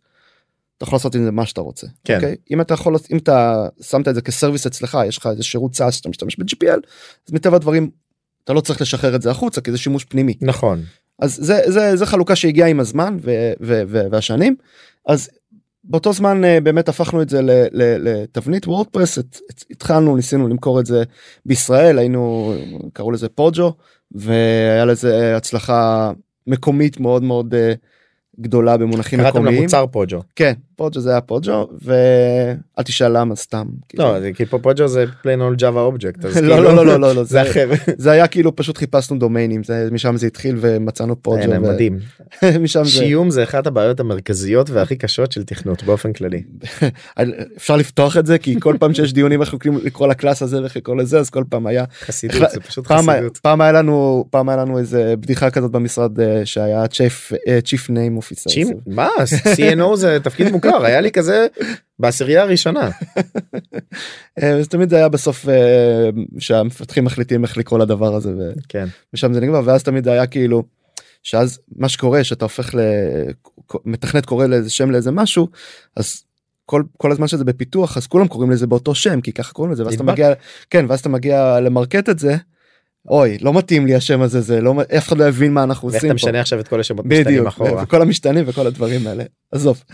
אתה 0.76 0.84
יכול 0.84 0.96
לעשות 0.96 1.14
עם 1.14 1.25
זה 1.25 1.30
מה 1.30 1.46
שאתה 1.46 1.60
רוצה. 1.60 1.86
כן. 2.04 2.14
אוקיי? 2.14 2.36
אם 2.50 2.60
אתה 2.60 2.75
יכול 2.75 2.96
אם 3.12 3.16
אתה 3.16 3.66
שמת 3.82 4.08
את 4.08 4.14
זה 4.14 4.22
כ 4.23 4.32
service 4.32 4.66
אצלך 4.66 4.98
יש 5.08 5.18
לך 5.18 5.26
איזה 5.26 5.42
שירות 5.42 5.75
SaaS 5.75 5.94
שאתה 5.94 6.08
משתמש 6.08 6.36
ב-GPL 6.38 6.80
אז 7.28 7.32
מטבע 7.32 7.56
הדברים 7.56 7.90
אתה 8.44 8.52
לא 8.52 8.60
צריך 8.60 8.80
לשחרר 8.80 9.16
את 9.16 9.22
זה 9.22 9.30
החוצה 9.30 9.60
כי 9.60 9.72
זה 9.72 9.78
שימוש 9.78 10.04
פנימי. 10.04 10.34
נכון 10.40 10.82
אז 11.18 11.34
זה 11.34 11.60
זה 11.66 11.96
זה 11.96 12.06
חלוקה 12.06 12.36
שהגיעה 12.36 12.68
עם 12.68 12.80
הזמן 12.80 13.16
ו, 13.22 13.52
ו, 13.60 13.82
ו, 13.88 14.02
והשנים 14.10 14.56
אז 15.06 15.30
באותו 15.88 16.12
זמן 16.12 16.45
אה, 16.45 16.61
באמת 16.61 16.88
הפכנו 16.88 17.23
את 17.23 17.28
זה 17.28 17.40
לתבנית 17.76 18.66
וורדפרס 18.66 19.19
התחלנו 19.71 20.16
ניסינו 20.16 20.49
למכור 20.49 20.81
את 20.81 20.87
זה 20.87 21.02
בישראל 21.47 21.99
היינו 21.99 22.55
קראו 22.93 23.11
לזה 23.11 23.28
פוג'ו 23.28 23.73
והיה 24.12 24.85
לזה 24.85 25.37
הצלחה 25.37 26.12
מקומית 26.47 27.00
מאוד 27.00 27.23
מאוד 27.23 27.55
אה, 27.55 27.73
גדולה 28.40 28.76
במונחים 28.76 29.21
קראתם 29.21 29.38
מקומיים. 29.38 29.59
למוצר 29.59 29.87
פוג'ו. 29.87 30.23
כן 30.37 30.52
פוג'ו 30.76 31.00
זה 31.00 31.11
היה 31.11 31.21
פוג'ו 31.21 31.68
ואל 31.83 32.85
תשאל 32.85 33.18
למה 33.21 33.37
סתם 33.37 33.66
כאילו. 33.88 34.04
לא 34.04 34.21
זה 34.21 34.30
כי 34.35 34.47
פה 34.47 34.59
פוג'ו 34.59 34.88
זה 34.88 35.04
plain 35.04 35.40
old 35.40 35.61
java 35.61 35.95
object 35.95 36.26
אז 36.26 36.37
לא, 36.42 36.54
כאילו, 36.54 36.62
לא 36.62 36.75
לא 36.75 36.87
לא 36.87 37.00
לא 37.00 37.14
לא 37.16 37.25
זה 37.25 37.42
אחר. 37.42 37.71
זה 37.97 38.11
היה 38.11 38.26
כאילו 38.26 38.56
פשוט 38.56 38.78
חיפשנו 38.78 39.18
דומיינים 39.18 39.64
זה 39.64 39.88
משם 39.92 40.16
זה 40.16 40.26
התחיל 40.26 40.56
ומצאנו 40.61 41.23
פוג'ו 41.23 41.50
ו- 41.50 41.61
מדהים. 41.61 41.99
משם 42.61 42.85
זה 42.85 42.90
שיום 42.90 43.30
זה 43.30 43.42
אחת 43.42 43.66
הבעיות 43.66 44.00
המרכזיות 44.00 44.71
והכי 44.71 44.97
קשות 44.97 45.33
של 45.33 45.45
תכנות 45.45 45.83
באופן 45.83 46.12
כללי. 46.12 46.42
אפשר 47.56 47.76
לפתוח 47.76 48.16
את 48.16 48.26
זה 48.26 48.38
כי 48.38 48.61
כל 48.61 48.76
פעם 48.80 48.95
שיש 48.95 49.12
דיונים 49.12 49.40
איך 49.40 49.52
הולכים 49.52 49.78
לקרוא 49.83 50.09
לקלאס 50.09 50.42
הזה 50.42 50.61
ואיך 50.62 50.76
לקרוא 50.76 50.97
לזה 50.97 51.18
אז 51.18 51.30
כל 51.30 51.45
פעם 51.49 51.66
היה 51.66 51.85
חסידות 52.00 52.50
זה 52.50 52.61
פשוט 52.61 52.87
חסידות. 52.87 53.37
פעם 53.37 53.61
היה 53.61 53.73
לנו 53.73 54.25
פעם 54.30 54.49
היה 54.49 54.59
לנו 54.59 54.78
איזה 54.78 55.14
בדיחה 55.21 55.50
כזאת 55.50 55.71
במשרד 55.71 56.21
אה, 56.21 56.40
שהיה 56.45 56.87
צ'יף 56.88 57.33
צ'יף 57.64 57.90
ניים 57.90 58.16
אופיסר 58.16 58.50
מה? 58.87 59.09
CNO 59.56 59.97
זה 59.97 60.18
תפקיד 60.23 60.52
מוכר 60.52 60.65
היה 60.75 61.00
לי 61.00 61.12
כזה 61.12 61.46
בעשירייה 61.99 62.42
הראשונה 62.42 62.90
אה, 64.42 64.50
אז 64.50 64.68
תמיד 64.68 64.90
זה 64.90 64.96
היה 64.96 65.08
בסוף 65.08 65.49
אה, 65.49 66.08
שהמפתחים 66.38 67.04
מחליטים 67.04 67.44
איך 67.44 67.56
לקרוא 67.56 67.78
לדבר 67.78 68.14
הזה 68.14 68.30
ו- 68.38 68.52
כן 68.68 68.87
ושם 69.14 69.32
זה 69.32 69.40
נגמר 69.40 69.61
ואז 69.64 69.82
תמיד 69.82 70.08
היה 70.08 70.26
כאילו 70.26 70.62
שאז 71.23 71.61
מה 71.76 71.88
שקורה 71.88 72.25
שאתה 72.25 72.44
הופך 72.44 72.75
למתכנת 73.85 74.26
קורא 74.26 74.46
לאיזה 74.46 74.70
שם 74.70 74.90
לאיזה 74.90 75.11
משהו 75.11 75.49
אז. 75.96 76.23
כל 76.68 76.82
כל 76.96 77.12
הזמן 77.12 77.26
שזה 77.26 77.44
בפיתוח 77.44 77.96
אז 77.96 78.06
כולם 78.06 78.28
קוראים 78.28 78.50
לזה 78.50 78.66
באותו 78.66 78.94
שם 78.94 79.20
כי 79.20 79.32
ככה 79.32 79.52
קוראים 79.52 79.73
לזה 79.73 79.85
ואז 79.85 79.94
אתה. 79.94 80.02
מגיע 80.02 80.32
כן 80.70 80.85
ואז 80.88 81.00
אתה 81.00 81.08
מגיע 81.08 81.61
ל 81.61 81.67
market 81.67 82.08
את 82.08 82.18
זה. 82.18 82.37
אוי 83.08 83.38
לא 83.40 83.52
מתאים 83.52 83.86
לי 83.86 83.94
השם 83.94 84.20
הזה 84.20 84.40
זה 84.40 84.60
לא 84.60 84.75
אף 84.98 85.08
אחד 85.08 85.18
לא 85.18 85.25
יבין 85.25 85.52
מה 85.52 85.62
אנחנו 85.62 85.88
עושים 85.88 85.98
אתה 85.98 86.08
פה. 86.08 86.14
משנה 86.14 86.40
עכשיו 86.40 86.60
את 86.60 86.68
כל 86.68 86.80
השמות 86.80 87.06
משתנים 87.06 87.24
בדיוק 87.24 87.46
אחורה 87.46 87.83
וכל 87.83 88.02
המשתנים 88.02 88.44
וכל 88.46 88.66
הדברים 88.66 89.07
האלה 89.07 89.24
עזוב 89.52 89.85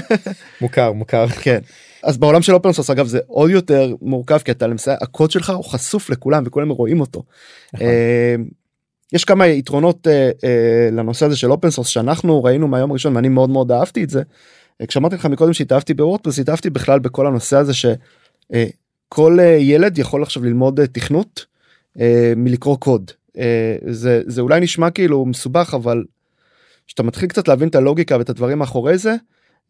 מוכר 0.60 0.92
מוכר 0.92 1.28
כן 1.28 1.58
אז 2.02 2.18
בעולם 2.18 2.42
של 2.42 2.54
open 2.54 2.72
source 2.72 2.90
אגב 2.90 3.06
זה 3.06 3.18
עוד 3.26 3.50
יותר 3.50 3.94
מורכב 4.02 4.38
כי 4.38 4.50
אתה 4.50 4.66
למעשה 4.66 4.94
הקוד 5.00 5.30
שלך 5.30 5.50
הוא 5.50 5.64
חשוף 5.64 6.10
לכולם 6.10 6.42
וכולם 6.46 6.68
רואים 6.68 7.00
אותו. 7.00 7.22
נכון. 7.74 7.86
אה, 7.86 8.34
יש 9.12 9.24
כמה 9.24 9.46
יתרונות 9.46 10.06
אה, 10.06 10.30
אה, 10.44 10.88
לנושא 10.92 11.26
הזה 11.26 11.36
של 11.36 11.52
open 11.52 11.70
source 11.70 11.88
שאנחנו 11.88 12.44
ראינו 12.44 12.68
מהיום 12.68 12.90
הראשון 12.90 13.16
ואני 13.16 13.28
מאוד 13.28 13.50
מאוד 13.50 13.72
אהבתי 13.72 14.04
את 14.04 14.10
זה. 14.10 14.22
אה, 14.80 14.86
כשאמרתי 14.86 15.14
לך 15.14 15.26
מקודם 15.26 15.52
שהתאהבתי 15.52 15.94
בוורדפרס 15.94 16.38
התאהבתי 16.38 16.70
בכלל 16.70 16.98
בכל 16.98 17.26
הנושא 17.26 17.56
הזה 17.56 17.72
שכל 17.74 19.38
ילד 19.58 19.98
יכול 19.98 20.22
עכשיו 20.22 20.44
ללמוד 20.44 20.80
אה, 20.80 20.86
תכנות 20.86 21.46
אה, 21.46 21.53
מלקרוא 22.36 22.76
קוד. 22.76 23.10
אה, 23.38 23.76
זה 23.86 24.22
זה 24.26 24.40
אולי 24.40 24.60
נשמע 24.60 24.90
כאילו 24.90 25.26
מסובך 25.26 25.74
אבל 25.74 26.04
כשאתה 26.86 27.02
מתחיל 27.02 27.28
קצת 27.28 27.48
להבין 27.48 27.68
את 27.68 27.74
הלוגיקה 27.74 28.18
ואת 28.18 28.30
הדברים 28.30 28.58
מאחורי 28.58 28.98
זה 28.98 29.14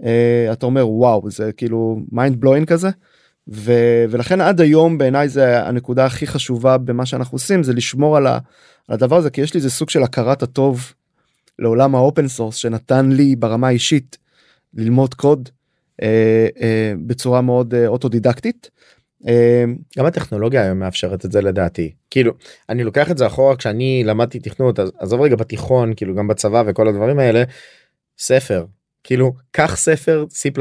אה, 0.04 0.48
אתה 0.52 0.66
אומר 0.66 0.88
וואו 0.88 1.30
זה 1.30 1.52
כאילו 1.52 2.00
mind 2.12 2.40
blowing 2.40 2.64
כזה. 2.64 2.90
ו- 3.48 4.04
ולכן 4.10 4.40
עד 4.40 4.60
היום 4.60 4.98
בעיניי 4.98 5.28
זה 5.28 5.66
הנקודה 5.66 6.04
הכי 6.04 6.26
חשובה 6.26 6.78
במה 6.78 7.06
שאנחנו 7.06 7.34
עושים 7.34 7.62
זה 7.62 7.72
לשמור 7.72 8.16
על, 8.16 8.26
ה- 8.26 8.38
על 8.88 8.94
הדבר 8.94 9.16
הזה 9.16 9.30
כי 9.30 9.40
יש 9.40 9.54
לי 9.54 9.58
איזה 9.58 9.70
סוג 9.70 9.90
של 9.90 10.02
הכרת 10.02 10.42
הטוב 10.42 10.92
לעולם 11.58 11.94
ה 11.94 12.01
open 12.01 12.28
source 12.28 12.56
שנתן 12.56 13.10
לי 13.12 13.36
ברמה 13.36 13.68
האישית 13.68 14.18
ללמוד 14.74 15.14
קוד 15.14 15.48
אה, 16.02 16.46
אה, 16.60 16.92
בצורה 17.06 17.40
מאוד 17.40 17.74
אה, 17.74 17.86
אוטודידקטית. 17.86 18.70
אה, 19.28 19.64
גם 19.98 20.06
הטכנולוגיה 20.06 20.62
היום 20.62 20.78
מאפשרת 20.78 21.24
את 21.24 21.32
זה 21.32 21.40
לדעתי 21.40 21.92
כאילו 22.10 22.32
אני 22.68 22.84
לוקח 22.84 23.10
את 23.10 23.18
זה 23.18 23.26
אחורה 23.26 23.56
כשאני 23.56 24.02
למדתי 24.06 24.40
תכנות 24.40 24.80
אז 24.80 24.92
עזוב 24.98 25.20
רגע 25.20 25.36
בתיכון 25.36 25.92
כאילו 25.96 26.14
גם 26.14 26.28
בצבא 26.28 26.62
וכל 26.66 26.88
הדברים 26.88 27.18
האלה 27.18 27.42
ספר 28.18 28.64
כאילו 29.04 29.34
קח 29.50 29.76
ספר 29.76 30.24
C++ 30.30 30.60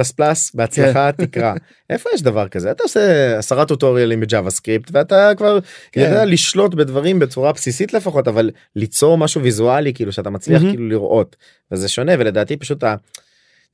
בהצלחה 0.54 1.12
תקרא 1.12 1.54
איפה 1.89 2.10
יש 2.13 2.21
דבר 2.21 2.47
כזה 2.47 2.71
אתה 2.71 2.84
עושה 2.84 3.38
עשרה 3.38 3.65
tutorial 3.65 4.09
ים 4.09 4.19
ב 4.19 4.51
JavaScript 4.51 4.89
ואתה 4.93 5.32
כבר 5.38 5.60
כן. 5.91 6.02
יודע 6.02 6.26
לשלוט 6.26 6.73
בדברים 6.73 7.19
בצורה 7.19 7.52
בסיסית 7.54 7.93
לפחות 7.93 8.28
אבל 8.28 8.52
ליצור 8.76 9.17
משהו 9.17 9.41
ויזואלי 9.41 9.93
כאילו 9.93 10.12
שאתה 10.12 10.30
מצליח. 10.30 10.62
כאילו 10.62 10.89
לראות 10.89 11.36
וזה 11.71 11.88
שונה 11.88 12.13
ולדעתי 12.19 12.58
פשוט. 12.58 12.84
ה... 12.84 12.95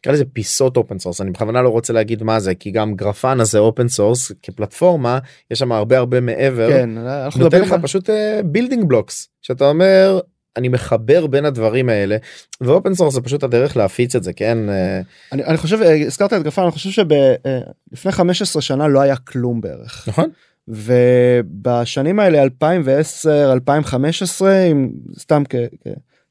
נקרא 0.02 0.14
לזה 0.14 0.24
פיסות 0.34 0.78
open 0.78 1.00
source 1.00 1.22
אני 1.22 1.32
בכוונה 1.32 1.62
לא 1.62 1.70
רוצה 1.70 1.94
להגיד 1.94 2.24
מה 2.24 2.40
זה 2.40 2.56
כי 2.56 2.72
גם 2.72 2.96
גרפנה 2.96 3.44
זה 3.46 3.60
open 3.60 3.88
source 3.88 4.32
כפלטפורמה 4.44 5.20
יש 5.52 5.60
שם 5.60 5.72
הרבה 5.72 5.98
הרבה 5.98 6.20
מעבר 6.20 6.70
כן 6.70 6.98
אנחנו 6.98 7.44
נותן 7.44 7.62
לך 7.62 7.72
על- 7.72 7.82
פשוט 7.82 8.10
building 8.46 8.84
blocks 8.88 9.28
שאתה 9.42 9.70
אומר 9.70 10.20
אני 10.58 10.68
מחבר 10.68 11.28
בין 11.28 11.46
הדברים 11.46 11.90
האלה 11.90 12.18
ו 12.62 12.68
open 12.68 12.94
source 12.94 13.14
זה 13.14 13.22
פשוט 13.22 13.44
הדרך 13.44 13.78
להפיץ 13.78 14.16
את 14.16 14.24
זה 14.24 14.34
כן? 14.34 14.70
אה, 14.70 15.02
אני, 15.32 15.44
אני 15.44 15.58
חושב 15.58 15.82
אה, 15.82 16.06
הזכרת 16.06 16.34
את 16.34 16.44
גרפנה 16.44 16.62
אני 16.62 16.72
חושב 16.72 16.90
שלפני 16.90 18.12
15 18.12 18.62
שנה 18.62 18.88
לא 18.88 19.00
היה 19.02 19.16
כלום 19.16 19.62
בערך. 19.62 20.08
נכון. 20.08 20.30
ובשנים 20.68 22.20
האלה 22.20 22.42
2010 22.44 23.54
2015 23.54 24.60
עם 24.70 24.90
סתם 25.20 25.44
כ- 25.50 25.56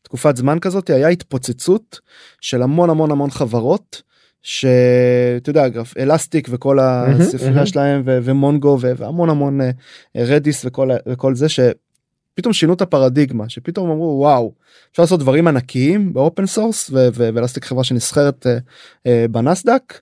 כתקופת 0.08 0.36
זמן 0.36 0.58
כזאת 0.58 0.90
היה 0.90 1.08
התפוצצות 1.08 2.00
של 2.40 2.62
המון 2.62 2.90
המון 2.90 3.10
המון 3.10 3.30
חברות 3.30 4.02
שאתה 4.42 5.50
יודע 5.50 5.68
גרפנה 5.68 5.96
אלסטיק 5.96 6.48
וכל. 6.50 6.78
הספרייה 6.80 7.66
שלהם 7.66 8.02
ומונגו 8.04 8.78
והמון 8.80 9.30
המון 9.30 9.60
אה, 9.60 9.70
רדיס 10.16 10.64
וכל 10.64 10.90
וכל 11.06 11.34
זה 11.34 11.46
שפתאום 11.48 12.52
שינו 12.52 12.72
את 12.72 12.80
הפרדיגמה 12.80 13.48
שפתאום 13.48 13.90
אמרו 13.90 14.18
וואו 14.20 14.52
אפשר 14.90 15.02
לעשות 15.02 15.20
דברים 15.20 15.48
ענקיים 15.48 16.12
ב 16.12 16.19
open 16.19 16.46
source 16.46 16.90
ואלסטיק 16.92 17.64
חברה 17.64 17.84
שנסחרת 17.84 18.46
אה, 18.46 18.58
אה, 19.06 19.26
בנסדק. 19.30 20.00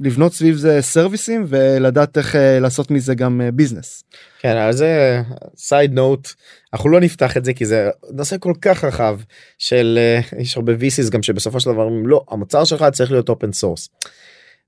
לבנות 0.00 0.32
סביב 0.32 0.56
זה 0.56 0.82
סרוויסים 0.82 1.44
ולדעת 1.48 2.18
איך 2.18 2.36
אה, 2.36 2.60
לעשות 2.60 2.90
מזה 2.90 3.14
גם 3.14 3.40
אה, 3.40 3.50
ביזנס. 3.50 4.04
כן 4.40 4.56
אז 4.56 4.76
זה 4.76 5.22
side 5.56 5.92
note 5.92 6.28
אנחנו 6.72 6.90
לא 6.90 7.00
נפתח 7.00 7.36
את 7.36 7.44
זה 7.44 7.52
כי 7.52 7.66
זה 7.66 7.90
נושא 8.10 8.36
כל 8.40 8.52
כך 8.62 8.84
רחב 8.84 9.20
של 9.58 9.98
אה, 9.98 10.40
יש 10.40 10.56
הרבה 10.56 10.72
VCs 10.72 11.10
גם 11.10 11.22
שבסופו 11.22 11.60
של 11.60 11.72
דבר 11.72 11.88
לא 12.04 12.24
המוצר 12.30 12.64
שלך 12.64 12.84
צריך 12.92 13.10
להיות 13.10 13.28
open 13.28 13.52
source. 13.52 13.88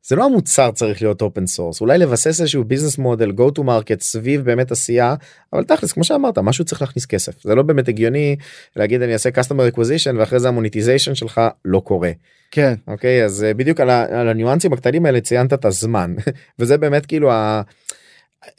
זה 0.07 0.17
לא 0.17 0.25
המוצר 0.25 0.71
צריך 0.71 1.03
להיות 1.03 1.23
open 1.23 1.47
source 1.47 1.81
אולי 1.81 1.99
לבסס 1.99 2.27
איזשהו 2.41 2.65
business 2.65 2.99
model 2.99 3.31
go 3.31 3.59
to 3.59 3.63
market 3.63 4.01
סביב 4.01 4.45
באמת 4.45 4.71
עשייה 4.71 5.15
אבל 5.53 5.65
תכלס 5.65 5.93
כמו 5.93 6.05
שאמרת 6.05 6.39
משהו 6.39 6.65
צריך 6.65 6.81
להכניס 6.83 7.07
כסף. 7.07 7.43
זה 7.43 7.55
לא 7.55 7.63
באמת 7.63 7.89
הגיוני 7.89 8.37
להגיד 8.77 9.03
אני 9.03 9.13
אעשה 9.13 9.29
customer 9.29 9.75
acquisition 9.75 10.19
ואחרי 10.19 10.41
זה 10.41 10.49
ה 10.49 10.54
monetization 10.54 11.15
שלך 11.15 11.41
לא 11.65 11.81
קורה. 11.81 12.11
כן. 12.51 12.75
אוקיי? 12.87 13.25
אז 13.25 13.45
אה, 13.45 13.55
בדיוק 13.55 13.81
על, 13.81 13.91
ה, 13.91 14.21
על 14.21 14.29
הניואנסים 14.29 14.73
הקטנים 14.73 15.07
האלה 15.07 15.21
ציינת 15.21 15.53
את 15.53 15.65
הזמן. 15.65 16.15
וזה 16.59 16.79
באמת 16.79 17.07
כאילו 17.07 17.33
ה... 17.33 17.63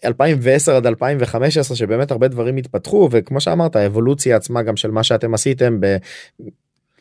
2010 0.05 0.75
עד 0.75 0.87
2015 0.87 1.77
שבאמת 1.77 2.11
הרבה 2.11 2.27
דברים 2.27 2.57
התפתחו 2.57 3.09
וכמו 3.11 3.41
שאמרת 3.41 3.75
האבולוציה 3.75 4.35
עצמה 4.35 4.63
גם 4.63 4.75
של 4.75 4.91
מה 4.91 5.03
שאתם 5.03 5.33
עשיתם 5.33 5.79
ב... 5.79 5.97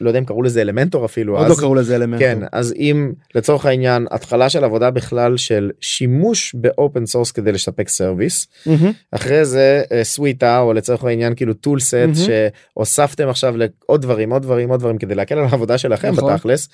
לא 0.01 0.11
יודע 0.11 0.19
אם 0.19 0.25
קראו 0.25 0.43
לזה 0.43 0.61
אלמנטור 0.61 1.05
אפילו 1.05 1.37
עוד 1.37 1.47
אז. 1.47 1.51
לא 1.51 1.57
קראו 1.57 1.75
לזה 1.75 1.97
אלמנטור. 1.97 2.27
כן 2.27 2.39
אז 2.53 2.75
אם 2.77 3.13
לצורך 3.35 3.67
העניין 3.67 4.07
התחלה 4.11 4.49
של 4.49 4.65
עבודה 4.65 4.91
בכלל 4.91 5.37
של 5.37 5.71
שימוש 5.81 6.55
ב 6.55 6.65
open 6.65 7.07
source 7.07 7.33
כדי 7.33 7.53
לספק 7.53 7.89
service 7.89 8.47
מהמם. 8.67 8.93
אחרי 9.13 9.45
זה 9.45 9.83
אה, 9.93 10.05
סוויטה 10.05 10.61
או 10.61 10.73
לצורך 10.73 11.05
העניין 11.05 11.35
כאילו 11.35 11.55
tool 11.55 11.81
set 11.81 11.95
מהמם. 11.95 12.15
שהוספתם 12.15 13.29
עכשיו 13.29 13.55
לעוד 13.57 14.03
דברים 14.03 14.33
עוד 14.33 14.43
דברים 14.43 14.71
עוד 14.71 14.81
דברים 14.81 14.99
כדי 14.99 15.15
להקל 15.15 15.39
על 15.39 15.45
העבודה 15.45 15.79
שלכם 15.79 16.13
נכון. 16.13 16.35
בתכלס. 16.35 16.69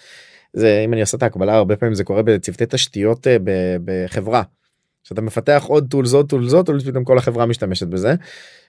זה 0.52 0.82
אם 0.84 0.92
אני 0.92 1.00
עושה 1.00 1.16
את 1.16 1.22
ההקבלה 1.22 1.54
הרבה 1.54 1.76
פעמים 1.76 1.94
זה 1.94 2.04
קורה 2.04 2.22
בצוותי 2.22 2.64
תשתיות 2.68 3.26
אה, 3.26 3.36
ב- 3.44 3.76
בחברה. 3.84 4.42
שאתה 5.02 5.20
מפתח 5.20 5.64
עוד 5.68 5.86
tools 5.90 6.12
עוד 6.12 6.28
tools 6.28 6.52
עוד 6.52 6.66
tools 6.66 6.84
פתאום 6.84 7.04
כל 7.04 7.18
החברה 7.18 7.46
משתמשת 7.46 7.86
בזה. 7.86 8.14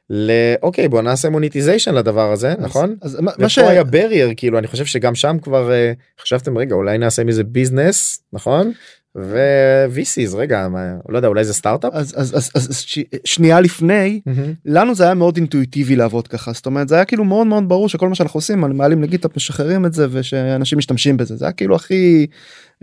לאוקיי 0.09 0.87
בוא 0.87 1.01
נעשה 1.01 1.29
monetization 1.29 1.95
לדבר 1.95 2.31
הזה 2.31 2.51
אז- 2.51 2.57
נכון. 2.59 2.95
אז 3.01 3.17
מה- 3.21 3.31
מה 3.37 3.49
ש... 3.49 3.57
היה 3.57 3.83
ברייר 3.83 4.29
כאילו 4.37 4.57
אני 4.59 4.67
חושב 4.67 4.85
שגם 4.85 5.15
שם 5.15 5.37
כבר 5.41 5.71
אה, 5.71 5.91
חשבתם 6.21 6.57
רגע 6.57 6.75
אולי 6.75 6.97
נעשה 6.97 7.23
מזה 7.23 7.43
ביזנס 7.43 8.21
נכון 8.33 8.71
ו-VCs 9.15 10.35
רגע 10.35 10.67
מה, 10.67 10.93
לא 11.09 11.17
יודע 11.17 11.27
אולי 11.27 11.43
זה 11.45 11.53
סטארט-אפ. 11.53 11.93
אז 11.93 12.13
אז 12.17 12.33
אז 12.37 12.51
אז 12.55 12.81
ש- 12.81 12.99
שנייה 13.25 13.61
לפני 13.61 14.21
מהמם. 14.25 14.53
לנו 14.65 14.95
זה 14.95 15.03
היה 15.03 15.13
מאוד 15.13 15.37
אינטואיטיבי 15.37 15.95
לעבוד 15.95 16.27
ככה 16.27 16.51
זאת 16.53 16.65
אומרת 16.65 16.87
זה 16.87 16.95
היה 16.95 17.05
כאילו 17.05 17.23
מאוד 17.23 17.47
מאוד 17.47 17.69
ברור 17.69 17.89
שכל 17.89 18.09
מה 18.09 18.15
שאנחנו 18.15 18.37
עושים 18.37 18.59
מעלים 18.59 19.03
לגיטאפ 19.03 19.35
משחררים 19.37 19.85
את 19.85 19.93
זה 19.93 20.07
ושאנשים 20.11 20.77
משתמשים 20.77 21.17
בזה 21.17 21.35
זה 21.35 21.45
היה 21.45 21.51
כאילו 21.51 21.75
הכי 21.75 22.27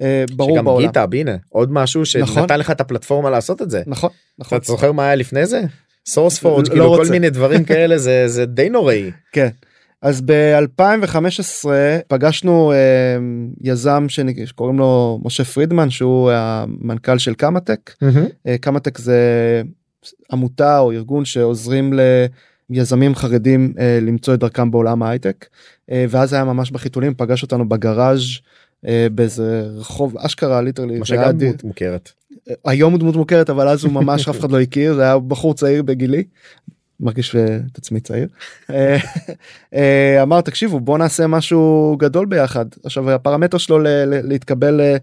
אה, 0.03 0.25
ברור 0.37 0.55
שגם 0.57 0.65
בעולם. 0.65 0.87
גיטהאב 0.87 1.15
הנה 1.15 1.37
עוד 1.49 1.73
משהו 1.73 2.03
נכון. 2.21 2.35
שנתן 2.43 2.59
לך 2.59 2.71
את 2.71 2.81
הפלטפורמה 2.81 3.31
לעשות 3.31 3.63
את 3.63 3.71
זה. 3.71 3.83
נכון 3.87 4.11
נכון 4.39 4.59
אתה 4.59 4.67
זוכר 4.67 4.93
מה 4.93 5.07
היה 5.07 5.15
לפני 5.15 5.47
זה? 5.47 5.63
סורספורג' 6.07 6.69
כאילו 6.69 6.97
כל. 6.97 7.11
מיני 7.11 7.31
דברים 7.31 7.65
כאלה 7.71 7.99
זה 7.99 8.29
זה 8.29 8.47
די 8.47 8.69
נוראי. 8.69 9.11
כן. 9.33 9.49
אז 10.03 10.21
ב-2015 10.21 11.69
פגשנו 12.09 12.73
אה, 12.73 12.77
יזם 13.61 14.07
שקוראים 14.09 14.79
לו 14.79 15.21
משה 15.25 15.45
פרידמן 15.45 15.91
שהוא 15.91 16.31
המנכ"ל 16.31 17.19
של 17.19 17.35
קמאטק. 17.35 17.95
אה, 18.47 18.59
קמאטק 18.59 18.99
זה 18.99 19.19
עמותה 20.33 20.79
או 20.79 20.93
ארגון 20.93 21.25
שעוזרים 21.25 21.93
ליזמים 22.71 23.15
חרדים 23.15 23.73
אה, 23.79 23.99
למצוא 24.03 24.35
את 24.35 24.39
דרכם 24.39 24.71
בעולם 24.71 25.03
ההייטק. 25.03 25.47
אה, 25.91 26.05
ואז 26.09 26.33
היה 26.33 26.45
ממש 26.45 26.71
בחיתולים 26.71 27.15
פגש 27.17 27.43
אותנו 27.43 27.69
בגראז' 27.69 28.23
באיזה 29.15 29.67
רחוב 29.77 30.19
אשכרה 30.19 30.63
literally. 30.63 30.99
מה 30.99 31.05
שגם 31.05 31.39
דמות 31.39 31.65
מוכרת. 31.65 32.11
היום 32.65 32.93
הוא 32.93 33.01
דמות 33.01 33.17
מוכרת 33.17 33.51
אבל 33.51 33.69
אז 33.69 33.85
הוא 33.85 33.93
ממש 33.93 34.29
אף 34.29 34.41
אחד 34.41 34.51
לא 34.51 34.61
הכיר 34.61 34.95
זה 34.95 35.03
היה 35.03 35.19
בחור 35.19 35.55
צעיר 35.55 35.83
בגילי. 35.83 36.25
מרגיש 37.01 37.37
אה, 37.37 37.59
את 37.73 37.79
עצמי 37.79 38.01
צעיר. 38.01 38.29
אה, 38.71 38.97
אה, 39.75 40.23
אמר 40.23 40.41
תקשיבו 40.41 40.81
בוא 40.81 40.99
נעשה 40.99 41.27
משהו 41.27 41.97
גדול 41.99 42.27
ביחד 42.27 42.65
עכשיו 42.85 43.11
הפרמטר 43.11 43.59
שלו 43.59 43.79
להתקבל 44.09 44.81
אה, 44.81 44.97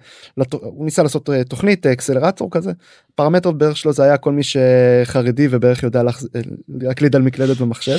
הוא 0.51 0.85
ניסה 0.85 1.03
לעשות 1.03 1.29
אה, 1.29 1.43
תוכנית 1.43 1.85
אה, 1.85 1.91
אקסלרטור 1.91 2.51
כזה 2.51 2.71
פרמטר 3.15 3.51
בערך 3.51 3.77
שלו 3.77 3.93
זה 3.93 4.03
היה 4.03 4.17
כל 4.17 4.31
מי 4.31 4.41
שחרדי 4.43 5.47
ובערך 5.51 5.83
יודע 5.83 6.01
אה, 6.01 6.41
להקליד 6.69 7.15
על 7.15 7.21
מקלדת 7.21 7.57
במחשב. 7.57 7.97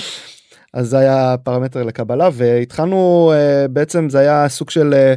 אז 0.75 0.89
זה 0.89 0.99
היה 0.99 1.35
פרמטר 1.43 1.83
לקבלה 1.83 2.29
והתחלנו 2.33 3.33
אה, 3.35 3.69
בעצם 3.69 4.09
זה 4.09 4.19
היה 4.19 4.49
סוג 4.49 4.71
של 4.71 4.95
אה, 4.95 5.09
אה, 5.09 5.15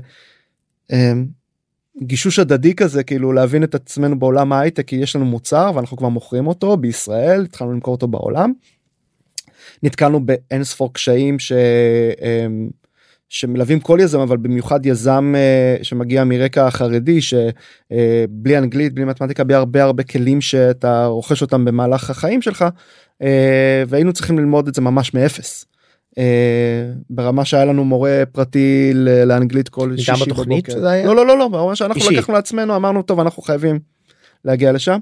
גישוש 2.02 2.40
הדדי 2.40 2.76
כזה 2.76 3.04
כאילו 3.04 3.34
להבין 3.34 3.64
את 3.64 3.76
עצמנו 3.76 4.20
בעולם 4.20 4.54
ההייטק 4.54 4.88
כי 4.88 4.96
יש 4.96 5.16
לנו 5.16 5.26
מוצר 5.26 5.72
ואנחנו 5.76 5.98
כבר 5.98 6.10
מוכרים 6.10 6.48
אותו 6.48 6.78
בישראל 6.78 7.44
התחלנו 7.44 7.74
למכור 7.74 7.96
אותו 7.96 8.08
בעולם. 8.08 8.54
נתקלנו 9.84 10.26
באין 10.26 10.64
ספור 10.64 10.94
קשיים 10.94 11.40
ש... 11.40 11.52
אמ, 12.22 12.70
שמלווים 13.30 13.80
כל 13.80 14.00
יזם 14.02 14.20
אבל 14.20 14.38
במיוחד 14.38 14.86
יזם 14.86 15.34
אה, 15.38 15.84
שמגיע 15.84 16.24
מרקע 16.24 16.70
חרדי 16.70 17.20
שבלי 17.22 18.58
אנגלית 18.58 18.94
בלי 18.94 19.06
מתמטיקה 19.06 19.44
בלי 19.44 19.56
הרבה 19.56 19.84
הרבה 19.84 20.04
כלים 20.04 20.42
שאתה 20.42 21.06
רוכש 21.06 21.42
אותם 21.42 21.66
במהלך 21.66 22.10
החיים 22.10 22.42
שלך 22.42 22.66
אה, 23.22 23.84
והיינו 23.88 24.14
צריכים 24.14 24.40
ללמוד 24.40 24.68
את 24.68 24.76
זה 24.76 24.82
ממש 24.82 25.14
מאפס. 25.14 25.66
אה, 26.18 26.92
ברמה 27.10 27.46
שהיה 27.46 27.66
לנו 27.66 27.86
מורה 27.86 28.24
פרטי 28.32 28.92
לאנגלית 29.26 29.70
כל 29.70 29.98
שישי 29.98 30.12
בבוקר. 30.30 30.72
שזה 30.72 30.90
היה? 30.90 31.06
לא 31.06 31.16
לא 31.16 31.28
לא 31.28 31.38
לא 31.38 31.48
ברמה 31.48 31.76
שאנחנו 31.76 32.02
אישי. 32.02 32.16
לקחנו 32.16 32.34
לעצמנו 32.34 32.76
אמרנו 32.76 33.02
טוב 33.02 33.20
אנחנו 33.20 33.44
חייבים 33.44 33.80
להגיע 34.46 34.72
לשם. 34.72 34.98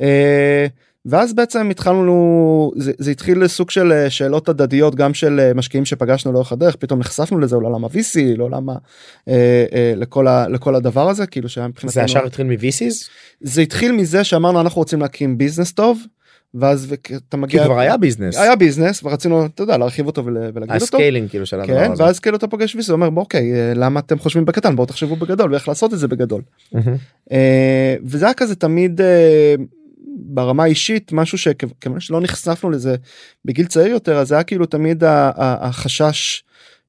אה, 0.00 0.66
ואז 1.06 1.34
בעצם 1.34 1.70
התחלנו 1.70 2.72
זה, 2.76 2.92
זה 2.98 3.10
התחיל 3.10 3.42
לסוג 3.42 3.70
של 3.70 3.92
אה, 3.92 4.10
שאלות 4.10 4.48
הדדיות 4.48 4.94
גם 4.94 5.14
של 5.14 5.40
אה, 5.40 5.54
משקיעים 5.54 5.84
שפגשנו 5.84 6.32
לאורך 6.32 6.52
הדרך 6.52 6.76
פתאום 6.76 7.00
נחשפנו 7.00 7.38
לזה 7.38 7.56
לעולם 7.56 7.84
ה-VC 7.84 8.36
לעולם 8.36 8.70
ה... 8.70 8.74
אה, 9.28 9.64
אה, 9.72 9.92
לכל, 9.96 10.28
ה, 10.28 10.48
לכל 10.48 10.74
הדבר 10.74 11.08
הזה 11.08 11.26
כאילו 11.26 11.48
שהיה 11.48 11.68
מבחינתנו 11.68 11.92
זה 11.92 12.02
ישר 12.02 12.26
התחיל 12.26 12.46
מ-VCs? 12.46 13.08
זה 13.40 13.60
התחיל 13.60 13.92
מזה 13.92 14.24
שאמרנו 14.24 14.60
אנחנו 14.60 14.78
רוצים 14.80 15.00
להקים 15.00 15.38
ביזנס 15.38 15.72
טוב 15.72 15.98
ואז 16.54 16.94
אתה 16.94 17.16
כי 17.30 17.36
מגיע 17.36 17.64
כבר 17.64 17.78
היה 17.78 17.96
ביזנס. 17.96 18.36
היה 18.36 18.56
ביזנס 18.56 19.04
ורצינו 19.04 19.46
אתה 19.46 19.62
יודע 19.62 19.78
להרחיב 19.78 20.06
אותו 20.06 20.24
ול, 20.24 20.36
ולהגדיל 20.36 20.60
אותו. 20.60 20.74
ה 20.74 20.81
scaling 20.81 21.30
כאילו 21.30 21.46
של 21.46 21.60
הדבר 21.60 21.84
כן 21.84 21.92
הזה. 21.92 22.02
ואז 22.02 22.20
כאילו 22.20 22.36
אתה 22.36 22.48
פוגש 22.48 22.74
VC 22.74 22.83
זה 22.83 22.92
אומר 22.92 23.08
אוקיי 23.16 23.52
אה, 23.52 23.72
למה 23.74 24.00
אתם 24.00 24.18
חושבים 24.18 24.44
בקטן 24.44 24.76
בואו 24.76 24.86
תחשבו 24.86 25.16
בגדול 25.16 25.52
ואיך 25.52 25.68
לעשות 25.68 25.94
את 25.94 25.98
זה 25.98 26.08
בגדול. 26.08 26.42
אה, 27.32 27.96
וזה 28.04 28.24
היה 28.24 28.34
כזה 28.34 28.54
תמיד 28.54 29.00
אה, 29.00 29.54
ברמה 30.16 30.62
האישית 30.62 31.12
משהו 31.12 31.38
שכיוון 31.38 32.00
שלא 32.00 32.20
נחשפנו 32.20 32.70
לזה 32.70 32.96
בגיל 33.44 33.66
צעיר 33.66 33.86
יותר 33.86 34.18
אז 34.18 34.28
זה 34.28 34.34
היה 34.34 34.44
כאילו 34.44 34.66
תמיד 34.66 35.02
החשש 35.06 36.43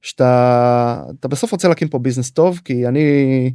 שאתה 0.06 1.02
אתה 1.20 1.28
בסוף 1.28 1.52
רוצה 1.52 1.68
להקים 1.68 1.88
פה 1.88 1.98
ביזנס 1.98 2.30
טוב 2.30 2.60
כי 2.64 2.86
אני 2.86 3.50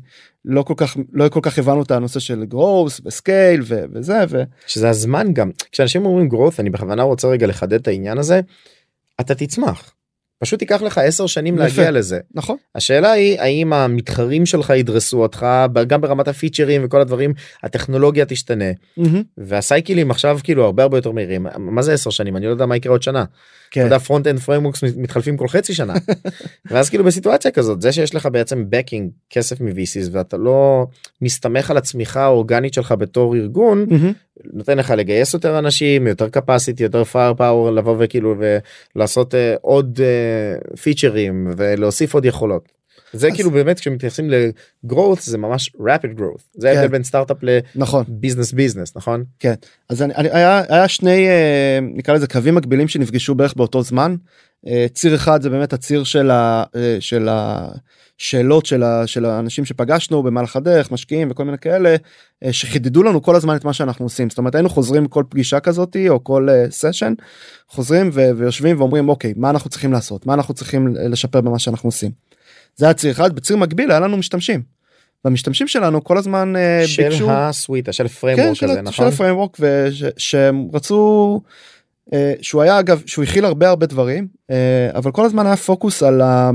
לא 0.46 0.64
כל 0.64 0.74
כך 0.78 0.98
לא 1.12 1.30
כל 1.30 1.40
כך 1.44 1.60
הבנו 1.60 1.82
את 1.82 1.92
הנושא 1.92 2.20
של 2.20 2.44
growth 2.54 3.02
ו 3.06 3.15
scale 3.15 3.62
וזה 3.68 4.20
ו... 4.30 4.44
שזה 4.68 4.90
הזמן 4.90 5.34
גם 5.34 5.52
כשאנשים 5.72 6.06
אומרים 6.06 6.30
growth 6.32 6.56
אני 6.60 6.70
בכוונה 6.70 7.04
רוצה 7.04 7.28
רגע 7.28 7.48
לחדד 7.48 7.74
את 7.74 7.88
העניין 7.88 8.18
הזה. 8.18 8.42
אתה 9.22 9.36
תצמח. 9.36 9.94
פשוט 10.42 10.62
ייקח 10.62 10.82
לך 10.82 10.98
10 10.98 11.28
שנים 11.28 11.56
יפה. 11.56 11.64
להגיע 11.64 11.92
לזה. 11.92 12.20
נכון 12.34 12.58
השאלה 12.76 13.12
היא 13.12 13.40
האם 13.40 13.74
המתחרים 13.74 14.46
שלך 14.46 14.70
ידרסו 14.70 15.22
אותך 15.22 15.46
גם 15.88 16.02
ברמת 16.02 16.28
הפיצ'רים 16.28 16.82
וכל 16.86 17.02
הדברים 17.02 17.34
הטכנולוגיה 17.64 18.26
תשתנה 18.26 18.66
מהמם. 18.98 19.24
והסייקלים 19.38 20.12
עכשיו 20.12 20.40
כאילו 20.44 20.66
הרבה 20.66 20.84
הרבה 20.84 20.98
יותר 20.98 21.12
מהירים 21.12 21.48
מה 21.58 21.82
זה 21.82 21.94
10 21.94 22.10
שנים 22.10 22.38
אני 22.38 22.46
לא 22.46 22.52
יודע 22.52 22.66
מה 22.66 22.76
יקרה 22.76 22.92
עוד 22.92 23.04
שנה. 23.04 23.22
אתה 23.22 23.80
כן 23.80 23.82
יודע 23.82 24.00
front 24.00 24.28
end 24.28 24.40
frameworks 24.40 24.84
מתחלפים 24.98 25.38
כל 25.38 25.48
חצי 25.48 25.74
שנה. 25.74 25.94
ואז 26.72 26.90
כאילו 26.90 27.04
בסיטואציה 27.04 27.52
כזאת 27.52 27.82
זה 27.82 27.92
שיש 27.92 28.16
לך 28.16 28.26
בעצם 28.32 28.66
backing 28.70 29.10
כסף 29.30 29.62
מ-VCs 29.62 30.10
ואתה 30.12 30.38
לא 30.38 30.88
מסתמך 31.22 31.72
על 31.72 31.78
הצמיחה 31.78 32.24
האורגנית 32.24 32.74
שלך 32.74 32.92
בתור 32.98 33.36
ארגון 33.36 33.86
מהמם. 33.90 34.14
נותן 34.54 34.78
לך 34.78 34.94
לגייס 34.98 35.34
יותר 35.34 35.60
אנשים 35.60 36.08
יותר 36.08 36.28
capacity 36.38 36.84
יותר 36.84 37.04
fire 37.14 37.38
power 37.38 37.72
לבוא 37.76 37.96
וכאילו 38.00 38.36
ולעשות 38.96 39.36
אה, 39.36 39.56
עוד 39.62 40.00
אה, 40.04 40.76
פיצ'רים 40.78 41.48
ולהוסיף 41.58 42.14
עוד 42.14 42.26
יכולות. 42.26 42.70
זה 43.14 43.28
אז- 43.28 43.34
כאילו 43.34 43.52
באמת 43.52 43.80
כשמתייחסים 43.80 44.30
ל-growth 44.30 45.20
זה 45.22 45.38
ממש 45.38 45.72
rapid 45.80 46.20
growth 46.20 46.42
זה 46.58 46.70
ההבדל 46.70 46.86
כן. 46.86 46.92
בין 46.92 47.04
סטארט-אפ 47.04 47.38
נכון 47.76 48.04
לביזנס 48.08 48.52
ביזנס 48.52 48.96
נכון? 48.96 49.24
אז 49.90 50.02
אני, 50.02 50.16
אני, 50.16 50.30
היה, 50.32 50.62
היה 50.70 50.88
שני 50.88 51.28
אה, 51.28 51.80
נקרא 51.82 52.14
לזה 52.16 52.28
קווים 52.28 52.56
מקבילים 52.56 52.88
שנפגשו 52.88 53.36
בערך 53.36 53.54
באותו 53.54 53.82
זמן. 53.84 54.16
אה, 54.68 54.86
ציר 54.94 55.16
אחד 55.16 55.42
זה 55.42 55.50
באמת 55.50 55.74
הציר 55.74 56.04
של, 56.04 56.32
ה, 56.32 56.64
אה, 56.76 56.98
של 57.00 57.30
השאלות 57.32 58.66
של, 58.66 58.84
ה, 58.84 59.08
של 59.08 59.26
האנשים 59.26 59.66
שפגשנו 59.66 60.24
במהלך 60.24 60.56
הדרך 60.56 60.92
משקיעים 60.92 61.32
וכל 61.32 61.46
מיני 61.46 61.58
כאלה 61.58 61.96
אה, 62.44 62.54
שחידדו 62.54 63.04
לנו 63.04 63.22
כל 63.22 63.36
הזמן 63.36 63.56
את 63.56 63.66
מה 63.66 63.74
שאנחנו 63.74 64.06
עושים 64.06 64.30
זאת 64.30 64.38
אומרת 64.38 64.56
היינו 64.56 64.70
חוזרים 64.70 65.08
כל 65.08 65.24
פגישה 65.30 65.60
כזאתי 65.60 66.10
או 66.10 66.24
כל 66.24 66.48
סשן 66.70 67.14
חוזרים 67.70 68.10
ו, 68.14 68.30
ויושבים 68.38 68.80
ואומרים 68.80 69.10
אוקיי 69.10 69.34
מה 69.36 69.50
אנחנו 69.50 69.70
צריכים 69.70 69.94
לעשות 69.94 70.26
מה 70.26 70.34
אנחנו 70.34 70.54
צריכים 70.54 70.96
לשפר 71.10 71.42
במה 71.42 71.60
שאנחנו 71.60 71.88
עושים. 71.88 72.12
זה 72.76 72.86
היה 72.86 72.94
ציר 72.94 73.12
אחד 73.12 73.36
בציר 73.36 73.58
מקביל 73.58 73.92
היה 73.92 74.00
לנו 74.00 74.18
משתמשים. 74.18 74.62
והמשתמשים 75.26 75.68
שלנו 75.68 76.04
כל 76.04 76.18
הזמן 76.18 76.54
של 76.86 77.10
ביקשו 77.10 77.32
הסוויטה 77.32 77.94
של 77.94 78.08
כן, 78.08 78.14
ה 78.14 78.18
framework 78.18 78.54
של, 78.54 78.66
הזה 78.66 78.74
ה- 78.74 78.84
של 78.84 78.90
נכון? 78.90 79.08
ה 79.08 79.13
framework 79.13 79.58
ושהם 79.60 80.68
רצו 80.74 81.42
שהוא 82.42 82.62
היה 82.62 82.80
אגב 82.80 83.02
שהוא 83.06 83.24
הכיל 83.24 83.46
הרבה 83.46 83.70
הרבה 83.70 83.86
דברים 83.86 84.28
אה, 84.52 84.90
אבל 84.94 85.12
כל 85.12 85.26
הזמן 85.26 85.46
היה 85.46 85.58
פוקוס 85.58 86.04
על, 86.04 86.22
ה, 86.22 86.52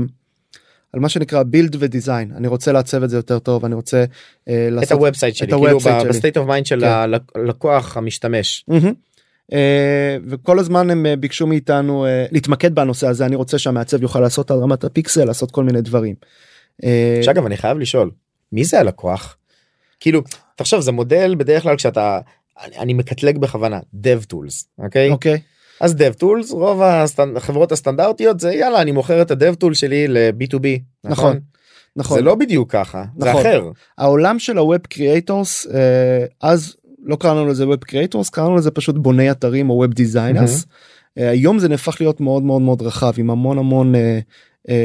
על 0.93 0.99
מה 0.99 1.09
שנקרא 1.09 1.43
build 1.43 1.75
ו 1.79 1.86
design 1.86 2.31
אני 2.35 2.47
רוצה 2.47 2.71
לעצב 2.71 3.03
את 3.03 3.09
זה 3.09 3.17
יותר 3.17 3.39
טוב 3.39 3.65
אני 3.65 3.75
רוצה 3.75 4.05
אה, 4.49 4.67
את 4.67 4.73
לעשות 4.73 4.91
ה 4.91 4.97
website 4.97 5.35
שלי 5.35 5.47
את 5.47 5.53
כאילו 5.53 5.79
שלי. 5.79 6.09
ב 6.09 6.14
state 6.14 6.37
of 6.37 6.47
mind 6.47 6.65
של 6.65 6.81
כן. 6.81 6.87
הלקוח 7.35 7.97
המשתמש. 7.97 8.65
מהמם. 8.67 8.93
אה, 9.53 10.17
וכל 10.27 10.59
הזמן 10.59 10.89
הם 10.89 11.05
אה, 11.05 11.15
ביקשו 11.15 11.47
מאיתנו 11.47 12.05
אה, 12.05 12.25
להתמקד 12.31 12.75
בנושא 12.75 13.07
הזה 13.07 13.25
אני 13.25 13.35
רוצה 13.35 13.57
שהמעצב 13.57 14.01
יוכל 14.01 14.19
לעשות 14.19 14.51
על 14.51 14.59
רמת 14.59 14.83
הפיקסל 14.83 15.25
לעשות 15.25 15.51
כל 15.51 15.63
מיני 15.63 15.81
דברים. 15.81 16.15
אה, 16.83 17.19
שאגב 17.21 17.45
אני 17.45 17.57
חייב 17.57 17.77
לשאול 17.77 18.11
מי 18.51 18.63
זה 18.63 18.79
הלקוח? 18.79 19.37
כאילו 19.99 20.21
תחשוב 20.55 20.81
זה 20.81 20.91
מודל 20.91 21.35
בדרך 21.37 21.63
כלל 21.63 21.75
כשאתה 21.75 22.19
אני, 22.63 22.77
אני 22.77 22.93
מקטלג 22.93 23.37
בכוונה 23.37 23.79
dev 23.93 24.33
tools 24.33 24.65
אוקיי 24.83 25.11
אוקיי 25.11 25.39
אז 25.81 25.95
DevTools 25.95 26.51
רוב 26.51 26.81
החברות 27.35 27.71
הסטנדרטיות 27.71 28.39
זה 28.39 28.53
יאללה 28.53 28.81
אני 28.81 28.91
מוכר 28.91 29.21
את 29.21 29.31
ה-DevTool 29.31 29.73
שלי 29.73 30.07
ל-B2B. 30.07 30.67
נכון. 31.03 31.39
נכון. 31.95 32.17
זה 32.17 32.23
לא 32.23 32.35
בדיוק 32.35 32.71
ככה, 32.71 33.05
זה 33.17 33.29
נכון. 33.29 33.41
אחר. 33.41 33.69
העולם 33.97 34.39
של 34.39 34.57
ה-Web 34.57 34.95
Creators 34.97 35.73
אה, 35.73 36.25
אז 36.41 36.75
לא 37.03 37.15
קראנו 37.15 37.45
לזה 37.45 37.65
Web 37.65 37.91
Creators 37.91 38.31
קראנו 38.31 38.55
לזה 38.55 38.71
פשוט 38.71 38.95
בוני 38.95 39.31
אתרים 39.31 39.69
או 39.69 39.85
Web 39.85 39.87
Designers. 39.87 40.65
אה, 41.17 41.29
היום 41.29 41.59
זה 41.59 41.69
נהפך 41.69 41.97
להיות 41.99 42.21
מאוד 42.21 42.43
מאוד 42.43 42.61
מאוד 42.61 42.81
רחב 42.81 43.13
עם 43.17 43.29
המון 43.29 43.57
המון 43.57 43.93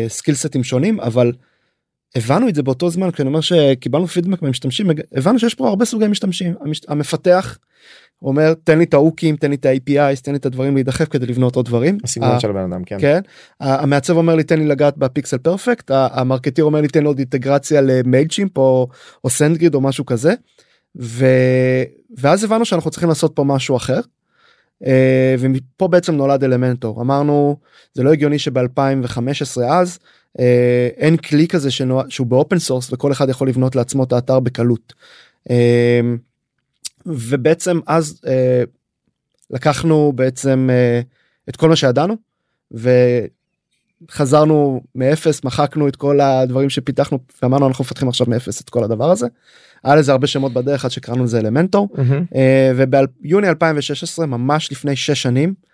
skill 0.09 0.35
set 0.35 0.53
ים 0.53 0.65
שונים 0.65 1.01
אבל 1.01 1.33
הבנו 2.17 2.49
את 2.49 2.55
זה 2.55 2.63
באותו 2.63 2.91
זמן 2.91 3.11
כשאני 3.11 3.29
אומר 3.29 3.41
שקיבלנו 3.41 4.07
פידבק 4.07 4.43
מהמשתמשים 4.43 4.87
הבנו 5.15 5.39
שיש 5.39 5.55
פה 5.55 5.69
הרבה 5.69 5.85
סוגי 5.85 6.07
משתמשים 6.07 6.55
המפתח 6.89 7.59
אומר 8.23 8.55
תן 8.65 8.79
לי 8.79 8.85
את 8.85 8.95
ה 8.95 9.01
hook 9.01 9.25
ים 9.25 9.37
תן 9.37 9.51
לי 9.51 9.57
את 9.57 9.67
ה-APIs 9.67 10.21
תן 10.23 10.33
לי 10.33 10.39
את 10.39 10.47
הדברים 10.47 10.75
להידחף 10.75 11.09
כדי 11.09 11.27
לבנות 11.27 11.57
עוד 11.57 11.67
דברים. 11.67 11.99
הסגנון 12.05 12.41
של 12.41 12.51
הבן 12.51 12.73
אדם 12.73 12.85
כן. 12.85 12.97
כן. 13.01 13.21
המעצב 13.61 14.17
אומר 14.17 14.35
לי 14.35 14.45
תן 14.45 14.59
לי 14.59 14.67
לגעת 14.67 14.97
ב 14.99 15.05
pixel 15.05 15.39
perfect 15.39 15.91
ה 15.95 16.03
marketer 16.03 16.65
אומר 16.65 16.81
לי 16.81 16.89
תן 16.89 17.01
לי 17.01 17.07
עוד 17.07 17.19
אינטגרציה 17.19 17.81
ל 17.81 18.29
Mailchimp 18.29 18.59
או, 18.59 18.89
או 19.25 19.31
SendGrid 19.31 19.75
או 19.75 19.81
משהו 19.81 20.07
כזה. 20.07 20.35
ו... 21.01 21.27
ואז 22.19 22.45
הבנו 22.45 22.65
שאנחנו 22.65 22.91
צריכים 22.91 23.09
לעשות 23.09 23.33
פה 23.35 23.45
משהו 23.45 23.77
אחר. 23.77 24.01
אה, 24.87 25.35
ומפה 25.39 25.89
בעצם 25.89 26.15
נולד 26.15 26.45
אלמנטור 26.45 27.03
אמרנו 27.03 27.57
זה 27.95 28.03
לא 28.03 28.13
הגיוני 28.13 28.37
שב2015 28.37 29.63
אז 29.71 29.99
אין 30.97 31.17
כלי 31.17 31.49
כזה 31.49 31.71
שנוע... 31.71 32.05
שהוא 32.09 32.27
ב 32.27 32.33
open 32.33 32.59
source 32.59 32.93
וכל 32.93 33.13
אחד 33.13 33.29
יכול 33.29 33.49
לבנות 33.49 33.77
לעצמו 33.77 34.05
את 34.05 34.13
האתר 34.13 34.41
בקלות. 34.41 34.93
אה, 35.51 36.01
ובעצם 37.07 37.81
אז 37.87 38.21
אה, 38.27 38.63
לקחנו 39.51 40.13
בעצם 40.15 40.69
אה, 40.73 41.01
את 41.49 41.57
כל 41.57 41.69
מה 41.69 41.77
שידענו 41.77 42.17
וחזרנו 44.09 44.81
מאפס 44.95 45.45
מחקנו 45.45 45.89
את 45.89 45.97
כל 45.97 46.21
הדברים 46.21 46.71
שפיתחנו 46.71 47.19
ואמרנו 47.43 47.67
אנחנו 47.67 47.85
מפתחים 47.85 48.09
עכשיו 48.09 48.27
מאפס 48.31 48.61
את 48.61 48.71
כל 48.71 48.85
הדבר 48.85 49.11
הזה. 49.11 49.27
היה 49.85 49.97
לזה 49.97 50.13
הרבה 50.13 50.27
שמות 50.27 50.53
בדרך 50.53 50.85
עד 50.85 50.91
שקראנו 50.91 51.25
לזה 51.25 51.39
אלמנטור 51.39 51.89
מהמם. 51.95 52.25
וביוני 52.77 53.49
2016 53.49 54.27
ממש 54.27 54.73
לפני 54.73 54.97
6 54.97 55.23
שנים 55.23 55.49
אה, 55.49 55.72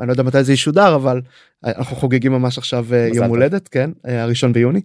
אני 0.00 0.06
לא 0.06 0.12
יודע 0.12 0.22
מתי 0.22 0.44
זה 0.44 0.52
ישודר 0.52 0.94
אבל 0.94 1.20
אנחנו 1.64 1.96
חוגגים 1.96 2.32
ממש 2.32 2.58
עכשיו 2.58 2.86
אה, 2.92 3.08
יום. 3.14 3.26
הולדת 3.26 3.68
כן 3.68 3.90
אה, 4.08 4.22
הראשון 4.22 4.52
ביוני. 4.52 4.80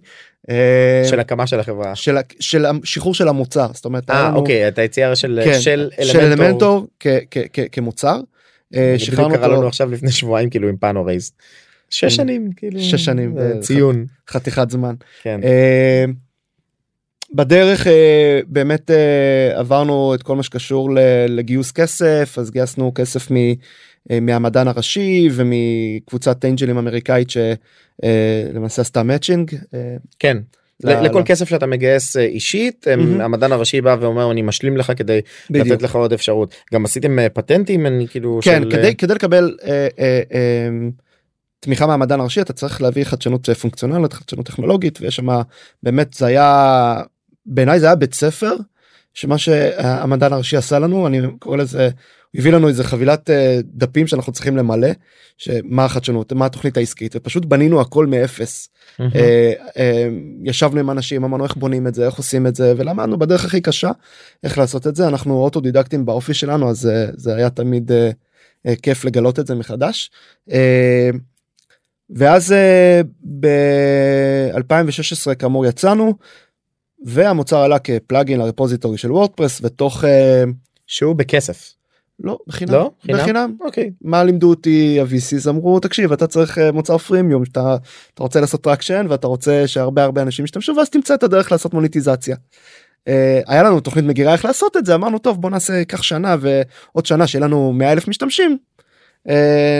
אה, 0.50 1.02
של 1.10 1.20
הקמה 1.20 1.46
של 1.46 1.60
החברה. 1.60 1.94
של 1.96 2.16
של 2.40 2.64
השחרור 2.66 3.14
של 3.14 3.28
המוצר 3.28 3.66
זאת 3.74 3.84
אומרת 3.84 4.10
אה 4.10 4.28
לנו- 4.28 4.36
אוקיי 4.36 4.68
את 4.68 4.78
היציאה 4.78 5.16
של 5.16 5.40
כן, 5.44 5.60
של 5.60 5.88
של 6.02 6.20
אלמנטור 6.20 6.86
כ- 7.00 7.06
כ- 7.30 7.38
כ- 7.52 7.66
כמוצר. 7.72 8.20
אה, 8.74 8.94
שחררנו 8.98 9.28
בדיוק 9.28 9.38
קרה 9.40 9.48
לנו 9.48 9.56
אותו 9.56 9.68
עכשיו 9.68 9.90
לפני 9.90 10.10
שבועיים 10.10 10.50
כאילו 10.50 10.68
עם 10.68 10.76
פאנו 10.76 11.04
רייז. 11.04 11.32
שש 11.90 12.16
שנים 12.16 12.50
כאילו 12.56 12.80
שש 12.80 13.04
שנים, 13.04 13.38
אה, 13.38 13.50
אה, 13.52 13.60
ציון 13.60 14.04
חתיכת 14.30 14.70
זמן. 14.70 14.94
כן. 15.22 15.40
אה, 15.44 16.04
בדרך 17.34 17.86
אה, 17.86 18.40
באמת 18.46 18.90
אה, 18.90 19.58
עברנו 19.58 20.14
את 20.14 20.22
כל 20.22 20.36
מה 20.36 20.42
שקשור 20.42 20.90
לגיוס 21.28 21.72
כסף 21.72 22.36
אז 22.40 22.50
גייסנו 22.50 22.92
כסף 22.94 23.30
מ, 23.30 23.36
אה, 23.36 23.52
מהמדען 24.20 24.68
הראשי 24.68 25.28
ומקבוצת 25.32 26.44
אנג'לים 26.44 26.78
אמריקאית 26.78 27.28
שלמעשה 27.30 28.82
עשתה 28.82 29.02
מאצ'ינג. 29.02 29.54
אה, 29.74 29.96
כן. 30.18 30.36
ל- 30.84 31.00
לכל 31.00 31.22
כסף 31.24 31.48
שאתה 31.48 31.66
מגייס 31.66 32.16
אה, 32.16 32.22
אישית 32.22 32.88
מהמם. 32.88 33.20
המדען 33.20 33.52
הראשי 33.52 33.80
בא 33.80 33.96
ואומר 34.00 34.30
אני 34.32 34.42
משלים 34.42 34.76
לך 34.76 34.92
כדי 34.96 35.20
בדיוק. 35.50 35.66
לתת 35.68 35.82
לך 35.82 35.94
עוד 35.96 36.12
אפשרות 36.12 36.54
גם 36.74 36.84
עשיתם 36.84 37.18
אה, 37.18 37.28
פטנטים 37.28 37.86
אני 37.86 38.08
כאילו 38.08 38.38
כן 38.42 38.62
של, 38.62 38.70
כדי 38.70 38.86
אה, 38.88 38.94
כדי 38.94 39.14
לקבל 39.14 39.56
אה, 39.64 39.70
אה, 39.98 40.20
אה, 40.34 40.68
תמיכה 41.60 41.86
מהמדען 41.86 42.20
הראשי 42.20 42.40
אתה 42.40 42.52
צריך 42.52 42.82
להביא 42.82 43.04
חדשנות 43.04 43.48
אה, 43.48 43.54
פונקציונלית 43.54 44.12
חדשנות 44.12 44.46
טכנולוגית 44.46 44.98
ויש 45.00 45.16
שם 45.16 45.26
באמת 45.82 46.14
זה 46.14 46.26
היה 46.26 47.00
בעיניי 47.46 47.80
זה 47.80 47.86
היה 47.86 47.94
בית 47.94 48.14
ספר 48.14 48.54
שמה 49.14 49.38
שהמדען 49.38 50.32
הראשי 50.32 50.56
עשה 50.56 50.78
לנו 50.78 51.06
אני 51.06 51.18
קורא 51.38 51.56
לזה 51.56 51.90
הוא 52.34 52.40
הביא 52.40 52.52
לנו 52.52 52.68
איזה 52.68 52.84
חבילת 52.84 53.30
אה, 53.30 53.58
דפים 53.64 54.06
שאנחנו 54.06 54.32
צריכים 54.32 54.56
למלא 54.56 54.88
שמה 55.38 55.84
החדשנות 55.84 56.32
מה 56.32 56.46
התוכנית 56.46 56.76
העסקית 56.76 57.16
ופשוט 57.16 57.44
בנינו 57.44 57.80
הכל 57.80 58.06
מאפס. 58.06 58.68
אה, 59.00 59.52
אה, 59.76 60.08
ישבנו 60.44 60.80
עם 60.80 60.90
אנשים 60.90 61.24
אמרנו 61.24 61.44
איך 61.44 61.56
בונים 61.56 61.86
את 61.86 61.94
זה 61.94 62.06
איך 62.06 62.14
עושים 62.14 62.46
את 62.46 62.54
זה 62.54 62.74
ולמדנו 62.76 63.18
בדרך 63.18 63.44
הכי 63.44 63.60
קשה 63.60 63.90
איך 64.42 64.58
לעשות 64.58 64.86
את 64.86 64.96
זה 64.96 65.08
אנחנו 65.08 65.34
אוטודידקטים 65.34 66.06
באופי 66.06 66.34
שלנו 66.34 66.70
אז 66.70 66.86
אה, 66.86 67.06
זה 67.16 67.34
היה 67.34 67.50
תמיד 67.50 67.90
כיף 68.82 69.04
לגלות 69.04 69.38
את 69.38 69.46
זה 69.46 69.54
מחדש. 69.54 70.10
ואז 72.10 72.54
ב-2016 73.40 75.34
כאמור 75.34 75.66
יצאנו 75.66 76.14
והמוצר 77.04 77.58
עלה 77.58 77.78
כ 77.78 77.93
plugin 77.93 78.38
ל 78.38 78.43
repository 78.43 78.98
של 78.98 79.12
WordPress 79.12 79.60
ותוך 79.64 80.04
אה, 80.04 80.44
שהוא 80.86 81.16
בכסף. 81.16 81.74
לא 82.20 82.38
בחינם. 82.46 82.72
לא? 82.72 82.90
חינם 83.02 83.18
בחינם? 83.18 83.56
אוקיי. 83.60 83.90
מה 84.02 84.24
לימדו 84.24 84.50
אותי 84.50 85.00
ה-VCs 85.00 85.50
אמרו 85.50 85.80
תקשיב 85.80 86.12
אתה 86.12 86.26
צריך 86.26 86.58
אה, 86.58 86.72
מוצר 86.72 86.98
freemium 86.98 87.44
שאתה 87.44 87.76
אתה 88.14 88.22
רוצה 88.22 88.40
לעשות 88.40 88.62
traction 88.62 89.06
ואתה 89.08 89.26
רוצה 89.26 89.66
שהרבה 89.66 90.04
הרבה 90.04 90.22
אנשים 90.22 90.44
ישתמשו 90.44 90.72
ואז 90.76 90.90
תמצא 90.90 91.14
את 91.14 91.22
הדרך 91.22 91.52
לעשות 91.52 91.74
מוניטיזציה. 91.74 92.36
אה, 93.08 93.40
היה 93.46 93.62
לנו 93.62 93.80
תוכנית 93.80 94.04
מגירה 94.04 94.32
איך 94.32 94.44
לעשות 94.44 94.76
את 94.76 94.86
זה 94.86 94.94
אמרנו 94.94 95.18
טוב 95.18 95.40
בוא 95.40 95.50
נעשה 95.50 95.84
כך 95.84 96.04
שנה 96.04 96.36
ועוד 96.40 97.06
שנה 97.06 97.26
שיהיה 97.26 97.44
לנו 97.44 97.72
100 97.72 97.92
אלף 97.92 98.08
משתמשים 98.08 98.58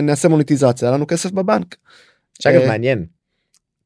נעשה 0.02 0.28
מוניטיזציה 0.28 0.88
היה 0.88 0.96
לנו 0.96 1.06
כסף 1.06 1.30
בבנק. 1.30 1.76
שאגב 2.42 2.66
מעניין. 2.66 3.06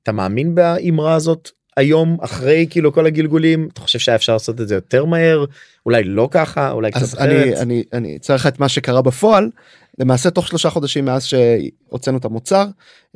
אתה 0.02 0.12
מאמין 0.12 0.54
באמרה 0.54 1.14
הזאת 1.14 1.50
היום 1.78 2.16
אחרי 2.20 2.66
כאילו 2.70 2.92
כל 2.92 3.06
הגלגולים 3.06 3.68
אתה 3.72 3.80
חושב 3.80 3.98
שהיה 3.98 4.16
אפשר 4.16 4.32
לעשות 4.32 4.60
את 4.60 4.68
זה 4.68 4.74
יותר 4.74 5.04
מהר? 5.04 5.44
אולי 5.86 6.04
לא 6.04 6.28
ככה? 6.30 6.70
אולי 6.70 6.90
קצת 6.90 7.18
אני 7.18 7.42
אחרת. 7.42 7.58
אני 7.58 7.84
אני 7.92 8.16
אצייר 8.16 8.36
לך 8.36 8.46
את 8.46 8.60
מה 8.60 8.68
שקרה 8.68 9.02
בפועל. 9.02 9.50
למעשה 9.98 10.30
תוך 10.30 10.48
שלושה 10.48 10.70
חודשים 10.70 11.04
מאז 11.04 11.24
שהוצאנו 11.24 12.18
את 12.18 12.24
המוצר 12.24 12.66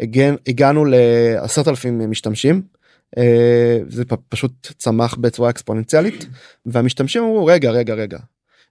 הגן, 0.00 0.34
הגענו 0.46 0.84
לעשרת 0.84 1.68
אלפים 1.68 2.10
משתמשים. 2.10 2.62
אה, 3.18 3.78
זה 3.88 4.04
פשוט 4.28 4.72
צמח 4.78 5.14
בצורה 5.14 5.50
אקספוננציאלית. 5.50 6.26
והמשתמשים 6.66 7.22
אמרו 7.22 7.46
רגע 7.46 7.70
רגע 7.70 7.94
רגע. 7.94 8.18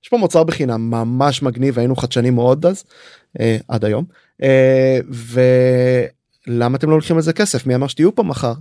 יש 0.03 0.09
פה 0.09 0.17
מוצר 0.17 0.43
בחינם 0.43 0.91
ממש 0.91 1.41
מגניב 1.41 1.79
היינו 1.79 1.95
חדשנים 1.95 2.35
מאוד 2.35 2.65
אז 2.65 2.83
אה, 3.39 3.57
עד 3.67 3.85
היום. 3.85 4.05
אה, 4.43 4.99
ולמה 6.47 6.77
אתם 6.77 6.89
לא 6.89 6.95
לוקחים 6.95 7.15
על 7.15 7.21
זה 7.21 7.33
כסף? 7.33 7.67
מי 7.67 7.75
אמר 7.75 7.87
שתהיו 7.87 8.15
פה 8.15 8.23
מחר 8.23 8.53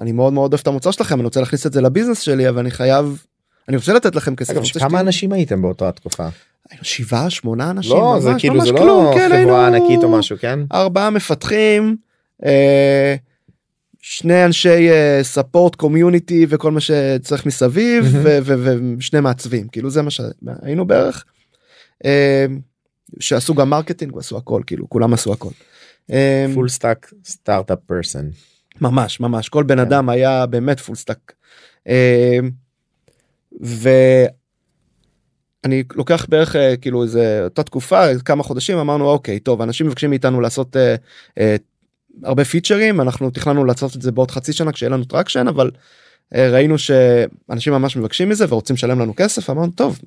אני 0.00 0.12
מאוד 0.12 0.32
מאוד 0.32 0.52
אוהב 0.52 0.60
את 0.60 0.66
המוצר 0.66 0.90
שלכם 0.90 1.14
אני 1.14 1.24
רוצה 1.24 1.40
להכניס 1.40 1.66
את 1.66 1.72
זה 1.72 1.80
לביזנס 1.80 2.20
שלי 2.20 2.48
אבל 2.48 2.58
אני 2.58 2.70
חייב 2.70 3.24
אני 3.68 3.76
רוצה 3.76 3.92
לתת 3.92 4.16
לכם 4.16 4.36
כסף. 4.36 4.50
אגב 4.56 4.64
כמה 4.78 5.00
אנשים 5.00 5.32
הייתם 5.32 5.62
באותה 5.62 5.92
תקופה? 5.92 6.28
היינו 6.70 6.84
שבעה 6.84 7.30
שמונה 7.30 7.70
אנשים 7.70 7.92
לא 7.92 8.16
זה 8.20 8.30
ממש, 8.30 8.42
כאילו 8.42 8.54
ממש 8.54 8.68
זה 8.68 8.74
כלום, 8.74 9.04
לא 9.04 9.14
כן, 9.14 9.24
חברה 9.24 9.36
היינו 9.36 9.56
ענקית 9.56 10.02
או 10.02 10.08
משהו 10.08 10.36
כן? 10.40 10.58
ארבעה 10.72 11.10
מפתחים 11.10 11.96
אה, 12.44 13.14
שני 14.00 14.44
אנשי 14.44 14.88
ספורט 15.22 15.74
קומיוניטי 15.74 16.46
וכל 16.48 16.72
מה 16.72 16.80
שצריך 16.80 17.46
מסביב 17.46 18.04
ושני 18.98 19.20
מעצבים 19.20 19.68
כאילו 19.68 19.90
זה 19.90 20.02
מה 20.02 20.10
שהיינו 20.10 20.86
בערך. 20.86 21.24
אה, 22.04 22.46
שעשו 23.20 23.54
גם 23.54 23.70
marketing 23.70 24.16
ועשו 24.16 24.36
הכל 24.36 24.62
כאילו 24.66 24.90
כולם 24.90 25.12
עשו 25.12 25.32
הכל. 25.32 25.50
אה, 26.12 26.46
full 26.54 26.68
stack 26.68 27.12
startup 27.24 27.78
person. 27.86 28.30
ממש 28.80 29.20
ממש 29.20 29.48
כל 29.48 29.62
בן 29.62 29.76
כן. 29.76 29.80
אדם 29.80 30.08
היה 30.08 30.46
באמת 30.46 30.80
full 30.80 30.96
stack. 30.96 31.32
ואני 33.60 34.28
לוקח 35.94 36.26
בערך 36.28 36.56
אה, 36.56 36.76
כאילו 36.76 37.02
איזה 37.02 37.40
אותה 37.44 37.62
תקופה 37.62 38.18
כמה 38.24 38.42
חודשים 38.42 38.78
אמרנו 38.78 39.08
אוקיי 39.08 39.38
טוב 39.38 39.62
אנשים 39.62 39.86
מבקשים 39.86 40.10
מאיתנו 40.10 40.40
לעשות 40.40 40.76
אה, 40.76 40.94
אה, 41.38 41.56
הרבה 42.24 42.44
פיצ'רים 42.44 43.00
אנחנו 43.00 43.30
תכננו 43.30 43.64
לעשות 43.64 43.96
את 43.96 44.02
זה 44.02 44.12
בעוד 44.12 44.30
חצי 44.30 44.52
שנה 44.52 44.72
כשיהיה 44.72 44.90
לנו 44.90 45.04
traction 45.04 45.48
אבל 45.48 45.70
אה, 46.34 46.50
ראינו 46.50 46.78
שאנשים 46.78 47.72
ממש 47.72 47.96
מבקשים 47.96 48.28
מזה 48.28 48.44
ורוצים 48.48 48.76
לשלם 48.76 49.00
לנו 49.00 49.12
כסף 49.16 49.50
אמרנו 49.50 49.72
טוב. 49.72 49.98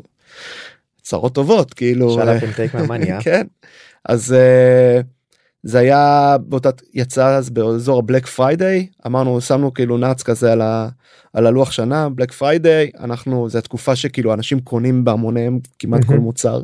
צרות 1.01 1.35
טובות 1.35 1.73
כאילו 1.73 2.19
אה. 2.19 2.39
כן 3.23 3.47
אז 4.05 4.33
אה, 4.33 5.01
זה 5.63 5.79
היה 5.79 6.35
באותה 6.41 6.69
יצא 6.93 7.27
אז 7.27 7.49
באזור 7.49 7.99
ה 7.99 8.04
Black 8.04 8.27
Friday 8.27 8.87
אמרנו 9.07 9.41
שמנו 9.41 9.73
כאילו 9.73 9.97
נעץ 9.97 10.23
כזה 10.23 10.51
על, 10.51 10.61
ה, 10.61 10.89
על 11.33 11.47
הלוח 11.47 11.71
שנה 11.71 12.09
Black 12.09 12.31
Friday 12.31 12.91
אנחנו 12.99 13.49
זה 13.49 13.57
התקופה 13.57 13.95
שכאילו 13.95 14.33
אנשים 14.33 14.59
קונים 14.59 15.03
בהמוניהם 15.03 15.59
כמעט 15.79 16.03
כל. 16.03 16.17
מוצר 16.17 16.61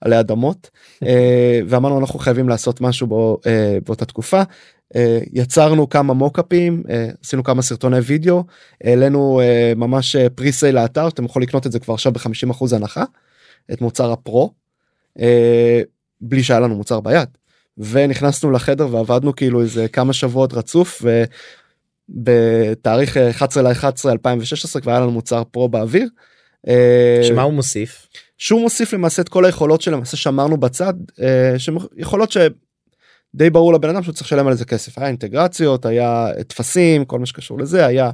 עלי 0.00 0.20
אדמות 0.20 0.70
אה, 1.02 1.60
ואמרנו 1.68 1.98
אנחנו 1.98 2.18
חייבים 2.18 2.48
לעשות 2.48 2.80
משהו 2.80 3.06
בו, 3.06 3.38
אה, 3.46 3.78
באותה 3.86 4.04
תקופה. 4.04 4.42
אה, 4.96 5.18
יצרנו 5.32 5.88
כמה 5.88 6.14
מוקאפים 6.14 6.82
עשינו 7.24 7.44
כמה 7.44 7.62
סרטוני 7.62 7.98
וידאו 7.98 8.44
העלינו 8.84 9.40
ממש 9.76 10.16
פריסי 10.16 10.72
לאתר 10.72 11.08
אתם 11.08 11.24
יכולים 11.24 11.48
לקנות 11.48 11.66
את 11.66 11.72
זה 11.72 11.78
כבר 11.78 11.94
עכשיו 11.94 12.12
ב-50% 12.12 12.76
הנחה 12.76 13.04
את 13.72 13.80
מוצר 13.80 14.12
הפרו. 14.12 14.50
בלי 16.20 16.42
שהיה 16.42 16.60
לנו 16.60 16.74
מוצר 16.74 17.00
ביד. 17.00 17.28
ונכנסנו 17.78 18.50
לחדר 18.50 18.94
ועבדנו 18.94 19.36
כאילו 19.36 19.60
איזה 19.60 19.88
כמה 19.88 20.12
שבועות 20.12 20.52
רצוף 20.52 21.02
ובתאריך 22.08 23.16
11 23.16 23.62
ל-11 23.62 24.12
2016 24.12 24.82
כבר 24.82 24.92
היה 24.92 25.00
לנו 25.00 25.10
מוצר 25.10 25.42
פרו 25.44 25.68
באוויר. 25.68 26.08
אה, 26.68 27.20
שמה 27.22 27.42
הוא 27.42 27.52
מוסיף? 27.52 28.06
שהוא 28.38 28.60
מוסיף 28.60 28.92
למעשה 28.92 29.22
את 29.22 29.28
כל 29.28 29.44
היכולות 29.44 29.80
שלמעשה 29.80 30.16
שמרנו 30.16 30.56
בצד 30.56 30.94
אה, 31.20 31.54
יכולות 31.96 32.32
שדי 32.32 33.50
ברור 33.50 33.72
לבן 33.72 33.88
אדם 33.88 34.02
שהוא 34.02 34.14
צריך 34.14 34.26
לשלם 34.26 34.46
על 34.46 34.54
זה 34.54 34.64
כסף 34.64 34.98
היה 34.98 35.08
אינטגרציות 35.08 35.86
היה 35.86 36.28
טפסים 36.48 37.04
כל 37.04 37.18
מה 37.18 37.26
שקשור 37.26 37.58
לזה 37.58 37.86
היה. 37.86 38.10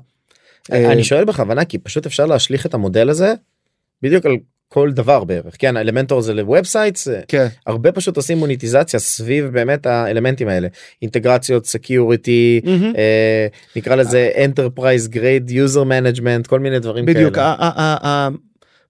אני 0.73 0.99
אה, 0.99 1.05
שואל 1.05 1.25
בכוונה 1.25 1.65
כי 1.65 1.79
פשוט 1.79 2.07
אפשר 2.07 2.27
להשליך 2.27 2.67
את 2.67 2.75
המודל 2.75 3.09
הזה 3.09 3.35
בדיוק 4.03 4.27
על 4.27 4.37
כל 4.73 4.93
דבר 4.93 5.25
בערך 5.25 5.55
כן 5.59 5.77
אלמנטור 5.77 6.21
זה 6.21 6.35
ל 6.35 6.43
websites 6.43 7.09
כן. 7.29 7.47
הרבה 7.67 7.93
פשוט 7.93 8.17
עושים 8.17 8.39
מוניטיזציה 8.39 9.01
סביב 9.01 9.47
באמת 9.47 9.87
האלמנטים 9.87 10.49
האלה 10.49 10.69
אינטגרציות 11.03 11.67
security 11.67 12.61
מהמם. 12.65 12.93
אה, 12.97 13.47
נקרא 13.77 13.95
לזה 13.97 14.31
enterprise 14.37 15.09
grade 15.13 15.51
user 15.51 15.85
management 15.85 16.49
כל 16.49 16.61
מיני 16.61 16.79
דברים 16.79 17.07
בדיוק 17.07 17.35
כאלה. 17.35 17.47
ה- 17.61 18.29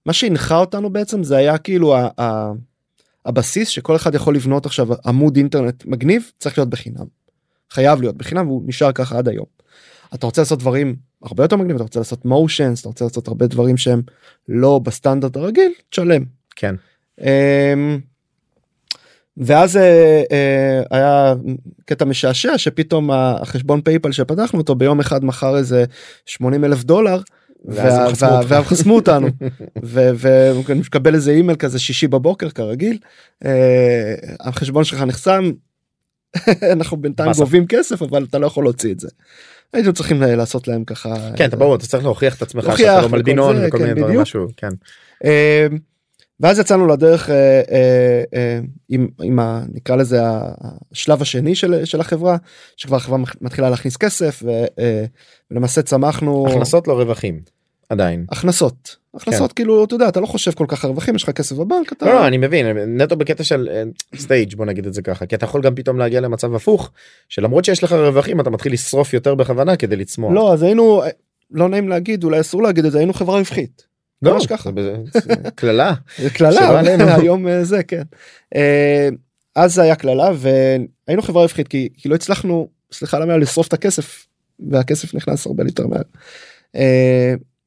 מה 0.06 0.12
שהנחה 0.12 0.56
אותנו 0.56 0.90
בעצם 0.90 1.22
זה 1.22 1.36
היה 1.36 1.58
כאילו 1.58 1.96
ה- 1.96 2.08
ה- 2.20 2.52
הבסיס 3.26 3.68
שכל 3.68 3.96
אחד 3.96 4.14
יכול 4.14 4.34
לבנות 4.34 4.66
עכשיו 4.66 4.88
עמוד 5.06 5.36
אינטרנט 5.36 5.84
מגניב 5.86 6.30
צריך 6.38 6.58
להיות 6.58 6.70
בחינם. 6.70 7.04
חייב 7.70 8.00
להיות 8.00 8.16
בחינם 8.16 8.48
והוא 8.48 8.62
נשאר 8.66 8.92
ככה 8.92 9.18
עד 9.18 9.28
היום. 9.28 9.46
אתה 10.14 10.26
רוצה 10.26 10.40
לעשות 10.42 10.58
דברים 10.58 10.96
הרבה 11.22 11.44
יותר 11.44 11.56
מגניבים 11.56 11.76
אתה 11.76 11.84
רוצה 11.84 12.00
לעשות 12.00 12.24
motions 12.24 12.80
אתה 12.80 12.88
רוצה 12.88 13.04
לעשות 13.04 13.28
הרבה 13.28 13.46
דברים 13.46 13.76
שהם 13.76 14.02
לא 14.48 14.78
בסטנדרט 14.78 15.36
הרגיל 15.36 15.72
תשלם. 15.90 16.24
כן 16.56 16.74
אמ, 17.20 18.00
ואז 19.36 19.76
אה, 19.76 20.22
אה, 20.32 20.82
היה 20.90 21.34
קטע 21.84 22.04
משעשע 22.04 22.58
שפתאום 22.58 23.10
החשבון 23.10 23.80
PayPal 23.80 24.12
שפתחנו 24.12 24.58
אותו 24.58 24.74
ביום 24.74 25.00
אחד 25.00 25.24
מכר 25.24 25.56
איזה 25.56 25.84
80 26.26 26.64
אלף 26.64 26.84
דולר. 26.84 27.20
ואז 27.64 28.64
חסמו 28.64 28.94
אותנו 28.94 29.28
ואני 29.82 30.80
מקבל 30.80 31.14
איזה 31.14 31.30
אימייל 31.30 31.56
כזה 31.56 31.78
שישי 31.78 32.08
בבוקר 32.08 32.50
כרגיל 32.50 32.98
אה, 33.44 34.14
החשבון 34.40 34.84
שלך 34.84 35.02
נחסם 35.02 35.50
אנחנו 36.72 36.96
בינתיים. 36.96 37.32
גובים 37.32 37.66
כסף 37.66 38.02
אבל 38.02 38.24
אתה 38.24 38.38
לא 38.38 38.46
יכול 38.46 38.64
להוציא 38.64 38.92
את 38.92 39.00
זה. 39.00 39.08
היינו 39.72 39.92
צריכים 39.92 40.22
אה, 40.22 40.36
לעשות 40.36 40.68
להם 40.68 40.84
ככה 40.84 41.14
כן 41.36 41.48
אתה 41.48 41.56
ברור 41.56 41.74
אתה 41.74 41.86
צריך 41.86 42.04
להוכיח 42.04 42.36
את 42.36 42.42
עצמך 42.42 42.64
שאתה 42.76 43.00
לא 43.00 43.08
מלבינון 43.08 43.56
וכל 43.64 43.78
כן, 43.78 43.84
מיני 43.84 44.00
דברים. 44.00 44.20
משהו 44.20 44.46
כן 44.56 44.68
אה, 45.24 45.66
ואז 46.40 46.58
יצאנו 46.58 46.86
לדרך 46.86 47.30
אה, 47.30 47.62
אה, 47.70 48.22
אה, 48.34 48.60
עם, 48.88 49.08
עם 49.22 49.38
ה, 49.38 49.62
נקרא 49.72 49.96
לזה 49.96 50.20
השלב 50.92 51.22
השני 51.22 51.54
של, 51.54 51.84
של 51.84 52.00
החברה 52.00 52.36
שכבר 52.76 52.96
החברה 52.96 53.18
מתחילה 53.40 53.70
להכניס 53.70 53.96
כסף 53.96 54.42
אה, 54.78 55.04
ולמעשה 55.50 55.82
צמחנו 55.82 56.46
הכנסות 56.48 56.88
לא 56.88 56.92
רווחים 56.92 57.40
עדיין. 57.90 58.26
הכנסות 58.30 58.96
הכנסות 59.14 59.52
כאילו 59.52 59.84
אתה 59.84 59.94
יודע 59.94 60.08
אתה 60.08 60.20
לא 60.20 60.26
חושב 60.26 60.52
כל 60.52 60.64
כך 60.68 60.84
על 60.84 60.90
רווחים 60.90 61.16
יש 61.16 61.22
לך 61.22 61.30
כסף 61.30 61.56
בבנק 61.56 61.92
אתה 61.92 62.06
לא, 62.06 62.14
לא 62.14 62.26
אני 62.26 62.36
מבין 62.36 62.66
נטו 63.02 63.16
בקטע 63.16 63.44
של 63.44 63.68
סטייג' 64.16 64.54
בוא 64.54 64.66
נגיד 64.66 64.86
את 64.86 64.94
זה 64.94 65.02
ככה 65.02 65.26
כי 65.26 65.34
אתה 65.34 65.44
יכול 65.44 65.62
גם 65.62 65.74
פתאום 65.74 65.98
להגיע 65.98 66.20
למצב 66.20 66.54
הפוך 66.54 66.90
שלמרות 67.28 67.64
שיש 67.64 67.84
לך 67.84 67.92
רווחים 67.92 68.40
אתה 68.40 68.50
מתחיל 68.50 68.72
לשרוף 68.72 69.14
יותר 69.14 69.34
בכוונה 69.34 69.76
כדי 69.76 69.96
לצמוח. 69.96 70.32
לא 70.32 70.52
אז 70.52 70.62
היינו 70.62 71.02
לא 71.50 71.68
נעים 71.68 71.88
להגיד 71.88 72.24
אולי 72.24 72.40
אסור 72.40 72.62
להגיד 72.62 72.84
את 72.84 72.92
זה 72.92 72.98
היינו 72.98 73.12
חברה 73.12 73.38
רווחית. 73.38 73.86
לא, 74.22 74.34
ממש 74.34 74.46
ככה. 74.46 74.70
קללה. 75.54 75.94
קללה. 76.36 76.80
היום 77.20 77.48
אה, 77.48 77.64
זה 77.64 77.82
כן. 77.82 78.02
אה, 78.56 79.08
אז 79.56 79.74
זה 79.74 79.82
היה 79.82 79.94
קללה 79.94 80.30
והיינו 80.36 81.22
חברה 81.22 81.42
רווחית 81.42 81.68
כי, 81.68 81.88
כי 81.96 82.08
לא 82.08 82.14
הצלחנו 82.14 82.68
סליחה 82.92 83.16
על 83.16 83.22
המילה 83.22 83.38
לשרוף 83.38 83.68
את 83.68 83.72
הכסף 83.72 84.26
והכסף 84.70 85.14
נכנס 85.14 85.46
הרבה 85.46 85.64
יותר 85.66 85.86
מהר. 85.86 86.02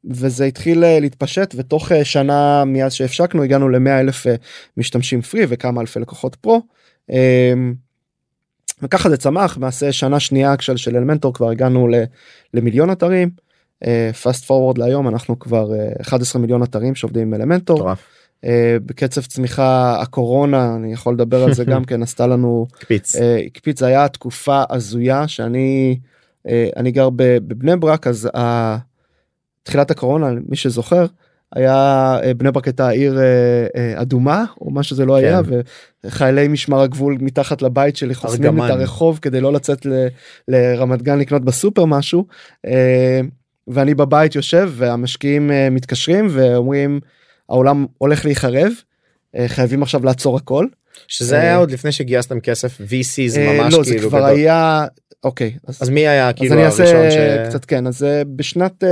וזה 0.10 0.46
התחיל 0.46 0.84
אה, 0.84 1.00
להתפשט 1.00 1.54
ותוך 1.58 1.92
אה, 1.92 2.06
שנה 2.06 2.64
מאז 2.66 2.94
שהפשקנו 2.94 3.44
הגענו 3.44 3.70
ל-100 3.70 3.90
אלף 3.90 4.28
אה, 4.28 4.36
משתמשים 4.78 5.22
פרי 5.22 5.46
וכמה 5.50 5.82
אלפי 5.82 6.00
לקוחות 6.00 6.36
פרו. 6.36 6.62
אה, 7.12 7.54
וככה 8.82 9.10
זה 9.10 9.18
צמח 9.18 9.58
למעשה 9.58 9.92
שנה 9.92 10.20
שנייה 10.20 10.56
של, 10.60 10.78
של 10.78 10.98
אלמנטור 10.98 11.34
כבר 11.34 11.50
הגענו 11.50 11.88
ל, 11.88 11.96
למיליון 12.54 12.92
אתרים. 12.92 13.30
פאסט 14.22 14.46
פורוורד 14.46 14.78
להיום 14.78 15.08
אנחנו 15.08 15.40
כבר 15.40 15.74
אה, 15.74 15.92
11 16.02 16.42
מיליון 16.42 16.64
אתרים 16.64 16.96
שעובדים 16.96 17.28
עם 17.28 17.34
אלמנטור. 17.34 17.90
בקצב 18.86 19.22
צמיחה 19.22 20.02
הקורונה 20.02 20.76
אני 20.76 20.94
יכול 20.94 21.14
לדבר 21.14 21.44
על 21.44 21.54
זה 21.54 21.66
גם 21.74 21.86
כן 21.86 22.04
עשתה 22.04 22.28
לנו 22.28 22.68
קפיץ. 22.80 23.16
הקפיץ 23.46 23.80
זה 23.80 23.86
היה 23.86 24.08
תקופה 24.08 24.64
הזויה 24.70 25.28
שאני 25.28 26.00
אני 26.76 26.92
גר 26.92 27.10
בבני 27.16 27.76
ברק 27.76 28.08
אז 28.08 28.30
תחילת 29.64 29.92
הקורונה 29.92 30.32
מי 30.50 30.56
שזוכר 30.56 31.06
היה 31.56 32.18
אה, 32.24 32.34
בני 32.34 32.52
ברק 32.52 32.66
הייתה 32.66 32.90
עיר 32.90 33.20
אה, 33.20 33.24
אה, 33.76 34.02
אדומה 34.02 34.46
או 34.62 34.72
מה 34.72 34.84
שזה 34.84 35.06
לא 35.06 35.16
היה 35.16 35.42
וחיילי 36.04 36.48
משמר 36.48 36.82
הגבול 36.82 37.18
מתחת 37.22 37.62
לבית 37.62 37.98
שלי 37.98 38.16
חוסמים 38.16 38.66
את. 38.66 38.70
הרחוב 38.70 39.20
כדי 39.22 39.42
לא 39.42 39.54
לצאת 39.54 39.86
ל- 39.86 40.08
לרמת 40.48 41.02
גן 41.02 41.20
לקנות 41.20 41.46
בסופר 41.46 41.86
משהו 41.86 42.26
ואני 43.68 43.94
בבית 43.94 44.36
יושב 44.36 44.72
והמשקיעים 44.76 45.52
מתקשרים 45.72 46.28
ואומרים 46.32 47.00
העולם 47.50 47.86
הולך 47.98 48.26
להיחרב 48.26 48.72
חייבים 49.48 49.84
עכשיו 49.84 50.06
לעצור 50.06 50.38
הכל. 50.38 50.66
שזה 51.08 51.40
היה 51.40 51.56
עוד 51.58 51.72
לפני 51.72 51.92
שגייסתם 51.92 52.40
כסף 52.40 52.82
VCs 52.82 53.40
ממש 53.40 53.74
לא 53.74 53.84
זה 53.84 53.96
כאילו 53.96 54.10
כבר 54.10 54.20
גדול. 54.20 54.30
היה 54.30 54.86
אוקיי 55.24 55.54
אז 55.80 55.90
מי 55.90 56.08
היה 56.08 56.28
אז 56.30 56.34
כאילו 56.36 56.54
אני 56.54 56.64
הראשון 56.64 56.86
אעשה 56.86 57.12
ש... 57.12 57.50
קצת 57.50 57.66
כן 57.66 57.88
אז 57.88 58.06
בשנת 58.36 58.84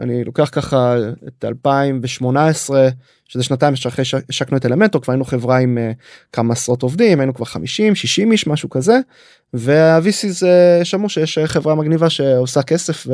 אני 0.00 0.24
לוקח 0.24 0.48
ככה 0.52 0.96
את 1.28 1.44
2018 1.44 2.88
שזה 3.28 3.42
שנתיים 3.42 3.74
אחרי 3.86 4.04
שהשקנו 4.04 4.56
את 4.56 4.66
אלמנטו 4.66 5.00
כבר 5.00 5.12
היינו 5.12 5.24
חברה 5.24 5.58
עם 5.58 5.78
אה, 5.78 5.92
כמה 6.32 6.52
עשרות 6.52 6.82
עובדים 6.82 7.20
היינו 7.20 7.34
כבר 7.34 7.44
50 7.44 7.94
60 7.94 8.32
איש 8.32 8.46
משהו 8.46 8.70
כזה 8.70 8.98
וה-VCs 9.54 10.44
שמעו 10.84 11.08
שיש 11.08 11.38
אה, 11.38 11.46
חברה 11.46 11.74
מגניבה 11.74 12.10
שעושה 12.10 12.62
כסף 12.62 13.06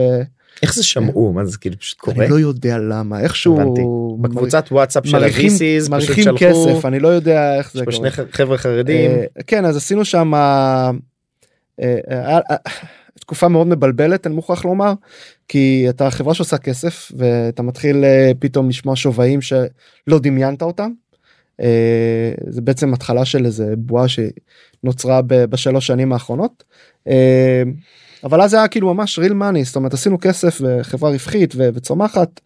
איך 0.62 0.74
זה 0.74 0.84
שמעו 0.84 1.32
מה 1.32 1.44
זה 1.44 1.58
כאילו 1.58 1.78
פשוט 1.78 1.98
קורה 1.98 2.16
ואני 2.18 2.30
לא 2.30 2.36
יודע 2.36 2.78
למה 2.78 3.20
איכשהו 3.20 3.60
הבנתי. 3.60 3.80
בקבוצת 4.20 4.64
וואטסאפ 4.70 5.06
של 5.06 5.24
ה-VCs 5.24 5.80
פשוט 5.80 5.90
מריחים 5.90 6.24
כסף 6.36 6.84
אני 6.84 7.00
לא 7.00 7.08
יודע 7.08 7.58
איך 7.58 7.72
זה 7.72 7.84
קורה. 7.84 7.92
שני 7.92 8.10
חבר'ה 8.10 8.58
חרדים 8.58 9.10
אה, 9.10 9.24
כן 9.46 9.64
אז 9.64 9.76
עשינו 9.76 10.04
שם 10.04 10.32
תקופה 13.20 13.48
מאוד 13.48 13.66
מבלבלת 13.66 14.26
אני 14.26 14.34
מוכרח 14.34 14.64
לומר 14.64 14.92
כי 15.48 15.86
אתה 15.88 16.10
חברה 16.10 16.34
שעושה 16.34 16.58
כסף 16.58 17.12
ואתה 17.16 17.62
מתחיל 17.62 18.04
אה, 18.04 18.32
פתאום 18.38 18.68
לשמוע 18.68 18.96
שווים 18.96 19.40
שלא 19.40 20.18
דמיינת 20.20 20.62
אותם. 20.62 20.90
אה, 21.60 22.32
זה 22.48 22.60
בעצם 22.60 22.94
התחלה 22.94 23.24
של 23.24 23.46
איזה 23.46 23.74
בועה 23.78 24.06
שנוצרה 24.08 25.20
בשלוש 25.22 25.86
שנים 25.86 26.12
האחרונות. 26.12 26.64
אה, 27.08 27.62
אבל 28.24 28.40
אז 28.40 28.50
זה 28.50 28.56
היה 28.56 28.68
כאילו 28.68 28.94
ממש 28.94 29.18
real 29.18 29.32
money 29.32 29.64
זאת 29.64 29.76
אומרת 29.76 29.94
עשינו 29.94 30.18
כסף 30.20 30.60
וחברה 30.60 31.10
רווחית 31.10 31.54
ו- 31.56 31.68
וצומחת. 31.74 32.40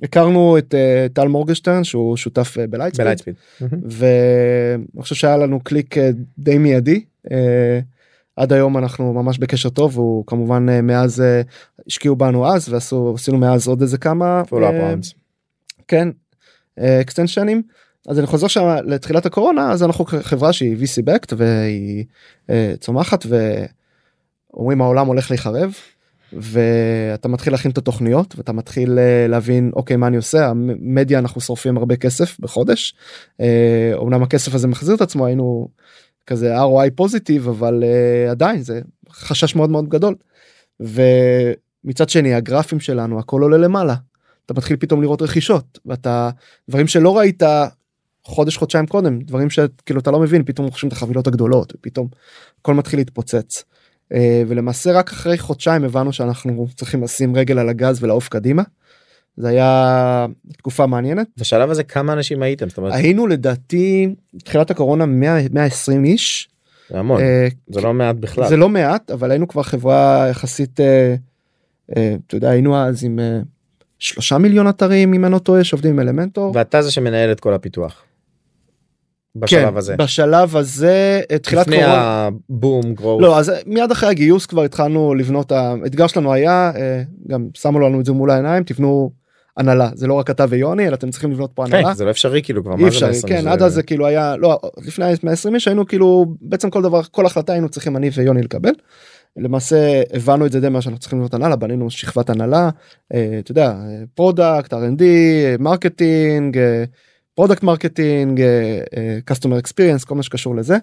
והכרנו 0.00 0.58
את 0.58 0.74
אה, 0.74 1.06
טל 1.12 1.28
מורגנשטרן 1.28 1.84
שהוא 1.84 2.16
שותף 2.16 2.56
אה, 2.60 2.66
ב 2.66 2.69
Lightspeed. 2.69 3.04
ב 3.04 3.06
Lightspeed. 3.06 3.34
ואני 3.60 5.02
חושב 5.02 5.14
שהיה 5.14 5.36
לנו 5.36 5.60
קליק 5.60 5.98
אה, 5.98 6.10
די 6.38 6.58
מיידי. 6.58 7.04
אה, 7.32 7.80
עד 8.36 8.52
היום 8.52 8.78
אנחנו 8.78 9.12
ממש 9.12 9.38
בקשר 9.38 9.68
טוב 9.68 9.96
הוא 9.96 10.24
כמובן 10.26 10.66
אה, 10.68 10.82
מאז 10.82 11.20
אה, 11.20 11.42
השקיעו 11.86 12.16
בנו 12.16 12.46
אז 12.46 12.68
ועשו 12.68 13.12
עשינו 13.14 13.38
מאז 13.38 13.68
עוד 13.68 13.80
איזה 13.82 13.98
כמה 13.98 14.42
rounds. 14.52 15.14
כן 15.88 16.08
extension 16.78 17.47
ים 17.47 17.62
אז 18.08 18.18
אני 18.18 18.26
חוזר 18.26 18.46
שם 18.46 18.76
לתחילת 18.84 19.26
הקורונה 19.26 19.72
אז 19.72 19.82
אנחנו 19.82 20.04
חברה 20.04 20.52
שהיא 20.52 20.76
VC 20.76 21.02
backed 21.08 21.34
והיא 21.36 22.04
אה, 22.50 22.74
צומחת 22.80 23.26
ואומרים 24.52 24.80
העולם 24.80 25.06
הולך 25.06 25.30
להיחרב 25.30 25.74
ואתה 26.32 27.28
מתחיל 27.28 27.52
להכין 27.52 27.70
את 27.70 27.78
התוכניות 27.78 28.34
ואתה 28.36 28.52
מתחיל 28.52 28.98
אה, 28.98 29.26
להבין 29.28 29.70
אוקיי 29.76 29.96
מה 29.96 30.06
אני 30.06 30.16
עושה? 30.16 30.48
המדיה 30.48 31.18
אנחנו 31.18 31.40
שורפים 31.40 31.76
הרבה 31.76 31.96
כסף 31.96 32.40
בחודש. 32.40 32.94
אה, 33.40 33.92
אומנם 33.94 34.22
הכסף 34.22 34.54
הזה 34.54 34.68
מחזיר 34.68 34.94
את 34.94 35.00
עצמו 35.00 35.26
היינו 35.26 35.68
כזה 36.26 36.56
ROI 36.56 36.90
פוזיטיב 36.94 37.48
אבל 37.48 37.84
אה, 37.84 38.30
עדיין 38.30 38.62
זה 38.62 38.80
חשש 39.10 39.54
מאוד 39.54 39.70
מאוד 39.70 39.88
גדול. 39.88 40.14
ומצד 40.80 42.08
שני 42.08 42.34
הגרפים 42.34 42.80
שלנו 42.80 43.18
הכל 43.18 43.42
עולה 43.42 43.56
למעלה 43.56 43.94
אתה 44.46 44.54
מתחיל 44.54 44.76
פתאום 44.80 45.02
לראות 45.02 45.22
רכישות 45.22 45.78
ואתה 45.86 46.30
דברים 46.68 46.86
שלא 46.86 47.18
ראית 47.18 47.42
חודש 48.24 48.56
חודשיים 48.56 48.86
קודם 48.86 49.20
דברים 49.20 49.50
שכאילו 49.50 50.00
אתה 50.00 50.10
לא 50.10 50.20
מבין 50.20 50.44
פתאום 50.44 50.66
רוכשים 50.66 50.88
את 50.88 50.92
החבילות 50.92 51.26
הגדולות 51.26 51.72
ופתאום 51.74 52.08
הכל 52.60 52.74
מתחיל 52.74 52.98
להתפוצץ. 52.98 53.64
אה, 54.12 54.42
ולמעשה 54.48 54.92
רק 54.92 55.10
אחרי 55.10 55.38
חודשיים 55.38 55.84
הבנו 55.84 56.12
שאנחנו 56.12 56.66
צריכים 56.76 57.02
לשים 57.02 57.36
רגל 57.36 57.58
על 57.58 57.68
הגז 57.68 58.02
ולעוף 58.02 58.28
קדימה. 58.28 58.62
זה 59.36 59.48
היה 59.48 60.26
תקופה 60.56 60.86
מעניינת. 60.86 61.26
בשלב 61.36 61.70
הזה 61.70 61.84
כמה 61.84 62.12
אנשים 62.12 62.42
הייתם? 62.42 62.68
זאת 62.68 62.78
אומרת, 62.78 62.92
היינו 62.94 63.26
לדעתי 63.26 64.14
תחילת 64.44 64.70
הקורונה 64.70 65.06
100 65.06 65.36
120 65.50 66.04
איש. 66.04 66.48
זה 66.90 66.98
המון, 66.98 67.20
אה, 67.20 67.48
זה 67.68 67.80
לא 67.80 67.94
מעט 67.94 68.16
בכלל. 68.16 68.48
זה 68.48 68.56
לא 68.56 68.68
מעט 68.68 69.10
אבל 69.10 69.30
היינו 69.30 69.48
כבר 69.48 69.62
חברה 69.62 70.26
יחסית 70.30 70.80
אה, 70.80 71.14
אה, 71.96 72.16
אתה 72.26 72.36
יודע 72.36 72.50
היינו 72.50 72.76
אז 72.76 73.04
עם 73.04 73.18
אה, 73.18 73.40
שלושה 73.98 74.38
מיליון 74.38 74.68
אתרים 74.68 75.14
אם 75.14 75.24
אני 75.24 75.32
לא 75.32 75.38
טועה 75.38 75.64
שעובדים 75.64 75.92
עם 75.92 76.00
אלמנטור. 76.00 76.52
ואתה 76.54 76.82
זה 76.82 76.90
שמנהל 76.90 77.32
את 77.32 77.40
כל 77.40 77.54
הפיתוח. 77.54 78.02
בשלב 79.36 79.76
הזה. 79.76 79.94
כן, 79.98 80.04
בשלב 80.04 80.56
הזה 80.56 81.20
תחילת 81.42 81.66
לפני 81.66 81.76
קורונה. 81.76 82.28
הבום 82.48 82.94
גרור. 82.94 83.22
לא 83.22 83.38
אז 83.38 83.52
מיד 83.66 83.90
אחרי 83.90 84.08
הגיוס 84.08 84.46
כבר 84.46 84.62
התחלנו 84.62 85.14
לבנות 85.14 85.52
האתגר 85.52 86.06
שלנו 86.06 86.32
היה 86.32 86.72
גם 87.28 87.48
שמו 87.54 87.78
לנו 87.78 88.00
את 88.00 88.04
זה 88.04 88.12
מול 88.12 88.30
העיניים 88.30 88.64
תבנו 88.64 89.10
הנהלה 89.56 89.90
זה 89.94 90.06
לא 90.06 90.14
רק 90.14 90.30
אתה 90.30 90.44
ויוני 90.48 90.86
אלא 90.88 90.94
אתם 90.94 91.10
צריכים 91.10 91.32
לבנות 91.32 91.50
פה 91.54 91.64
הנהלה. 91.64 91.88
כן, 91.88 91.94
זה 91.94 92.04
לא 92.04 92.10
אפשרי 92.10 92.42
כאילו 92.42 92.64
כבר. 92.64 92.76
מה 92.76 92.82
זה 92.82 92.88
אפשר 92.88 93.06
120? 93.06 93.34
כן 93.34 93.42
זה- 93.42 93.50
עד 93.52 93.62
אז 93.62 93.72
זה 93.74 93.82
כאילו 93.82 94.06
היה 94.06 94.36
לא 94.36 94.58
לפני 94.86 95.04
120 95.22 95.54
איש 95.54 95.68
היינו 95.68 95.86
כאילו 95.86 96.26
בעצם 96.40 96.70
כל 96.70 96.82
דבר 96.82 97.00
כל 97.10 97.26
החלטה 97.26 97.52
היינו 97.52 97.68
צריכים 97.68 97.96
אני 97.96 98.10
ויוני 98.14 98.42
לקבל. 98.42 98.72
למעשה 99.36 100.02
הבנו 100.12 100.46
את 100.46 100.52
זה 100.52 100.60
די 100.60 100.68
מה 100.68 100.80
שאנחנו 100.82 101.00
צריכים 101.00 101.18
לבנות 101.18 101.34
הנהלה 101.34 101.56
בנינו 101.56 101.90
שכבת 101.90 102.30
הנהלה 102.30 102.70
אה, 103.14 103.36
אתה 103.38 103.50
יודע 103.50 103.74
product 104.14 104.72
R&D 104.74 105.02
marketing 105.58 106.56
product 107.34 107.62
marketing 107.62 108.40
customer 109.30 109.62
experience 109.66 110.06
כל 110.06 110.14
מה 110.14 110.22
שקשור 110.22 110.56
לזה. 110.56 110.76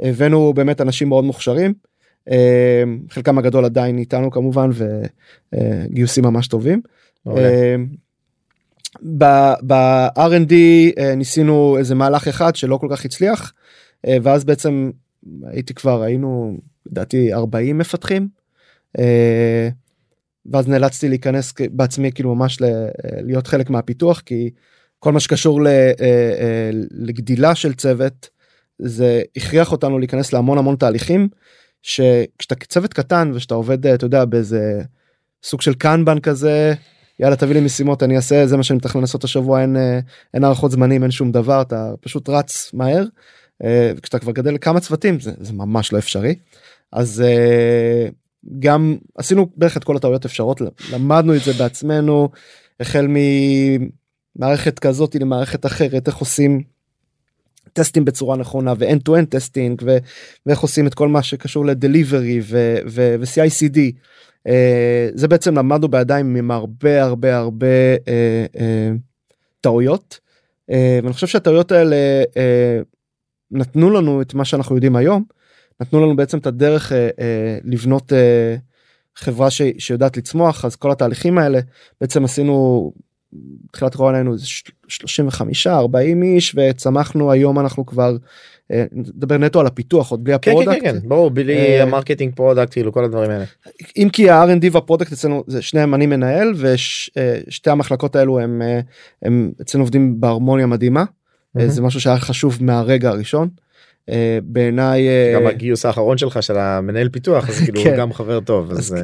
הבאנו 0.00 0.52
באמת 0.54 0.80
אנשים 0.80 1.08
מאוד 1.08 1.24
מוכשרים 1.24 1.74
חלקם 3.10 3.38
הגדול 3.38 3.64
עדיין 3.64 3.98
איתנו 3.98 4.30
כמובן 4.30 4.70
וגיוסים 5.52 6.24
ממש 6.24 6.48
טובים. 6.48 6.80
מעולה. 7.26 7.76
ב-R&D 9.02 10.52
אה, 10.98 11.14
ניסינו 11.14 11.76
איזה 11.78 11.94
מהלך 11.94 12.28
אחד 12.28 12.56
שלא 12.56 12.76
כל 12.76 12.88
כך 12.90 13.04
הצליח 13.04 13.52
אה, 14.06 14.16
ואז 14.22 14.44
בעצם 14.44 14.90
הייתי 15.42 15.74
כבר 15.74 16.02
היינו 16.02 16.56
לדעתי 16.86 17.34
40 17.34 17.78
מפתחים 17.78 18.28
אה, 18.98 19.68
ואז 20.52 20.68
נאלצתי 20.68 21.08
להיכנס 21.08 21.54
בעצמי 21.70 22.12
כאילו 22.12 22.34
ממש 22.34 22.58
להיות 23.02 23.46
חלק 23.46 23.70
מהפיתוח 23.70 24.20
כי 24.20 24.50
כל 24.98 25.12
מה 25.12 25.20
שקשור 25.20 25.60
לגדילה 26.90 27.54
של 27.54 27.74
צוות 27.74 28.28
זה 28.78 29.22
הכריח 29.36 29.72
אותנו 29.72 29.98
להיכנס 29.98 30.32
להמון 30.32 30.58
המון 30.58 30.76
תהליכים 30.76 31.28
שכשאתה 31.88 32.54
צוות 32.54 32.94
קטן 32.94 33.32
ושאתה 33.34 33.54
עובד 33.54 33.86
אה, 33.86 33.94
אתה 33.94 34.06
יודע 34.06 34.24
באיזה 34.24 34.82
סוג 35.42 35.60
של 35.60 35.74
קנבן 35.74 36.20
כזה 36.20 36.74
יאללה 37.20 37.36
תביא 37.36 37.54
לי 37.54 37.60
משימות 37.60 38.02
אני 38.02 38.16
אעשה 38.16 38.46
זה 38.46 38.56
מה 38.56 38.62
שאני 38.62 38.76
מתכנן 38.76 39.00
לעשות 39.00 39.24
השבוע 39.24 39.60
אין 39.60 39.76
אה, 39.76 40.00
אין 40.34 40.44
הערכות 40.44 40.70
זמנים 40.70 41.02
אין 41.02 41.10
שום 41.10 41.32
דבר 41.32 41.62
אתה 41.62 41.92
פשוט 42.00 42.28
רץ 42.28 42.70
מהר. 42.74 43.04
אה, 43.64 43.92
כשאתה 44.02 44.18
כבר 44.18 44.32
גדל 44.32 44.54
לכמה 44.54 44.80
צוותים 44.80 45.20
זה, 45.20 45.32
זה 45.40 45.52
ממש 45.52 45.92
לא 45.92 45.98
אפשרי 45.98 46.34
אז 46.92 47.24
גם 48.58 48.96
עשינו 49.18 49.46
בערך 49.56 49.76
את 49.76 49.84
כל 49.84 49.96
הטעויות 49.96 50.24
אפשריות 50.24 50.60
למדנו 50.92 51.36
את 51.36 51.40
זה 51.40 51.52
בעצמנו 51.52 52.28
החל 52.80 53.06
ממערכת 54.36 54.78
כזאת 54.78 55.14
למערכת 55.14 55.66
אחרת 55.66 56.06
איך 56.06 56.16
עושים 56.16 56.62
טסטים 57.72 58.04
בצורה 58.04 58.36
נכונה 58.36 58.74
ו-end 58.78 59.08
to 59.08 59.12
end 59.12 59.26
testing 59.28 59.82
ואיך 60.46 60.60
עושים 60.60 60.86
את 60.86 60.94
כל 60.94 61.08
מה 61.08 61.22
שקשור 61.22 61.66
ל 61.66 61.74
delivery 61.74 62.40
ו-CICD. 62.86 63.78
אה, 64.48 64.50
זה 65.14 65.28
בעצם 65.28 65.58
למדנו 65.58 65.88
בידיים 65.88 66.36
עם 66.36 66.50
הרבה 66.50 67.02
הרבה 67.02 67.36
הרבה 67.36 67.66
אה, 67.96 68.56
אה, 68.56 68.58
טעויות 69.60 70.20
אה, 70.70 70.74
ואני 71.02 71.12
חושב 71.12 71.26
שהטעויות 71.26 71.72
האלה 71.72 71.96
אה, 72.24 72.84
נתנו 73.50 73.90
לנו 73.90 74.22
את 74.22 74.34
מה 74.34 74.44
שאנחנו 74.44 74.74
יודעים 74.74 74.96
היום 74.96 75.24
נתנו 75.80 76.00
לנו 76.00 76.16
בעצם 76.16 76.38
את 76.38 76.46
הדרך 76.46 76.92
אה, 76.92 76.94
אה, 76.94 77.20
לבנות 77.64 78.12
אה, 78.12 78.60
חברה 79.16 79.50
ש- 79.50 79.62
שיודעת 79.78 80.16
לצמוח 80.16 80.64
אז 80.64 80.76
כל 80.76 80.90
התהליכים 80.90 81.38
האלה 81.38 81.60
בעצם 82.00 82.24
עשינו 82.24 82.92
תחילת 83.72 83.94
קורונה 83.94 84.16
היינו 84.16 84.34
איזה 84.88 84.96
35 84.96 85.66
40 85.66 86.22
איש 86.22 86.56
וצמחנו 86.56 87.32
היום 87.32 87.58
אנחנו 87.58 87.86
כבר 87.86 88.16
אה, 88.72 88.84
נדבר 88.92 89.38
נטו 89.38 89.60
על 89.60 89.66
הפיתוח 89.66 90.10
עוד 90.10 90.24
בלי 90.24 90.34
כן, 90.34 90.38
כן, 90.40 90.50
ה 90.50 90.54
product. 90.54 90.82
כן, 90.82 91.00
כן, 91.00 91.08
ברור, 91.08 91.30
בלי 91.30 91.56
אה, 91.56 91.82
ה 91.82 91.87
marketing 91.87 92.34
product, 92.34 92.72
כאילו 92.72 92.92
כל 92.92 93.04
הדברים 93.04 93.30
האלה. 93.30 93.44
אם 93.96 94.08
כי 94.12 94.30
ה-R&D 94.30 94.66
וה-product 94.72 95.12
אצלנו 95.12 95.44
זה 95.46 95.62
שניהם 95.62 95.94
אני 95.94 96.06
מנהל 96.06 96.52
ושתי 96.56 97.70
המחלקות 97.70 98.16
האלו 98.16 98.40
הם 98.40 98.62
אה, 98.62 98.80
הם 99.22 99.52
אצלנו 99.60 99.84
עובדים 99.84 100.20
בהרמוניה 100.20 100.66
מדהימה 100.66 101.00
אה, 101.00 101.06
מהמם. 101.54 101.70
זה 101.70 101.82
משהו 101.82 102.00
שהיה 102.00 102.18
חשוב 102.18 102.58
מהרגע 102.60 103.08
הראשון. 103.08 103.48
אה, 104.10 104.38
בעיניי 104.42 105.08
אה, 105.08 105.32
גם 105.34 105.46
הגיוס 105.46 105.86
האחרון 105.86 106.18
שלך 106.18 106.42
של 106.42 106.58
המנהל 106.58 107.08
פיתוח, 107.08 107.48
אז 107.48 107.60
כאילו 107.64 107.82
כן. 107.82 107.96
גם 107.96 108.12
חבר 108.12 108.40
טוב, 108.40 108.70
אז 108.70 108.78
אז 108.78 108.94
אה, 108.94 109.02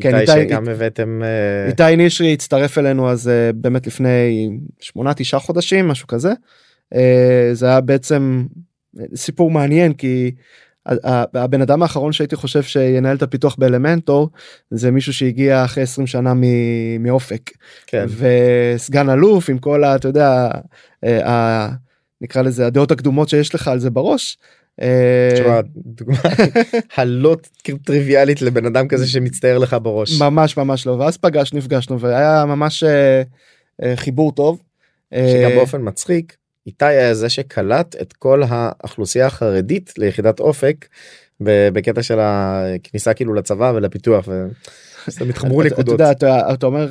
כן, 0.00 0.14
איתי 0.18 0.32
איתי- 0.32 0.48
שגם 0.48 0.68
הבאתם, 0.68 1.20
אה, 1.22 1.68
איתי 1.68 1.96
נישרי 1.96 2.32
הצטרף 2.32 2.78
אלינו 2.78 3.10
אז 3.10 3.28
אה, 3.28 3.50
באמת 3.54 3.86
לפני 3.86 4.48
שמונה 4.80 5.14
תשעה 5.14 5.40
חודשים 5.40 5.88
משהו 5.88 6.06
כזה. 6.06 6.32
אה, 6.94 7.50
זה 7.52 7.66
היה 7.66 7.80
בעצם 7.80 8.46
סיפור 9.14 9.50
מעניין 9.50 9.92
כי 9.92 10.30
הבן 11.34 11.60
אדם 11.62 11.82
האחרון 11.82 12.12
שהייתי 12.12 12.36
חושב 12.36 12.62
שינהל 12.62 13.16
את 13.16 13.22
הפיתוח 13.22 13.56
באלמנטור 13.58 14.28
זה 14.70 14.90
מישהו 14.90 15.12
שהגיע 15.12 15.64
אחרי 15.64 15.82
20 15.82 16.06
שנה 16.06 16.34
מ- 16.34 17.02
מאופק 17.02 17.50
כן, 17.86 18.06
וסגן 18.08 19.10
אלוף 19.10 19.48
עם 19.50 19.58
כל 19.58 19.84
ה... 19.84 19.96
אתה 19.96 20.08
יודע 20.08 20.48
ה- 21.24 21.68
נקרא 22.20 22.42
לזה 22.42 22.66
הדעות 22.66 22.90
הקדומות 22.90 23.28
שיש 23.28 23.54
לך 23.54 23.68
על 23.68 23.78
זה 23.78 23.90
בראש. 23.90 24.38
אה, 24.82 25.30
תשמע, 25.34 25.60
דוגמה 25.76 26.18
הלא 26.96 27.36
טריוויאלית 27.84 28.42
לבן 28.42 28.66
אדם 28.66 28.88
כזה 28.88 29.06
שמצטער 29.06 29.58
לך 29.58 29.76
בראש. 29.82 30.20
ממש 30.22 30.56
ממש 30.56 30.86
לא 30.86 30.92
ואז 30.92 31.16
פגשנו 31.16 31.58
נפגשנו 31.58 32.00
והיה 32.00 32.44
ממש 32.46 32.82
אה, 32.84 33.22
אה, 33.82 33.96
חיבור 33.96 34.32
טוב. 34.32 34.62
שגם 35.14 35.50
באופן 35.56 35.80
מצחיק 35.84 36.36
איתי 36.66 36.84
היה 36.84 37.14
זה 37.14 37.28
שקלט 37.28 37.96
את 38.00 38.12
כל 38.12 38.42
האוכלוסייה 38.48 39.26
החרדית 39.26 39.92
ליחידת 39.98 40.40
אופק 40.40 40.86
בקטע 41.40 42.02
של 42.02 42.18
הכניסה 42.20 43.14
כאילו 43.14 43.34
לצבא 43.34 43.72
ולפיתוח. 43.74 44.28
הם 45.20 45.28
התחברו 45.30 45.60
אתה- 45.62 45.68
אתה 45.68 45.74
נקודות. 45.74 45.92
יודע, 46.00 46.10
אתה, 46.10 46.66
אומר 46.66 46.88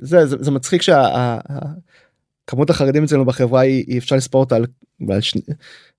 זה, 0.00 0.26
מצחיק 0.50 0.82
שהכמות 0.82 2.70
החרדים 2.70 3.04
אצלנו 3.04 3.24
בחברה 3.24 3.60
היא, 3.60 3.84
היא 3.88 3.98
אפשר 3.98 4.16
לספור 4.16 4.40
אותה 4.40 4.56
על, 4.56 4.66
על, 5.12 5.20
שני, 5.20 5.40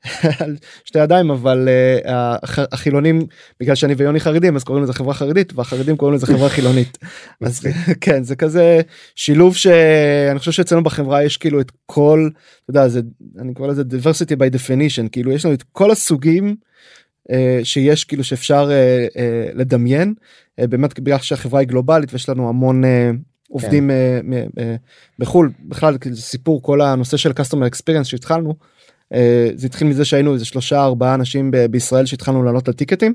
על 0.40 0.56
שתי 0.86 1.00
ידיים 1.00 1.32
אבל 1.32 1.68
אה, 1.70 2.36
הח- 2.44 2.60
החילונים 2.72 3.20
בגלל 3.60 3.76
שאני 3.76 3.94
ויוני 3.94 4.20
חרדים 4.20 4.56
אז 4.56 4.64
קוראים 4.64 4.84
לזה 4.84 4.94
חברה 4.94 5.14
חרדית 5.14 5.54
והחרדים 5.56 5.98
קוראים 5.98 6.16
לזה 6.16 6.28
חברה 6.28 6.50
חילונית. 6.50 6.98
אז 7.46 7.68
כן 8.02 8.24
זה 8.24 8.36
כזה 8.36 8.82
שילוב 9.16 9.56
שאני 9.56 10.40
חושב 10.40 10.52
שאצלנו 10.52 10.84
בחברה 10.84 11.24
יש 11.24 11.38
כאילו 11.38 11.62
את 11.62 11.72
כל 11.86 12.30
אתה 12.64 12.72
יודע 12.72 12.88
זה 12.88 13.02
אני 13.40 13.54
קורא 13.54 13.68
לזה 13.68 13.82
diversity 13.82 14.36
by 14.38 14.56
definition 14.56 15.10
כאילו 15.12 15.32
יש 15.32 15.46
לנו 15.46 15.54
את 15.54 15.64
כל 15.72 15.92
הסוגים. 15.92 16.56
אה, 17.32 17.60
שיש 17.64 18.04
כאילו 18.04 18.24
שאפשר 18.24 18.70
אה, 18.72 19.08
אה, 19.18 19.50
לדמיין 19.54 20.14
אה, 20.60 20.68
באמת 20.68 21.00
בגלל 21.00 21.18
שהחברה 21.18 21.60
היא 21.60 21.68
גלובלית 21.68 22.14
ויש 22.14 22.30
לנו 22.30 22.50
המון 22.50 22.86
אה, 22.86 23.12
עובדים 23.50 23.92
אה, 23.92 24.20
מ- 24.24 24.34
אה, 24.34 24.76
בחול 25.20 25.52
בכלל 25.60 25.98
סיפור 26.16 26.62
כל 26.62 26.82
הנושא 26.82 27.18
של 27.18 27.32
customer 27.32 27.70
experience 27.76 28.04
שהתחלנו 28.04 28.56
זה 29.56 29.68
התחיל 29.68 29.88
מזה 29.88 30.06
שהיינו 30.06 30.34
איזה 30.34 30.46
שלושה 30.46 30.84
ארבעה 30.84 31.14
אנשים 31.14 31.52
בישראל 31.72 32.06
שהתחלנו 32.06 32.44
לעלות 32.44 32.68
לטיקטים. 32.68 33.14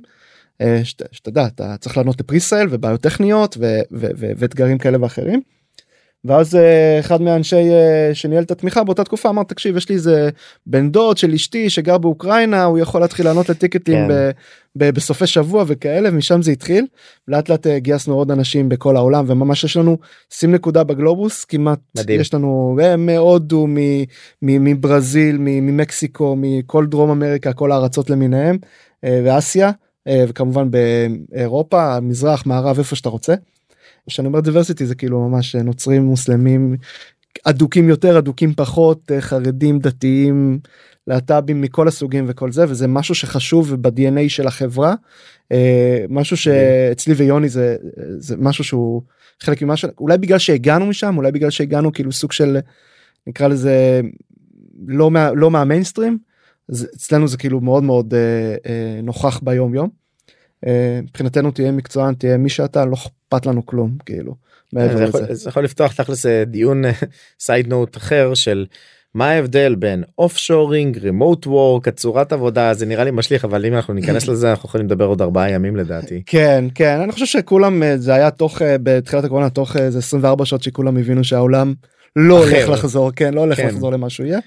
אה, 0.61 0.81
שת- 0.85 1.03
שתדע 1.13 1.47
אתה 1.47 1.77
צריך 1.81 1.97
לענות 1.97 2.21
לפריסייל 2.21 2.69
ובעיות 2.71 3.01
טכניות 3.01 3.57
ואתגרים 4.39 4.79
כאלה 4.79 5.03
ואחרים. 5.03 5.41
ואז 6.25 6.55
אה, 6.55 7.01
אחד 7.01 7.23
מהאנשי 7.23 7.57
אה, 7.57 8.11
שניהל 8.15 8.43
את 8.43 8.51
התמיכה 8.51 8.85
באותה 8.85 9.05
תקופה 9.05 9.29
אמר 9.29 9.43
תקשיב 9.43 9.77
יש 9.77 9.89
לי 9.89 9.95
איזה 9.95 10.31
בן 10.67 10.91
דוד 10.91 11.17
של 11.17 11.33
אשתי 11.33 11.71
שגר 11.71 11.99
באוקראינה 11.99 12.65
הוא 12.65 12.79
יכול 12.79 13.01
להתחיל 13.01 13.27
לענות 13.27 13.49
לטיקטים 13.49 13.95
כן. 13.95 14.09
ב- 14.09 14.31
ב- 14.77 14.91
בסופי 14.91 15.27
שבוע 15.27 15.65
וכאלה 15.67 16.09
ומשם 16.13 16.43
זה 16.43 16.51
התחיל 16.51 16.87
לאט 17.29 17.49
לאט 17.49 17.67
אה, 17.67 17.79
גייסנו 17.79 18.15
עוד 18.15 18.31
אנשים 18.31 18.69
בכל 18.69 18.97
העולם 18.97 19.25
וממש 19.29 19.65
יש 19.65 19.77
לנו 19.77 19.99
שים 20.35 20.53
נקודה 20.53 20.85
בגלובוס 20.85 21.45
כמעט 21.45 21.79
מדהים. 21.97 22.21
יש 22.21 22.35
לנו 22.35 22.79
מהודו 22.99 23.67
מברזיל 24.43 25.37
ממקסיקו 25.39 26.37
מכל 26.39 26.87
דרום 26.87 27.11
אמריקה 27.11 27.53
כל 27.53 27.73
הארצות 27.73 28.11
למיניהם 28.11 28.59
ואסיה 29.03 29.71
וכמובן 30.09 30.69
באירופה 30.71 32.01
מזרח 32.01 32.47
מערב 32.47 32.79
איפה 32.79 32.97
שאתה 32.97 33.09
רוצה. 33.09 33.35
כשאני 34.09 34.29
אומר 34.29 34.41
דיברסיטי 34.41 34.87
זה 34.87 34.95
כאילו 34.95 35.29
ממש 35.29 35.57
נוצרים 35.57 36.03
מוסלמים 36.03 36.77
אדוקים 37.45 37.89
יותר 37.89 38.19
אדוקים 38.19 38.55
פחות 38.55 39.11
אה, 39.13 39.21
חרדים 39.21 39.79
דתיים 39.79 40.59
להט"בים 41.07 41.61
מכל 41.61 41.89
הסוגים 41.89 42.25
וכל 42.29 42.53
זה 42.53 42.65
וזה 42.69 42.87
משהו 42.87 43.15
שחשוב 43.15 43.75
ב-DNA 43.75 44.29
של 44.29 44.47
החברה 44.47 44.95
אה, 45.53 46.05
משהו 46.09 46.37
שאצלי 46.37 47.15
ויוני 47.15 47.49
זה 47.49 47.77
זה 48.19 48.37
משהו 48.39 48.65
שהוא 48.65 49.03
חלק 49.41 49.63
ממה 49.63 49.77
ש... 49.77 49.85
אולי 49.99 50.19
בגלל 50.19 50.39
שהגענו 50.39 50.87
משם 50.87 51.17
אולי 51.17 51.33
בגלל 51.33 51.51
שהגענו 51.51 51.93
כאילו 51.93 52.13
סוג 52.13 52.33
של 52.33 52.59
נקרא 53.27 53.49
לזה 53.49 54.01
לא 54.87 55.11
מה, 55.11 55.33
לא 55.33 55.51
מהמיינסטרים 55.51 56.19
אז 56.71 56.89
אצלנו 56.97 57.29
זה 57.29 57.37
כאילו 57.37 57.61
מאוד 57.61 57.83
מאוד 57.83 58.15
אה, 58.15 58.55
אה, 58.67 59.01
נוכח 59.03 59.41
ביום 59.43 59.75
יום. 59.75 60.00
אה, 60.67 61.01
מבחינתנו 61.03 61.51
תהיה 61.51 61.73
מקצוען 61.73 62.15
תהיה 62.15 62.37
מי 62.37 62.49
שאתה 62.49 62.85
לא 62.85 62.95
אכפת 62.95 63.47
לנו 63.47 63.67
כלום 63.67 63.97
כאילו. 64.07 64.35
זה. 64.73 65.05
יכול, 65.05 65.35
זה 65.35 65.49
יכול 65.49 65.65
לפתוח 65.65 65.93
תכלס 65.93 66.27
אה, 66.27 66.45
דיון 66.45 66.83
side 67.41 67.69
note 67.69 67.97
אחר 67.97 68.35
של 68.35 68.67
מה 69.15 69.31
ההבדל 69.31 69.75
בין 69.75 70.05
offshoring 70.19 70.99
remote 70.99 71.47
work 71.47 71.89
הצורת 71.89 72.33
עבודה 72.33 72.75
זה 72.75 72.87
נראה 72.87 73.05
לי 73.05 73.11
משליך 73.11 73.45
אבל 73.45 73.67
אם 73.67 73.75
אנחנו 73.75 73.95
ניכנס 73.95 74.29
לזה 74.29 74.51
אנחנו 74.51 74.69
יכולים 74.69 74.87
לדבר 74.87 75.05
עוד 75.05 75.23
ארבעה 75.23 75.51
ימים 75.51 75.77
לדעתי. 75.77 76.23
כן 76.27 76.65
כן 76.75 77.01
אני 77.01 77.13
חושב 77.13 77.27
שכולם 77.27 77.83
אה, 77.83 77.99
זה 77.99 78.15
היה 78.15 78.31
תוך 78.31 78.63
אה, 78.63 78.77
בתחילת 78.83 79.25
הקורונה 79.25 79.51
תוך 79.51 79.77
איזה 79.77 79.99
24 79.99 80.45
שעות 80.45 80.63
שכולם 80.63 80.97
הבינו 80.97 81.25
שהעולם 81.25 81.75
לא 82.17 82.45
אחר. 82.45 82.57
הולך 82.57 82.69
לחזור 82.69 83.11
כן 83.17 83.35
לא 83.35 83.41
הולך 83.41 83.57
כן. 83.57 83.69
לחזור 83.69 83.93
למה 83.93 84.11
שהוא 84.11 84.27
יהיה. 84.27 84.39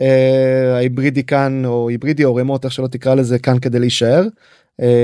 אה, 0.00 0.74
ההיברידי 0.76 1.24
כאן 1.24 1.62
או 1.64 1.88
היברידי 1.88 2.24
או 2.24 2.34
remote 2.34 2.64
איך 2.64 2.72
שלא 2.72 2.86
תקרא 2.86 3.14
לזה 3.14 3.38
כאן 3.38 3.58
כדי 3.58 3.78
להישאר 3.78 4.22
אה, 4.22 4.28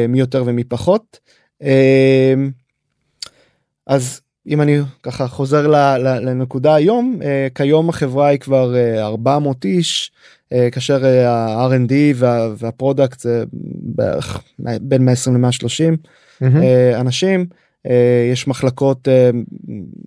מי 0.09 0.19
יותר 0.21 0.43
ומי 0.47 0.65
פחות. 0.65 1.19
אה, 1.63 2.35
אז 3.87 4.21
אם 4.47 4.61
אני 4.63 4.79
ככה 5.03 5.29
חוזר 5.29 5.67
לנקודה 6.21 6.75
היום 6.75 7.19
אה, 7.23 7.47
כיום 7.55 7.89
החברה 7.89 8.27
היא 8.29 8.39
כבר 8.39 8.77
אה, 8.77 9.05
400 9.07 9.65
איש 9.65 10.11
אה, 10.53 10.69
כאשר 10.73 11.05
אה, 11.05 11.31
ה-R&D 11.31 11.93
וה- 12.15 12.49
וה-product 12.59 13.21
זה 13.21 13.45
בערך 13.79 14.43
בין 14.59 15.05
120 15.05 15.45
ל-130 15.45 15.97
אה, 16.63 17.01
אנשים 17.01 17.47
אה, 17.87 18.29
יש 18.33 18.49
מחלקות 18.49 19.09
אה, 19.09 19.31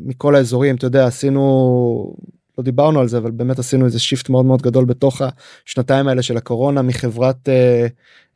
מכל 0.06 0.36
האזורים 0.36 0.76
אתה 0.76 0.86
יודע 0.86 1.06
עשינו 1.06 2.16
לא 2.58 2.64
דיברנו 2.64 3.00
על 3.00 3.08
זה 3.08 3.18
אבל 3.18 3.32
באמת 3.32 3.60
עשינו 3.60 3.86
איזה 3.86 4.00
shift 4.00 4.30
מאוד 4.30 4.46
מאוד 4.46 4.62
גדול 4.62 4.86
בתוך 4.86 5.22
השנתיים 5.68 6.08
האלה 6.08 6.22
של 6.22 6.38
הקורונה 6.38 6.82
מחברת 6.82 7.50
אה, 7.50 7.88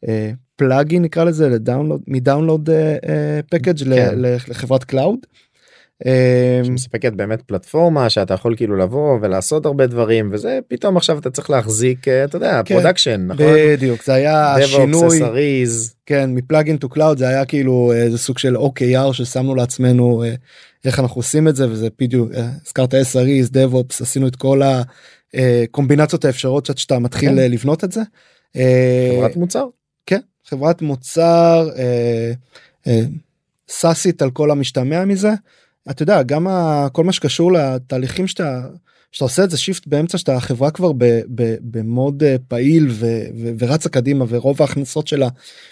אה, 0.07 0.31
plugin 0.55 1.01
נקרא 1.01 1.23
לזה 1.23 1.49
ל-download 1.49 2.01
מ-download 2.07 2.69
אה, 2.69 2.97
אה, 3.09 3.39
package 3.49 3.83
ל- 3.85 3.95
כן. 3.95 4.15
לחברת 4.47 4.83
cloud. 4.83 5.19
אה, 6.05 6.61
שמספקת 6.63 7.13
באמת 7.13 7.41
פלטפורמה 7.41 8.09
שאתה 8.09 8.33
יכול 8.33 8.55
כאילו 8.55 8.77
לבוא 8.77 9.17
ולעשות 9.21 9.65
הרבה 9.65 9.87
דברים 9.87 10.29
וזה 10.31 10.59
פתאום 10.67 10.97
עכשיו 10.97 11.19
אתה 11.19 11.29
צריך 11.29 11.49
להחזיק 11.49 12.07
אה, 12.07 12.23
אתה 12.23 12.35
יודע 12.35 12.61
כן. 12.65 12.75
production 12.75 13.25
נכון. 13.27 13.45
בדיוק 13.55 14.03
זה 14.03 14.13
היה 14.13 14.55
שינוי 14.65 15.19
SREs, 15.19 15.93
כן 16.05 16.29
מ-plugin 16.33 16.77
to 16.77 16.89
cloud 16.89 17.17
זה 17.17 17.27
היה 17.27 17.45
כאילו 17.45 17.91
איזה 17.95 18.17
סוג 18.17 18.37
של 18.37 18.55
OKR 18.57 19.13
ששמנו 19.13 19.55
לעצמנו 19.55 20.23
אה, 20.23 20.33
איך 20.85 20.99
אנחנו 20.99 21.19
עושים 21.19 21.47
את 21.47 21.55
זה 21.55 21.69
וזה 21.69 21.87
בדיוק 21.99 22.31
אה, 22.35 22.49
הזכרת 22.65 22.93
SREs 22.93 23.49
DevOps 23.53 24.01
עשינו 24.01 24.27
את 24.27 24.35
כל 24.35 24.61
הקומבינציות 25.33 26.25
האפשרות 26.25 26.69
שאתה 26.75 26.99
מתחיל 26.99 27.29
כן. 27.29 27.39
אה, 27.39 27.47
לבנות 27.47 27.83
את 27.83 27.91
זה. 27.91 28.01
אה, 28.55 29.11
חברת 29.17 29.35
מוצר. 29.35 29.65
כן 30.05 30.19
חברת 30.45 30.81
מוצר 30.81 31.69
אה, 31.77 32.31
אה, 32.87 33.01
סאסית 33.69 34.21
על 34.21 34.31
כל 34.31 34.51
המשתמע 34.51 35.05
מזה. 35.05 35.31
אתה 35.91 36.03
יודע 36.03 36.23
גם 36.23 36.47
ה, 36.47 36.87
כל 36.91 37.03
מה 37.03 37.11
שקשור 37.11 37.51
לתהליכים 37.51 38.27
שאתה 38.27 38.61
שאתה 39.11 39.25
עושה 39.25 39.43
את 39.43 39.49
זה 39.49 39.57
shift 39.57 39.87
באמצע 39.87 40.17
שאתה 40.17 40.35
החברה 40.35 40.71
כבר 40.71 40.91
ב, 40.91 41.05
ב, 41.35 41.55
ב-mode 41.61 42.23
אה, 42.23 42.35
פעיל 42.47 42.87
ו, 42.89 43.05
ו, 43.41 43.51
ורצה 43.59 43.89
קדימה 43.89 44.25
ורוב 44.27 44.61
ההכנסות 44.61 45.07
שלה 45.07 45.27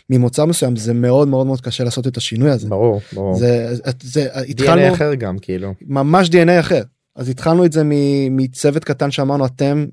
ממוצר 0.10 0.46
מסוים 0.46 0.76
זה 0.76 0.94
מאוד 0.94 1.28
מאוד 1.28 1.48
מאוד 1.48 1.62
קשה 1.62 1.84
לעשות 1.84 2.08
את 2.08 2.18
השינוי 2.18 2.50
הזה. 2.50 2.70
ברור 2.70 3.02
ברור. 3.14 3.36
זה, 3.36 3.76
זה 4.02 4.34
DNA 4.34 4.40
התחלנו 4.50 4.94
אחר 4.94 5.14
גם 5.14 5.40
כאילו. 5.40 5.74
ממש 5.82 6.30
DNA 6.30 6.60
אחר 6.60 6.82
אז 7.16 7.30
התחלנו 7.30 7.66
את 7.66 7.72
זה 7.72 7.82
מצוות 8.32 8.84
קטן 8.84 9.12
שאמרנו 9.12 9.46
אתם 9.46 9.86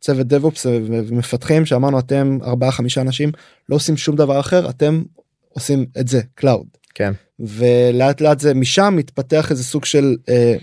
צוות 0.00 0.26
DevOps 0.26 0.66
ומפתחים 0.88 1.66
שאמרנו 1.66 1.98
אתם 1.98 2.38
ארבעה 2.42 2.72
חמישה 2.72 3.00
אנשים 3.00 3.32
לא 3.68 3.76
עושים 3.76 3.96
שום 3.96 4.16
דבר 4.16 4.40
אחר 4.40 4.70
אתם 4.70 5.02
עושים 5.48 5.86
את 6.00 6.08
זה 6.08 6.20
cloud 6.34 6.66
כן. 6.94 7.12
ולאט 7.40 8.20
לאט 8.20 8.40
זה 8.40 8.54
משם 8.54 8.94
מתפתח 8.96 9.50
איזה 9.50 9.64
סוג 9.64 9.84
של 9.84 10.16
אה, 10.28 10.56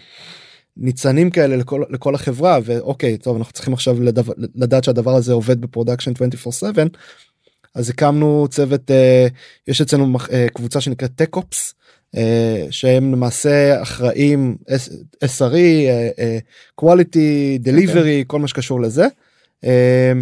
ניצנים 0.78 1.30
כאלה 1.30 1.55
לכל, 1.55 1.84
לכל 1.89 2.16
החברה 2.16 2.59
ואוקיי 2.64 3.18
טוב 3.18 3.38
אנחנו 3.38 3.53
צריכים 3.53 3.74
עכשיו 3.74 4.01
לדו, 4.01 4.22
לדעת 4.55 4.84
שהדבר 4.84 5.16
הזה 5.16 5.34
עובד 5.34 5.62
ב-production 5.61 6.11
24/7 6.12 6.64
אז 7.76 7.89
הקמנו 7.89 8.47
צוות 8.49 8.91
אה, 8.91 9.28
יש 9.68 9.82
אצלנו 9.82 10.18
אה, 10.32 10.47
קבוצה 10.53 10.82
שנקראת 10.82 11.12
TechOps 11.15 11.74
אה, 11.74 11.80
שהם 12.72 13.12
למעשה 13.12 13.82
אחראים 13.82 14.57
SRE, 15.26 15.53
אה, 15.53 16.09
אה, 16.20 16.38
quality, 16.82 17.59
delivery, 17.66 18.26
כל 18.28 18.39
מה 18.39 18.47
שקשור 18.47 18.82
לזה. 18.82 19.07
אה, 19.64 20.14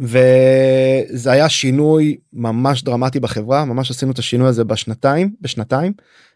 וזה 0.00 1.32
היה 1.32 1.48
שינוי 1.48 2.16
ממש 2.32 2.82
דרמטי 2.82 3.20
בחברה 3.20 3.64
ממש 3.64 3.90
עשינו 3.90 4.12
את 4.12 4.18
השינוי 4.18 4.48
הזה 4.48 4.64
בשנתיים 4.64 5.34
בשנתיים 5.40 5.92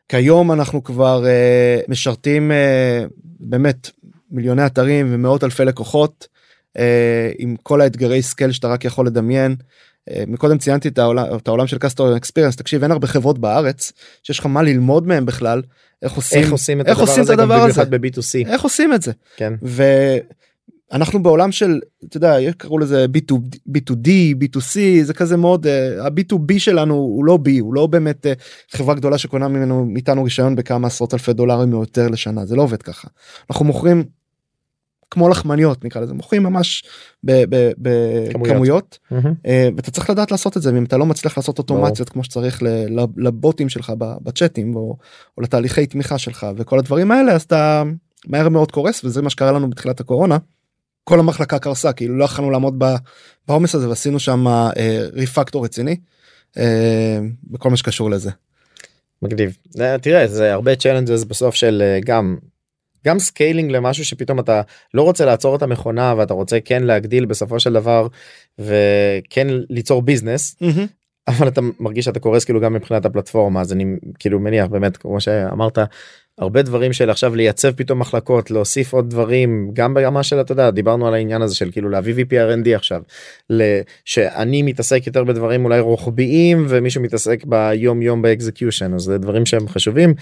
כיום 0.09 0.53
אנחנו 0.53 0.85
כבר 0.85 1.25
uh, 1.25 1.91
משרתים 1.91 2.51
uh, 2.51 3.11
באמת 3.23 3.91
מיליוני 4.31 4.67
אתרים 4.67 5.07
ומאות 5.11 5.45
אלפי 5.45 5.65
לקוחות 5.65 6.29
uh, 6.77 6.81
עם 7.39 7.57
כל 7.63 7.81
האתגרי 7.81 8.23
scale 8.23 8.53
שאתה 8.53 8.69
רק 8.69 8.85
יכול 8.85 9.07
לדמיין. 9.07 9.57
Uh, 10.11 10.13
מקודם 10.27 10.59
ציינתי 10.59 10.89
את 10.89 10.99
העולם, 10.99 11.27
את 11.37 11.49
העולם 11.49 11.67
של 11.67 11.77
customer 11.77 12.21
experience 12.21 12.57
תקשיב 12.57 12.83
אין 12.83 12.91
הרבה 12.93 13.07
חברות 13.07 13.39
בארץ 13.39 13.93
שיש 14.23 14.39
לך 14.39 14.47
מה 14.47 14.63
ללמוד 14.63 15.07
מהם 15.07 15.27
בכלל 15.27 15.63
איך 16.03 16.13
עושים 16.13 16.43
איך 16.43 16.53
עושים 16.53 16.81
את 16.81 16.87
איך 16.87 16.99
הדבר 16.99 17.11
עושים 17.11 17.25
את 17.25 17.29
הזה 17.29 17.37
גם 17.37 17.41
הדבר 17.41 17.55
הזה? 17.55 17.85
במיוחד 17.85 17.91
ב-B2C. 17.91 18.49
איך 18.53 18.63
עושים 18.63 18.95
את 18.95 19.03
זה 19.03 19.13
כן. 19.37 19.53
ואנחנו 20.93 21.23
בעולם 21.23 21.53
של 21.53 21.81
אתה 22.05 22.17
יודע 22.17 22.53
קראו 22.59 22.79
לזה 22.79 23.07
B2, 23.17 23.35
B2D 23.69 24.09
B2C 24.43 24.79
זה 25.03 25.15
כזה 25.15 25.37
מאוד 25.37 25.67
uh, 25.67 26.03
ה-B2B 26.03 26.59
שלנו 26.59 26.95
הוא 26.95 27.25
לא 27.25 27.39
B 27.45 27.51
הוא 27.61 27.75
לא 27.75 27.87
באמת 27.87 28.27
uh, 28.27 28.77
חברה 28.77 28.95
גדולה 28.95 29.19
שקונה 29.19 29.49
ממנו 29.49 29.87
מאיתנו 29.87 30.25
רישיון 30.25 30.57
בכמה 30.57 30.87
עשרות 30.87 31.15
אלפי 31.15 31.33
דולרים 31.33 31.73
או 31.73 31.81
יותר 31.81 32.09
לשנה 32.09 32.47
זה 32.47 32.57
לא 32.57 32.63
עובד 32.63 32.83
ככה 32.83 33.09
אנחנו 33.51 33.65
מוכרים 33.65 34.05
כמו 35.11 35.29
לחמניות 35.29 35.85
נקרא 35.85 36.03
לזה 36.03 36.15
מוכרים 36.15 36.43
ממש 36.43 36.85
בכמויות 37.25 38.99
מהמם. 39.11 39.35
אה, 39.47 39.69
ואתה 39.77 39.91
צריך 39.91 40.11
לדעת 40.11 40.31
לעשות 40.31 40.57
את 40.57 40.63
זה 40.63 40.75
ואם 40.75 40.85
אתה 40.85 40.97
לא 40.97 41.07
מצליח 41.07 41.37
לעשות 41.37 41.59
אוטומציות 41.59 42.09
כמו 42.09 42.25
שצריך 42.25 42.63
לבוטים 43.17 43.69
שלך 43.69 43.93
בצ'אטים 44.23 44.77
או, 44.77 44.97
או 45.39 45.43
לתהליכי 45.43 45.87
תמיכה 45.87 46.19
שלך 46.19 46.47
וכל 46.57 46.79
הדברים 46.79 47.11
האלה 47.11 47.33
אז 47.33 47.43
אתה 47.43 47.83
מהר 48.27 48.49
מאוד 48.49 48.73
קורס 48.73 49.05
וזה 49.05 49.23
מה 49.23 49.31
שקרה 49.31 49.53
לנו 49.53 49.71
בתחילת 49.71 50.01
הקורונה. 50.01 50.39
כל 51.05 51.19
המחלקה 51.19 51.59
קרסה 51.59 51.93
כאילו 51.93 52.17
לא 52.19 52.25
יכולנו 52.25 52.51
לעמוד 52.51 52.83
בעומס 53.49 53.75
הזה 53.75 53.89
ועשינו 53.89 54.19
שם 54.19 54.49
אה, 54.49 54.71
ריפקטור 55.13 55.65
רציני 55.65 55.97
אה, 56.59 57.19
בכל 57.45 57.71
מה 57.71 57.77
שקשור 57.77 58.11
לזה. 58.11 58.31
מגניב. 59.23 59.57
אה, 59.81 59.99
תראה 59.99 60.27
זה 60.27 60.53
הרבה 60.53 60.77
challenges 60.77 61.25
בסוף 61.25 61.55
של 61.55 61.83
אה, 61.83 61.99
גם 62.05 62.37
גם 63.07 63.19
scaling 63.19 63.71
למשהו 63.71 64.05
שפתאום 64.05 64.41
אתה 64.41 64.63
לא 64.95 65.03
רוצה 65.03 65.25
לעצור 65.25 65.57
את 65.57 65.63
המכונה 65.63 66.15
ואתה 66.17 66.35
רוצה 66.35 66.61
כן 66.61 66.83
להגדיל 66.83 67.27
בסופו 67.27 67.61
של 67.61 67.73
דבר 67.73 68.07
וכן 68.59 69.47
ליצור 69.71 70.03
business 70.03 70.57
אבל 71.29 71.49
אתה 71.49 71.61
מרגיש 71.81 72.05
שאתה 72.05 72.21
קורס 72.21 72.45
כאילו 72.45 72.61
גם 72.61 72.73
מבחינת 72.73 73.05
הפלטפורמה 73.05 73.61
אז 73.61 73.73
אני 73.73 73.85
כאילו 74.19 74.41
מניח 74.41 74.67
באמת 74.67 74.97
כמו 74.97 75.21
שאמרת 75.21 75.79
הרבה 76.39 76.63
דברים 76.63 76.93
של 76.93 77.11
עכשיו 77.11 77.35
לייצב 77.35 77.71
פתאום 77.71 77.99
מחלקות 77.99 78.51
להוסיף 78.51 78.93
עוד 78.93 79.11
דברים 79.11 79.71
גם 79.73 79.95
ברמה 79.95 80.23
של 80.23 80.41
אתה 80.41 80.53
יודע 80.53 80.71
דיברנו 80.71 81.09
על 81.09 81.15
העניין 81.15 81.43
הזה 81.43 81.55
של 81.55 81.71
כאילו 81.71 81.89
להביא 81.89 82.15
VP 82.15 82.31
R&D 82.31 82.69
עכשיו 82.75 83.03
שאני 84.05 84.63
מתעסק 84.63 85.07
יותר 85.07 85.25
בדברים 85.25 85.65
אולי 85.65 85.81
רוחביים 85.81 86.67
ומישהו 86.69 87.03
מתעסק 87.03 87.45
ביום 87.45 88.03
יום 88.03 88.23
באקזקיושן 88.23 88.95
אז 88.95 89.03
זה 89.03 89.19
דברים 89.19 89.47
שהם 89.47 89.69
חשובים 89.69 90.15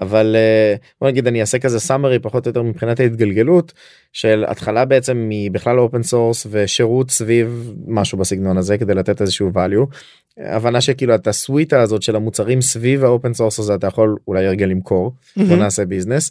אבל 0.00 0.36
אה, 0.36 0.74
בוא 1.00 1.08
נגיד 1.08 1.26
אני 1.26 1.40
אעשה 1.40 1.58
כזה 1.58 1.80
summary 1.80 2.18
פחות 2.18 2.46
או 2.46 2.50
יותר 2.50 2.62
מבחינת 2.62 3.00
ההתגלגלות 3.00 3.72
של 4.12 4.44
התחלה 4.48 4.84
בעצם 4.84 5.26
מבכלל 5.30 5.78
open 5.78 6.02
source 6.02 6.46
ושירות 6.50 7.10
סביב 7.10 7.74
משהו 7.86 8.18
בסגנון 8.18 8.58
הזה 8.58 8.78
כדי 8.78 8.94
לתת 8.94 9.20
איזשהו 9.20 9.50
value. 9.54 9.96
הבנה 10.38 10.80
שכאילו 10.80 11.14
את 11.14 11.26
הסוויטה 11.26 11.80
הזאת 11.80 12.02
של 12.02 12.16
המוצרים 12.16 12.60
סביב 12.60 13.04
ה-open 13.04 13.34
source 13.34 13.58
הזה 13.58 13.74
אתה 13.74 13.86
יכול 13.86 14.16
אולי 14.28 14.48
רגע 14.48 14.66
למכור 14.66 15.12
בוא 15.36 15.56
נעשה 15.62 15.84
business. 15.84 16.30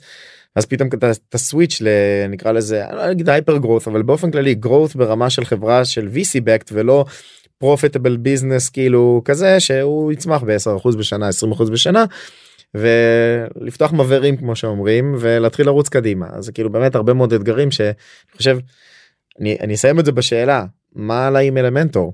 אז 0.55 0.65
פתאום 0.65 0.89
אתה 1.29 1.37
switch 1.37 1.81
נקרא 2.29 2.51
לזה 2.51 2.85
אני 2.85 2.95
לא 2.95 3.11
אגיד 3.11 3.29
hyper 3.29 3.57
growth 3.57 3.87
אבל 3.87 4.01
באופן 4.01 4.31
כללי 4.31 4.55
growth 4.65 4.97
ברמה 4.97 5.29
של 5.29 5.45
חברה 5.45 5.85
של 5.85 6.09
VC 6.13 6.39
backed 6.39 6.69
ולא 6.71 7.05
profitable 7.63 8.17
business 8.25 8.71
כאילו 8.73 9.21
כזה 9.25 9.59
שהוא 9.59 10.11
יצמח 10.11 10.43
ב-10% 10.43 10.97
בשנה 10.97 11.29
20% 11.53 11.71
בשנה. 11.71 12.05
ולפתוח 12.75 13.93
מבערים 13.93 14.37
כמו 14.37 14.55
שאומרים 14.55 15.15
ולהתחיל 15.19 15.65
לרוץ 15.65 15.89
קדימה 15.89 16.27
אז 16.31 16.49
כאילו 16.49 16.69
באמת 16.69 16.95
הרבה 16.95 17.13
מאוד 17.13 17.33
אתגרים 17.33 17.71
שאני 17.71 17.93
חושב 18.37 18.57
אני, 19.39 19.57
אני 19.59 19.73
אסיים 19.73 19.99
את 19.99 20.05
זה 20.05 20.11
בשאלה 20.11 20.65
מה 20.95 21.27
עליי 21.27 21.47
עם 21.47 21.57
אלמנטור 21.57 22.13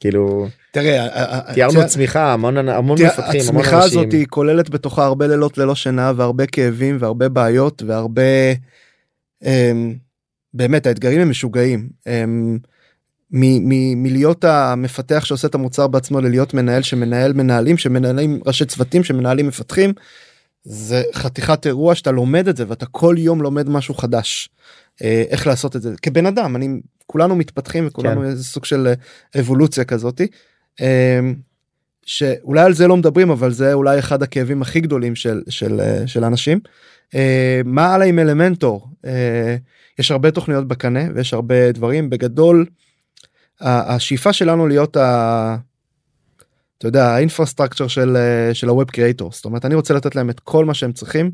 כאילו 0.00 0.46
תראה 0.82 1.54
תיארנו 1.54 1.86
צמיחה 1.86 2.32
המון 2.32 2.68
המון 2.68 3.02
מפתחים 3.02 3.40
המון 3.48 3.62
הצמיחה 3.62 3.76
אנשים. 3.84 4.00
הזאת 4.00 4.12
היא 4.12 4.26
כוללת 4.30 4.70
בתוכה 4.70 5.04
הרבה 5.04 5.26
לילות 5.26 5.58
ללא 5.58 5.74
שינה 5.74 6.12
והרבה 6.16 6.46
כאבים 6.46 6.96
והרבה 7.00 7.28
בעיות 7.28 7.82
והרבה 7.86 8.22
אמ, 9.44 9.94
באמת 10.54 10.86
האתגרים 10.86 11.20
הם 11.20 11.30
משוגעים. 11.30 11.88
אמ, 12.06 12.58
מלהיות 13.30 14.44
המפתח 14.44 15.24
שעושה 15.24 15.48
את 15.48 15.54
המוצר 15.54 15.86
בעצמו 15.86 16.20
ללהיות 16.20 16.54
מנהל 16.54 16.82
שמנהל 16.82 17.32
מנהלים 17.32 17.78
שמנהלים 17.78 18.40
ראשי 18.46 18.64
צוותים 18.64 19.04
שמנהלים 19.04 19.46
מפתחים. 19.46 19.92
זה 20.64 21.02
חתיכת 21.14 21.66
אירוע 21.66 21.94
שאתה 21.94 22.10
לומד 22.10 22.48
את 22.48 22.56
זה 22.56 22.64
ואתה 22.68 22.86
כל 22.86 23.14
יום 23.18 23.42
לומד 23.42 23.68
משהו 23.68 23.94
חדש. 23.94 24.48
אה, 25.02 25.24
איך 25.28 25.46
לעשות 25.46 25.76
את 25.76 25.82
זה 25.82 25.94
כבן 26.02 26.26
אדם 26.26 26.56
אני 26.56 26.80
כולנו 27.06 27.36
מתפתחים 27.36 27.86
וכולנו 27.86 28.20
כן. 28.20 28.26
איזה 28.26 28.44
סוג 28.44 28.64
של 28.64 28.86
אה, 28.86 29.40
אבולוציה 29.40 29.84
כזאתי. 29.84 30.26
אה, 30.80 31.20
שאולי 32.08 32.60
על 32.60 32.72
זה 32.72 32.86
לא 32.86 32.96
מדברים 32.96 33.30
אבל 33.30 33.52
זה 33.52 33.72
אולי 33.72 33.98
אחד 33.98 34.22
הכאבים 34.22 34.62
הכי 34.62 34.80
גדולים 34.80 35.14
של 35.14 35.42
של 35.48 35.80
אה, 35.80 36.06
של 36.06 36.24
אנשים. 36.24 36.60
אה, 37.14 37.60
מה 37.64 37.94
הלאה 37.94 38.06
עם 38.06 38.18
אלמנטור 38.18 38.88
אה, 39.04 39.56
יש 39.98 40.10
הרבה 40.10 40.30
תוכניות 40.30 40.68
בקנה 40.68 41.00
ויש 41.14 41.34
הרבה 41.34 41.72
דברים 41.72 42.10
בגדול. 42.10 42.66
השאיפה 43.60 44.32
שלנו 44.32 44.66
להיות 44.68 44.96
ה... 44.96 45.56
אתה 46.78 46.88
יודע 46.88 47.06
ה-infrastructure 47.06 47.88
של 47.88 48.16
של 48.52 48.68
ה-web 48.68 48.90
creator 48.90 49.32
זאת 49.32 49.44
אומרת 49.44 49.64
אני 49.64 49.74
רוצה 49.74 49.94
לתת 49.94 50.14
להם 50.14 50.30
את 50.30 50.40
כל 50.40 50.64
מה 50.64 50.74
שהם 50.74 50.92
צריכים 50.92 51.30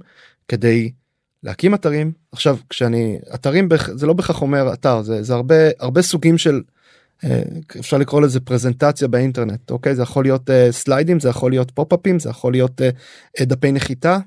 כדי 0.48 0.92
להקים 1.42 1.74
אתרים 1.74 2.12
עכשיו 2.32 2.56
כשאני 2.70 3.18
אתרים 3.34 3.68
זה 3.94 4.06
לא 4.06 4.12
בהכרח 4.12 4.42
אומר 4.42 4.72
אתר 4.72 5.02
זה 5.02 5.22
זה 5.22 5.34
הרבה 5.34 5.54
הרבה 5.80 6.02
סוגים 6.02 6.38
של 6.38 6.60
אפשר 7.80 7.98
לקרוא 7.98 8.20
לזה 8.20 8.40
פרזנטציה 8.40 9.08
באינטרנט 9.08 9.70
אוקיי 9.70 9.94
זה 9.94 10.02
יכול 10.02 10.24
להיות 10.24 10.50
אה, 10.50 10.72
slide-ים 10.72 11.20
זה 11.20 11.28
יכול 11.28 11.50
להיות 11.50 11.70
pop-up-ים 11.70 12.18
זה 12.18 12.30
יכול 12.30 12.52
להיות 12.52 12.82
אה, 12.82 12.90
אה, 13.40 13.44
דפי 13.44 13.72
נחיתה 13.72 14.18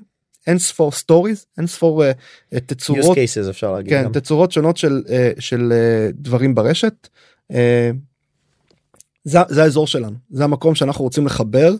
אין 0.46 0.58
ספור 0.58 0.92
stories 0.92 1.46
אין 1.58 1.66
ספור 1.66 2.04
אה, 2.04 2.12
אה, 2.52 2.58
use 2.58 2.60
תצורות 2.60 3.16
cases 3.18 3.50
אפשר 3.50 3.72
להגיד. 3.72 3.92
כן 3.92 4.04
גם. 4.04 4.12
תצורות 4.12 4.52
שונות 4.52 4.76
של 4.76 5.02
אה, 5.10 5.30
של 5.38 5.72
אה, 5.72 6.10
דברים 6.14 6.54
ברשת. 6.54 7.08
אה, 7.52 7.90
זה, 9.24 9.38
זה 9.48 9.62
האזור 9.62 9.86
שלנו 9.86 10.16
זה 10.30 10.44
המקום 10.44 10.74
שאנחנו 10.74 11.04
רוצים 11.04 11.26
לחבר 11.26 11.74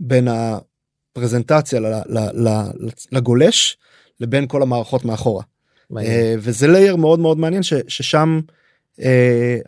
בין 0.00 0.28
הפרזנטציה 0.28 1.80
ל, 1.80 1.86
ל, 1.86 2.48
ל, 2.48 2.48
לגולש 3.12 3.76
לבין 4.20 4.46
כל 4.46 4.62
המערכות 4.62 5.04
מאחורה. 5.04 5.42
אה, 5.98 6.34
וזה 6.38 6.68
לייר 6.68 6.96
מאוד 6.96 7.18
מאוד 7.18 7.38
מעניין 7.38 7.62
ש, 7.62 7.72
ששם 7.88 8.40
אה, 8.48 8.54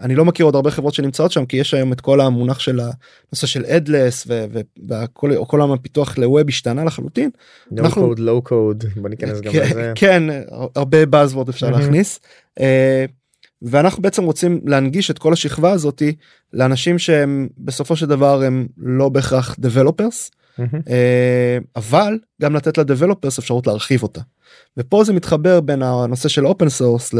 אני 0.00 0.14
לא 0.14 0.24
מכיר 0.24 0.46
עוד 0.46 0.54
הרבה 0.54 0.70
חברות 0.70 0.94
שנמצאות 0.94 1.32
שם 1.32 1.46
כי 1.46 1.56
יש 1.56 1.74
היום 1.74 1.92
את 1.92 2.00
כל 2.00 2.20
המונח 2.20 2.58
של 2.58 2.80
הנושא 2.80 3.46
של 3.46 3.64
אדלס 3.64 4.26
וכל 4.28 5.06
כל 5.46 5.60
עולם 5.60 5.72
הפיתוח 5.72 6.18
לווב 6.18 6.48
השתנה 6.48 6.84
לחלוטין 6.84 7.30
no 7.74 7.80
אנחנו- 7.80 8.12
code 8.12 8.18
low 8.18 8.48
code 8.48 9.00
בוא 9.00 9.08
ניכנס 9.08 9.40
גם 9.40 9.52
כן, 9.52 9.62
לזה. 9.70 9.92
כן 9.94 10.22
הרבה 10.76 10.98
buzzword 11.02 11.50
אפשר. 11.50 11.70
להכניס 11.70 12.20
אה, 12.60 13.04
ואנחנו 13.62 14.02
בעצם 14.02 14.24
רוצים 14.24 14.60
להנגיש 14.66 15.10
את 15.10 15.18
כל 15.18 15.32
השכבה 15.32 15.70
הזאתי 15.72 16.14
לאנשים 16.52 16.98
שהם 16.98 17.48
בסופו 17.58 17.96
של 17.96 18.06
דבר 18.06 18.42
הם 18.42 18.66
לא 18.78 19.08
בהכרח 19.08 19.56
developers. 19.62 20.30
אה, 20.88 21.58
אבל 21.76 22.18
גם 22.42 22.56
לתת 22.56 22.78
ל-developers 22.78 23.38
אפשרות 23.38 23.66
להרחיב 23.66 24.02
אותה. 24.02 24.20
ופה 24.76 25.04
זה 25.04 25.12
מתחבר 25.12 25.60
בין 25.60 25.82
הנושא 25.82 26.28
של 26.28 26.46
open 26.46 26.68
source 26.68 27.14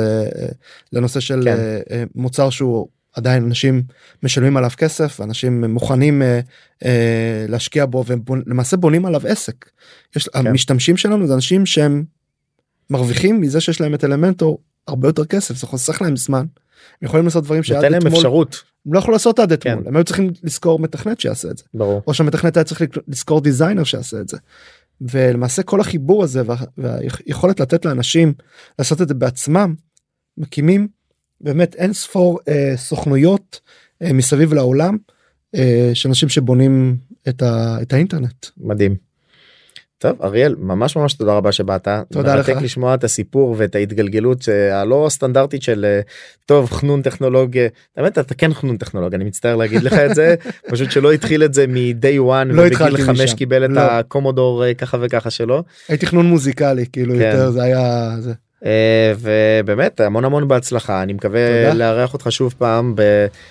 לנושא 0.93 1.21
של 1.21 1.41
כן. 1.45 1.57
אה, 1.91 2.05
מוצר 2.15 2.51
שהוא 2.51 2.89
עדיין 3.17 3.45
אנשים 3.45 3.83
משלמים 4.23 4.57
עליו 4.57 4.71
כסף 4.77 5.21
אנשים 5.21 5.65
מוכנים 5.65 6.23
אה, 6.23 6.41
אה, 6.85 7.47
להשקיע 7.49 7.87
בו 7.87 8.05
ולמעשה 8.07 8.77
בונים 8.77 9.07
עליו 9.07 9.27
עסק. 9.27 9.71
יש, 10.17 10.29
כן. 10.29 10.47
המשתמשים 10.47 10.97
שלנו 10.97 11.27
זה 11.27 11.35
אנשים 11.35 11.67
שהם 11.67 12.05
מרוויחים 12.91 13.41
מזה 13.41 13.61
שיש 13.61 13.81
להם 13.81 13.95
את 13.95 14.05
אלמנטור 14.05 14.59
הרבה 14.89 15.09
יותר 15.09 15.25
כסף 15.25 15.57
זה 15.57 15.67
חוסך 15.67 16.03
להם 16.03 16.17
זמן. 16.17 16.47
הם 17.03 17.09
יכולים 17.09 17.25
לעשות 17.25 17.45
דברים 17.45 17.63
שעד 17.63 17.85
אתמול 17.85 18.13
אפשרות 18.13 18.63
הם 18.87 18.95
לא 18.95 18.99
יכלו 18.99 19.13
לעשות 19.13 19.39
עד 19.39 19.53
כן. 19.53 19.71
אתמול 19.73 19.89
הם 19.89 19.97
היו 19.97 20.05
צריכים 20.05 20.33
לשכור 20.43 20.79
מתכנת 20.79 21.21
שיעשה 21.21 21.51
את 21.51 21.59
זה. 21.59 21.65
ברור. 21.75 22.03
או 22.07 22.15
שהמתכנת 22.15 22.57
היה 22.57 22.65
צריך 22.65 22.83
לשכור 23.09 23.41
דיזיינר 23.41 23.85
שיעשה 23.85 24.21
את 24.21 24.29
זה. 24.29 24.37
ולמעשה 25.01 25.63
כל 25.63 25.81
החיבור 25.81 26.25
הזה 26.25 26.43
וה- 26.47 26.57
והיכולת 26.79 27.61
לתת 27.61 27.85
לאנשים 27.85 28.35
לעשות 28.79 29.03
את 29.03 29.09
זה 29.09 29.15
בעצמם 29.15 29.75
מקימים 30.39 30.89
באמת 31.41 31.75
אין 31.75 31.93
ספור 31.93 32.39
אה, 32.49 32.73
סוכנויות 32.77 33.61
אה, 34.03 34.13
מסביב 34.13 34.55
לעולם 34.55 34.97
אה, 35.55 35.91
של 35.95 36.09
אנשים 36.09 36.29
שבונים 36.29 36.97
את, 37.29 37.43
ה, 37.43 37.79
את 37.83 37.93
האינטרנט. 37.93 38.47
מדהים. 38.59 39.06
טוב 39.99 40.23
אריאל 40.23 40.55
ממש 40.59 40.97
ממש 40.97 41.15
תודה 41.15 41.33
רבה 41.33 41.53
שבאת. 41.53 41.89
תודה 42.13 42.37
לך. 42.37 42.49
לשמוע 42.63 42.95
את 42.95 43.05
הסיפור 43.05 43.55
ואת 43.59 43.75
ההתגלגלות 43.75 44.49
אה, 44.49 44.81
הלא 44.81 45.07
סטנדרטית 45.11 45.63
של 45.63 45.85
אה, 45.85 46.01
טוב 46.47 46.71
חנון 46.71 47.03
טכנולוגיה. 47.03 47.69
האמת 47.97 48.19
אתה 48.19 48.35
כן 48.35 48.55
חנון 48.55 48.77
טכנולוגיה 48.77 49.17
אני 49.17 49.25
מצטער 49.25 49.57
להגיד 49.57 49.83
לך 49.83 49.93
את 49.93 50.15
זה 50.15 50.35
פשוט 50.71 50.91
שלא 50.91 51.13
התחיל 51.13 51.45
את 51.45 51.55
זה 51.55 51.67
מ-day 51.67 52.19
one 52.19 52.53
לא 52.53 52.67
התחלתי 52.67 53.03
חמש 53.03 53.21
משם. 53.21 53.37
קיבל 53.37 53.65
את 53.65 53.71
לא. 53.71 53.81
הקומודור 53.81 54.65
אה, 54.65 54.75
ככה 54.75 54.99
וככה 55.01 55.31
שלו. 55.31 55.63
הייתי 55.89 56.07
תכנון 56.07 56.27
מוזיקלי 56.27 56.87
כאילו 56.93 57.15
כן. 57.15 57.21
יותר 57.21 57.51
זה 57.51 57.63
היה 57.63 58.17
זה. 58.21 58.33
אה, 58.67 59.13
ובאמת 59.21 60.01
המון 60.01 60.25
המון 60.25 60.49
בהצלחה 60.49 61.03
אני 61.03 61.13
מקווה 61.13 61.41
תודה. 61.63 61.75
לארח 61.75 62.13
אותך 62.13 62.27
שוב 62.31 62.55
פעם 62.59 62.95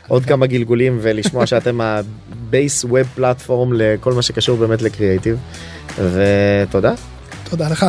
בעוד 0.08 0.26
כמה 0.30 0.48
גלגולים 0.48 0.98
ולשמוע 1.02 1.46
שאתם 1.46 1.82
ה 1.82 2.02
base 2.02 2.84
web 2.84 3.08
platform 3.16 3.74
לכל 3.74 4.14
מה 4.14 4.22
שקשור 4.22 4.58
באמת 4.58 4.82
לקריאייטיב 4.82 5.38
ותודה. 5.98 6.94
תודה 7.50 7.70
לך. 7.70 7.86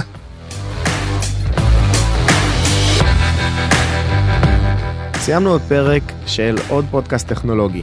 סיימנו 5.16 5.50
עוד 5.50 5.60
פרק 5.68 6.02
של 6.26 6.56
עוד 6.68 6.84
פודקאסט 6.90 7.28
טכנולוגי. 7.28 7.82